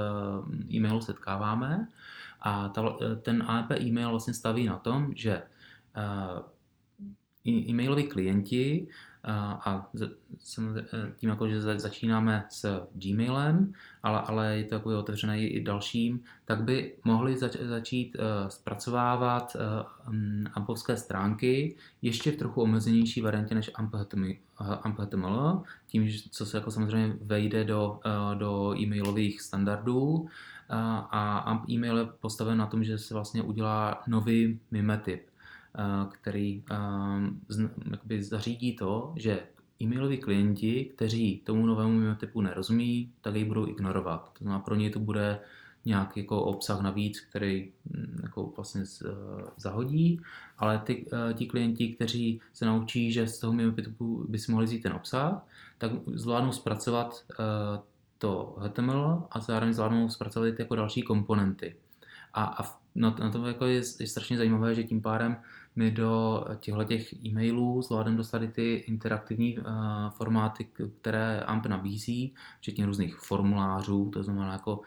e-mailu 0.74 1.00
setkáváme. 1.00 1.88
A 2.40 2.68
ta, 2.68 2.96
ten 3.22 3.42
AMP 3.46 3.70
e-mail 3.70 4.10
vlastně 4.10 4.34
staví 4.34 4.66
na 4.66 4.76
tom, 4.76 5.12
že 5.16 5.42
e-mailoví 7.46 8.02
klienti 8.02 8.86
a 9.24 9.90
tím 11.16 11.28
jako, 11.28 11.48
že 11.48 11.62
začínáme 11.62 12.44
s 12.50 12.86
Gmailem, 12.94 13.72
ale, 14.02 14.20
ale 14.20 14.56
je 14.56 14.64
to 14.64 14.74
jako 14.74 14.98
otevřené 14.98 15.40
i 15.40 15.64
dalším, 15.64 16.20
tak 16.44 16.64
by 16.64 16.94
mohli 17.04 17.38
zač, 17.38 17.56
začít 17.56 18.16
uh, 18.16 18.48
zpracovávat 18.48 19.56
uh, 19.56 19.62
ampovské 20.54 20.96
stránky 20.96 21.76
ještě 22.02 22.32
v 22.32 22.36
trochu 22.36 22.62
omezenější 22.62 23.20
variantě 23.20 23.54
než 23.54 23.70
AMP.html, 23.74 25.62
tím, 25.86 26.08
co 26.30 26.46
se 26.46 26.56
jako 26.56 26.70
samozřejmě 26.70 27.16
vejde 27.22 27.64
do, 27.64 28.00
uh, 28.06 28.38
do 28.38 28.74
e-mailových 28.78 29.40
standardů, 29.40 30.28
a 31.10 31.38
AMP 31.38 31.70
e-mail 31.70 31.98
je 31.98 32.04
postaven 32.04 32.58
na 32.58 32.66
tom, 32.66 32.84
že 32.84 32.98
se 32.98 33.14
vlastně 33.14 33.42
udělá 33.42 34.02
nový 34.06 34.60
mimetyp. 34.70 35.26
Eh, 35.78 36.06
který 36.10 36.62
eh, 36.70 37.66
jakoby 37.90 38.22
zařídí 38.22 38.76
to, 38.76 39.12
že 39.16 39.42
e-mailoví 39.82 40.18
klienti, 40.18 40.84
kteří 40.84 41.42
tomu 41.44 41.66
novému 41.66 42.14
typu 42.14 42.40
nerozumí, 42.40 43.12
tak 43.20 43.34
jej 43.34 43.44
budou 43.44 43.68
ignorovat. 43.68 44.32
To 44.32 44.44
znamená, 44.44 44.60
pro 44.60 44.74
ně 44.74 44.90
to 44.90 44.98
bude 44.98 45.40
nějaký 45.84 46.20
jako 46.20 46.42
obsah 46.42 46.80
navíc, 46.80 47.20
který 47.20 47.72
hm, 47.90 48.20
jako 48.22 48.52
vlastně 48.56 48.82
eh, 48.82 49.08
zahodí, 49.56 50.20
ale 50.58 50.78
ty, 50.78 51.06
ti 51.34 51.46
klienti, 51.46 51.88
kteří 51.88 52.40
se 52.52 52.66
naučí, 52.66 53.12
že 53.12 53.26
z 53.26 53.38
toho 53.38 53.72
typu 53.72 54.26
by 54.28 54.38
si 54.38 54.52
mohli 54.52 54.66
vzít 54.66 54.82
ten 54.82 54.92
obsah, 54.92 55.46
tak 55.78 55.92
zvládnou 56.06 56.52
zpracovat 56.52 57.24
to 58.18 58.56
HTML 58.58 59.22
a 59.30 59.40
zároveň 59.40 59.74
zvládnou 59.74 60.08
zpracovat 60.08 60.58
jako 60.58 60.76
další 60.76 61.02
komponenty. 61.02 61.76
A, 62.34 62.44
a 62.44 62.82
na, 62.94 63.16
na 63.20 63.30
tom 63.30 63.44
jako 63.46 63.66
je, 63.66 63.82
je 64.00 64.06
strašně 64.06 64.36
zajímavé, 64.36 64.74
že 64.74 64.84
tím 64.84 65.02
pádem 65.02 65.36
my 65.76 65.90
do 65.90 66.44
těchto 66.60 66.84
těch 66.84 67.24
e-mailů 67.24 67.82
zvládneme 67.82 68.16
dostat 68.16 68.42
ty 68.52 68.74
interaktivní 68.74 69.58
uh, 69.58 69.64
formáty, 70.10 70.68
které 71.00 71.40
AMP 71.40 71.66
nabízí, 71.66 72.34
včetně 72.58 72.86
různých 72.86 73.16
formulářů, 73.16 74.10
to 74.10 74.22
znamená 74.22 74.52
jako 74.52 74.80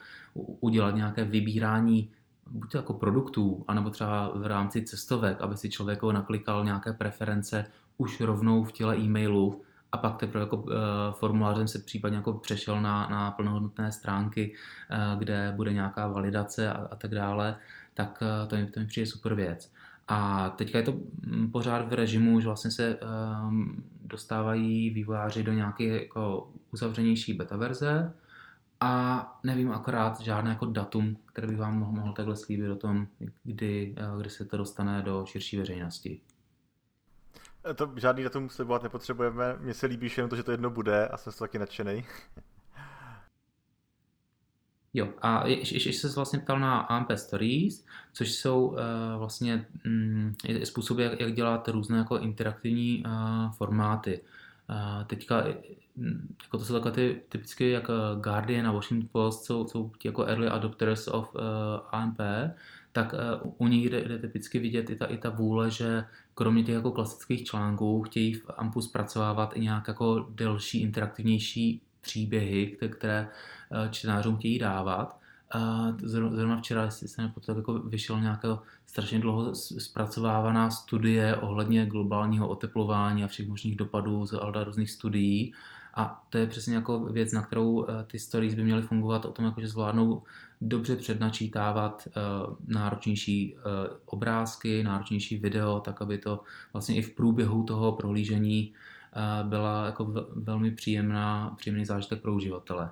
udělat 0.59 0.95
nějaké 0.95 1.23
vybírání 1.23 2.09
buď 2.49 2.71
to 2.71 2.77
jako 2.77 2.93
produktů, 2.93 3.65
anebo 3.67 3.89
třeba 3.89 4.31
v 4.35 4.45
rámci 4.45 4.81
cestovek, 4.81 5.41
aby 5.41 5.57
si 5.57 5.69
člověk 5.69 6.03
naklikal 6.03 6.65
nějaké 6.65 6.93
preference 6.93 7.65
už 7.97 8.21
rovnou 8.21 8.63
v 8.63 8.71
těle 8.71 8.97
e-mailu 8.97 9.61
a 9.91 9.97
pak 9.97 10.17
teprve 10.17 10.43
jako 10.43 10.57
uh, 10.57 10.71
formulářem 11.11 11.67
se 11.67 11.79
případně 11.79 12.17
jako 12.17 12.33
přešel 12.33 12.81
na, 12.81 13.07
na 13.09 13.31
plnohodnotné 13.31 13.91
stránky, 13.91 14.53
uh, 14.91 15.19
kde 15.19 15.53
bude 15.55 15.73
nějaká 15.73 16.07
validace 16.07 16.69
a, 16.69 16.87
a 16.91 16.95
tak 16.95 17.11
dále, 17.11 17.55
tak 17.93 18.21
uh, 18.21 18.49
to, 18.49 18.55
mi, 18.55 18.65
to 18.65 18.79
mi 18.79 18.85
přijde 18.85 19.07
super 19.07 19.35
věc. 19.35 19.71
A 20.07 20.49
teďka 20.49 20.77
je 20.77 20.83
to 20.83 20.91
mm, 20.91 21.51
pořád 21.51 21.89
v 21.89 21.93
režimu, 21.93 22.39
že 22.39 22.47
vlastně 22.47 22.71
se 22.71 22.99
um, 22.99 23.83
dostávají 24.01 24.89
vývojáři 24.89 25.43
do 25.43 25.53
nějaké 25.53 25.83
jako 25.83 26.51
uzavřenější 26.71 27.33
beta 27.33 27.57
verze 27.57 28.13
a 28.79 29.39
nevím 29.43 29.71
akorát 29.71 30.19
žádné 30.19 30.49
jako 30.49 30.65
datum, 30.65 31.17
které 31.25 31.47
by 31.47 31.55
vám 31.55 31.79
mohl, 31.79 31.91
mohl 31.91 32.13
takhle 32.13 32.35
slíbit 32.35 32.69
o 32.69 32.75
tom, 32.75 33.07
kdy, 33.43 33.95
eh, 33.97 34.19
kdy 34.19 34.29
se 34.29 34.45
to 34.45 34.57
dostane 34.57 35.01
do 35.01 35.25
širší 35.25 35.57
veřejnosti. 35.57 36.21
Eh, 37.69 37.73
to 37.73 37.93
žádný 37.95 38.23
datum 38.23 38.49
slibovat 38.49 38.83
nepotřebujeme. 38.83 39.57
Mně 39.59 39.73
se 39.73 39.87
líbí 39.87 40.09
jenom 40.17 40.29
to, 40.29 40.35
že 40.35 40.43
to 40.43 40.51
jedno 40.51 40.69
bude 40.69 41.07
a 41.07 41.17
jsem 41.17 41.33
z 41.33 41.37
taky 41.37 41.59
nadšený. 41.59 42.05
Jo, 44.97 45.09
a 45.21 45.47
ještě, 45.47 45.93
se 45.93 46.09
vlastně 46.15 46.39
ptal 46.39 46.59
na 46.59 46.79
AMP 46.79 47.11
Stories, 47.15 47.85
což 48.13 48.31
jsou 48.31 48.67
uh, 48.67 48.77
vlastně 49.17 49.65
um, 49.85 50.35
způsoby, 50.63 51.03
jak, 51.03 51.19
jak 51.19 51.33
dělat 51.33 51.67
různé 51.67 51.97
jako 51.97 52.17
interaktivní 52.17 53.03
uh, 53.05 53.51
formáty. 53.51 54.21
Uh, 54.69 55.03
teďka, 55.03 55.43
mm, 55.95 56.35
jako 56.43 56.57
to 56.57 56.65
jsou 56.65 56.73
takové 56.73 56.91
ty 56.91 57.21
typicky 57.29 57.69
jak 57.69 57.87
Guardian 58.23 58.67
a 58.67 58.71
Washington 58.71 59.09
Post, 59.11 59.45
jsou, 59.45 59.67
jsou 59.67 59.91
jako 60.05 60.23
early 60.23 60.47
adopters 60.47 61.07
of 61.07 61.35
uh, 61.35 61.41
AMP, 61.91 62.19
tak 62.91 63.13
uh, 63.43 63.53
u 63.57 63.67
nich 63.67 63.89
jde, 63.89 64.01
jde 64.07 64.19
typicky 64.19 64.59
vidět 64.59 64.89
i 64.89 64.95
ta, 64.95 65.05
i 65.05 65.17
ta 65.17 65.29
vůle, 65.29 65.71
že 65.71 66.05
kromě 66.35 66.63
těch 66.63 66.75
jako 66.75 66.91
klasických 66.91 67.43
článků 67.43 68.03
chtějí 68.03 68.33
v 68.33 68.49
AMPu 68.57 68.81
zpracovávat 68.81 69.57
i 69.57 69.59
nějak 69.59 69.87
jako 69.87 70.27
delší, 70.29 70.81
interaktivnější 70.81 71.81
příběhy, 72.05 72.77
které 72.89 73.27
eh, 73.71 73.89
čtenářům 73.91 74.37
chtějí 74.37 74.59
dávat. 74.59 75.19
Zrovna 76.03 76.57
včera, 76.57 76.83
jestli 76.83 77.07
se 77.07 77.21
nepotřeba, 77.21 77.57
jako 77.57 77.73
vyšel 77.73 78.21
nějaká 78.21 78.59
strašně 78.85 79.19
dlouho 79.19 79.55
zpracovávaná 79.55 80.71
studie 80.71 81.35
ohledně 81.35 81.85
globálního 81.85 82.47
oteplování 82.47 83.23
a 83.23 83.27
všech 83.27 83.47
možných 83.47 83.75
dopadů 83.75 84.25
z 84.25 84.33
Alda 84.33 84.63
různých 84.63 84.91
studií. 84.91 85.53
A 85.93 86.23
to 86.29 86.37
je 86.37 86.47
přesně 86.47 86.75
jako 86.75 86.99
věc, 86.99 87.31
na 87.31 87.41
kterou 87.41 87.85
eh, 87.85 88.03
ty 88.07 88.19
stories 88.19 88.53
by 88.53 88.63
měly 88.63 88.81
fungovat 88.81 89.25
o 89.25 89.31
tom, 89.31 89.45
jako 89.45 89.61
že 89.61 89.67
zvládnou 89.67 90.23
dobře 90.61 90.95
přednačítávat 90.95 92.07
uh, 92.07 92.55
náročnější 92.67 93.55
obrázky, 94.05 94.83
náročnější 94.83 95.37
video, 95.37 95.79
tak 95.79 96.01
aby 96.01 96.17
to 96.17 96.43
vlastně 96.73 96.95
i 96.95 97.01
v 97.01 97.15
průběhu 97.15 97.63
toho 97.63 97.91
prohlížení 97.91 98.73
byla 99.43 99.85
jako 99.85 100.05
velmi 100.35 100.71
příjemná, 100.71 101.55
příjemný 101.57 101.85
zážitek 101.85 102.21
pro 102.21 102.33
uživatele. 102.33 102.91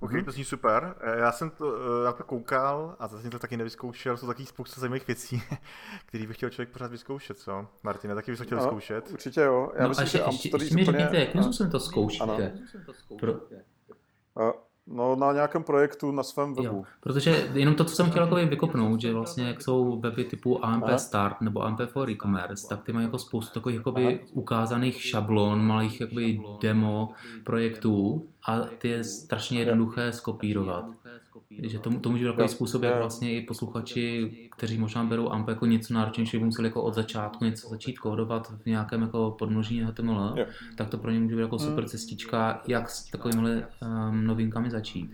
Ok, 0.00 0.12
mm-hmm. 0.12 0.24
to 0.24 0.30
zní 0.30 0.44
super. 0.44 0.94
E, 1.00 1.18
já 1.18 1.32
jsem 1.32 1.50
to, 1.50 1.76
e, 1.76 2.04
na 2.04 2.12
to 2.12 2.24
koukal 2.24 2.96
a 2.98 3.08
zase 3.08 3.30
to 3.30 3.38
taky 3.38 3.56
nevyzkoušel. 3.56 4.16
Jsou 4.16 4.26
taky 4.26 4.46
spousta 4.46 4.80
zajímavých 4.80 5.06
věcí, 5.06 5.42
které 6.06 6.26
by 6.26 6.34
chtěl 6.34 6.50
člověk 6.50 6.68
pořád 6.68 6.90
vyzkoušet, 6.90 7.38
co? 7.38 7.66
Martina, 7.82 8.14
taky 8.14 8.30
bys 8.30 8.38
to 8.38 8.44
chtěl 8.44 8.58
no, 8.58 8.64
zkoušet? 8.64 9.10
Určitě 9.10 9.40
jo. 9.40 9.72
Já 9.74 9.82
no 9.82 9.88
myslím, 9.88 10.06
že 10.06 10.22
ještě, 10.26 10.50
ještě 10.54 10.74
mi 10.74 10.84
řekněte, 10.84 11.16
jakým 11.20 11.42
způsobem 11.42 11.72
to 11.72 11.80
zkoušíte? 11.80 12.58
Pro... 13.20 13.34
No 14.90 15.16
na 15.16 15.32
nějakém 15.32 15.62
projektu 15.62 16.12
na 16.12 16.22
svém 16.22 16.54
webu. 16.54 16.76
Jo, 16.76 16.82
protože 17.00 17.50
jenom 17.54 17.74
to, 17.74 17.84
co 17.84 17.94
jsem 17.94 18.10
chtěl 18.10 18.22
jako 18.22 18.34
vykopnout, 18.34 19.00
že 19.00 19.12
vlastně 19.12 19.44
jak 19.44 19.62
jsou 19.62 20.00
weby 20.00 20.24
typu 20.24 20.64
AMP 20.64 20.84
Aha. 20.84 20.98
Start 20.98 21.40
nebo 21.40 21.62
AMP 21.62 21.80
for 21.86 22.10
e-commerce, 22.10 22.68
tak 22.68 22.82
ty 22.82 22.92
mají 22.92 23.04
jako 23.04 23.18
spoustu 23.18 23.54
takových 23.54 23.76
jakoby 23.76 24.20
ukázaných 24.32 25.02
šablon, 25.02 25.66
malých 25.66 26.00
jakoby 26.00 26.40
demo 26.60 27.10
projektů 27.44 28.26
a 28.46 28.60
ty 28.60 28.88
je 28.88 29.04
strašně 29.04 29.58
jednoduché 29.58 30.12
skopírovat. 30.12 30.84
Že 31.50 31.78
to, 31.78 32.00
to 32.00 32.10
může 32.10 32.24
být 32.24 32.30
takový 32.30 32.48
způsob, 32.48 32.82
jak 32.82 32.98
vlastně 32.98 33.34
i 33.34 33.42
posluchači, 33.42 34.30
kteří 34.56 34.78
možná 34.78 35.04
berou 35.04 35.28
AMP 35.28 35.48
jako 35.48 35.66
něco 35.66 35.94
náročnějšího, 35.94 36.44
museli 36.44 36.68
jako 36.68 36.82
od 36.82 36.94
začátku 36.94 37.44
něco 37.44 37.68
začít 37.68 37.98
kódovat 37.98 38.52
v 38.62 38.66
nějakém 38.66 39.02
jako 39.02 39.36
podmnoží 39.38 39.82
HTML, 39.82 40.36
tak 40.76 40.90
to 40.90 40.98
pro 40.98 41.10
ně 41.10 41.20
může 41.20 41.36
být 41.36 41.42
jako 41.42 41.58
super 41.58 41.88
cestička, 41.88 42.62
jak 42.66 42.90
s 42.90 43.10
takovými 43.10 43.64
um, 43.82 44.26
novinkami 44.26 44.70
začít. 44.70 45.10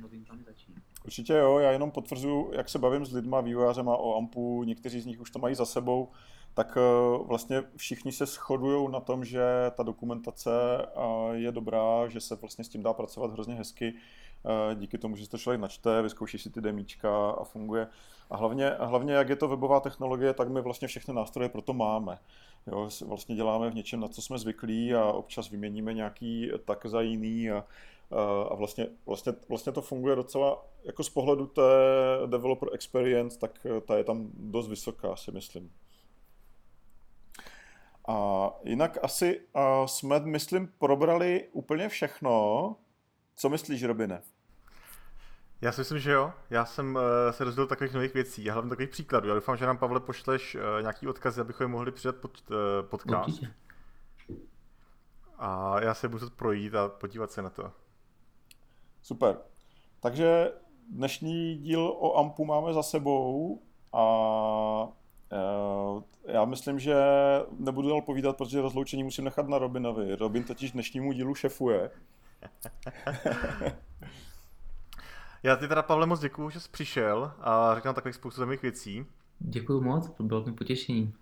Určitě 1.05 1.33
jo, 1.33 1.59
já 1.59 1.71
jenom 1.71 1.91
potvrzuju, 1.91 2.51
jak 2.53 2.69
se 2.69 2.79
bavím 2.79 3.07
s 3.07 3.13
lidma, 3.13 3.41
vývojářema 3.41 3.97
o 3.97 4.17
AMPu, 4.17 4.65
někteří 4.65 5.01
z 5.01 5.07
nich 5.07 5.21
už 5.21 5.31
to 5.31 5.39
mají 5.39 5.55
za 5.55 5.65
sebou, 5.65 6.09
tak 6.55 6.77
eh, 6.77 7.19
vlastně 7.27 7.63
všichni 7.77 8.13
se 8.13 8.27
shodují 8.27 8.89
na 8.93 9.01
tom, 9.01 9.25
že 9.25 9.45
ta 9.77 9.83
dokumentace 9.83 10.51
eh, 10.79 11.37
je 11.37 11.53
dobrá, 11.53 12.09
že 12.09 12.21
se 12.21 12.37
vlastně 12.37 12.65
s 12.65 12.69
tím 12.69 12.83
dá 12.83 12.93
pracovat 12.93 13.33
hrozně 13.33 13.55
hezky, 13.55 13.95
díky 14.75 14.99
tomu, 14.99 15.17
že 15.17 15.29
to 15.29 15.39
člověk 15.39 15.61
načte, 15.61 16.03
vyzkouší 16.03 16.39
si 16.39 16.51
ty 16.51 16.61
demíčka 16.61 17.31
a 17.31 17.45
funguje. 17.45 17.87
A 18.31 18.37
hlavně, 18.37 18.77
a 18.77 18.85
hlavně, 18.85 19.15
jak 19.15 19.29
je 19.29 19.37
to 19.37 19.49
webová 19.49 19.81
technologie, 19.81 20.35
tak 20.35 20.49
my 20.49 20.61
vlastně 20.61 20.89
všechny 20.89 21.15
nástroje 21.15 21.49
pro 21.49 21.63
to 21.63 21.73
máme. 21.73 22.19
Jo, 22.67 22.89
vlastně 23.07 23.37
děláme 23.37 23.71
v 23.71 23.75
něčem, 23.75 24.01
na 24.01 24.09
co 24.09 24.23
jsme 24.23 24.39
zvyklí 24.39 24.95
a 24.95 25.05
občas 25.05 25.51
vyměníme 25.51 25.95
nějaký 25.95 26.51
tak 26.65 26.87
za 26.87 27.01
jiný 27.01 27.51
a, 27.51 27.65
a 28.51 28.55
vlastně, 28.55 28.87
vlastně, 29.07 29.33
vlastně 29.49 29.73
to 29.73 29.83
funguje 29.83 30.17
docela, 30.17 30.67
jako 30.85 31.05
z 31.05 31.09
pohledu 31.09 31.47
té 31.47 31.63
developer 32.27 32.69
experience, 32.73 33.39
tak 33.39 33.67
ta 33.87 33.97
je 33.97 34.05
tam 34.05 34.31
dost 34.35 34.69
vysoká, 34.69 35.17
si 35.17 35.33
myslím. 35.33 35.73
A 38.09 38.51
jinak 38.65 38.99
asi 39.03 39.41
jsme, 39.87 40.21
myslím, 40.21 40.73
probrali 40.79 41.49
úplně 41.53 41.89
všechno. 41.89 42.77
Co 43.37 43.49
myslíš, 43.49 43.83
Robine? 43.83 44.23
Já 45.61 45.73
si 45.73 45.81
myslím, 45.81 45.99
že 45.99 46.13
jo. 46.13 46.33
Já 46.51 46.65
jsem 46.65 46.95
uh, 46.97 47.03
se 47.31 47.45
dozvěděl 47.45 47.67
takových 47.67 47.95
nových 47.95 48.15
věcí 48.15 48.51
a 48.51 48.53
hlavně 48.53 48.69
takových 48.69 48.91
příkladů. 48.91 49.29
Já 49.29 49.35
doufám, 49.35 49.57
že 49.57 49.67
nám, 49.67 49.79
Pavle, 49.79 50.01
pošleš 50.01 50.55
uh, 50.55 50.61
nějaký 50.81 51.09
odkazy, 51.09 51.41
abychom 51.41 51.65
je 51.65 51.69
mohli 51.69 51.93
přidat 51.93 52.17
pod 52.17 52.51
uh, 52.51 52.57
podcast. 52.89 53.29
Určitě. 53.29 53.55
A 55.39 55.81
já 55.83 55.95
se 55.95 56.09
muset 56.09 56.35
projít 56.35 56.75
a 56.75 56.89
podívat 56.89 57.33
se 57.33 57.43
na 57.43 57.51
to. 57.51 57.73
Super. 59.03 59.37
Takže 60.01 60.53
dnešní 60.91 61.59
díl 61.59 61.81
o 61.81 62.19
AMPu 62.19 62.45
máme 62.45 62.73
za 62.73 62.83
sebou 62.83 63.63
a 63.93 64.05
Eh, 65.35 66.33
já 66.33 66.45
myslím, 66.45 66.79
že 66.79 66.95
nebudu 67.59 67.89
dál 67.89 68.01
povídat, 68.01 68.37
protože 68.37 68.61
rozloučení 68.61 69.03
musím 69.05 69.25
nechat 69.25 69.49
na 69.49 69.59
Robinovi. 69.59 70.17
Robin 70.17 70.45
totiž 70.45 70.73
dnešnímu 70.73 71.13
dílu 71.13 71.35
šefuje. 71.35 71.91
Já 75.45 75.57
ti 75.57 75.69
teda, 75.69 75.83
Pavle, 75.83 76.07
moc 76.07 76.21
děkuju, 76.21 76.51
že 76.51 76.61
jsi 76.61 76.69
přišel 76.71 77.33
a 77.41 77.75
řekl 77.75 77.89
nám 77.89 77.95
takových 77.95 78.15
spoustu 78.15 78.39
zajímavých 78.39 78.63
věcí. 78.63 79.07
Děkuji 79.39 79.81
moc, 79.81 80.11
to 80.11 80.23
bylo 80.23 80.45
mi 80.45 80.53
potěšení. 80.53 81.15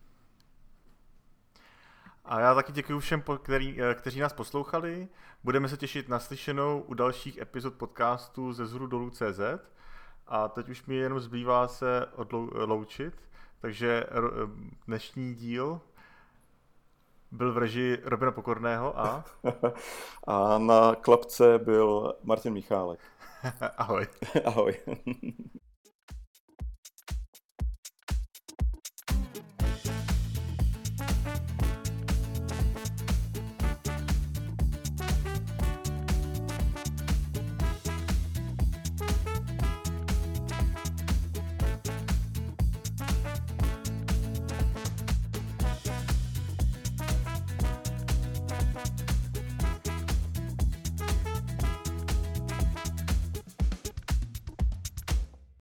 A 2.24 2.40
já 2.40 2.54
taky 2.54 2.72
děkuji 2.72 3.00
všem, 3.00 3.22
který, 3.42 3.82
eh, 3.82 3.94
kteří 3.94 4.20
nás 4.20 4.32
poslouchali. 4.32 5.08
Budeme 5.44 5.68
se 5.68 5.76
těšit 5.76 6.08
na 6.08 6.18
slyšenou 6.18 6.80
u 6.80 6.94
dalších 6.94 7.38
epizod 7.38 7.74
podcastu 7.74 8.52
ze 8.52 8.66
zhru 8.66 8.86
dolů 8.86 9.10
CZ. 9.10 9.40
A 10.26 10.48
teď 10.48 10.68
už 10.68 10.86
mi 10.86 10.94
jenom 10.94 11.20
zbývá 11.20 11.68
se 11.68 12.06
odloučit. 12.52 13.14
Takže 13.60 14.06
dnešní 14.86 15.34
díl 15.34 15.80
byl 17.32 17.52
v 17.52 17.58
režii 17.58 17.98
Robina 18.04 18.32
Pokorného 18.32 18.98
a... 19.00 19.24
a 20.26 20.58
na 20.58 20.94
klapce 20.94 21.58
byl 21.58 22.14
Martin 22.22 22.52
Michálek. 22.52 23.00
Ahoj. 23.76 24.06
Ahoj. 24.44 24.74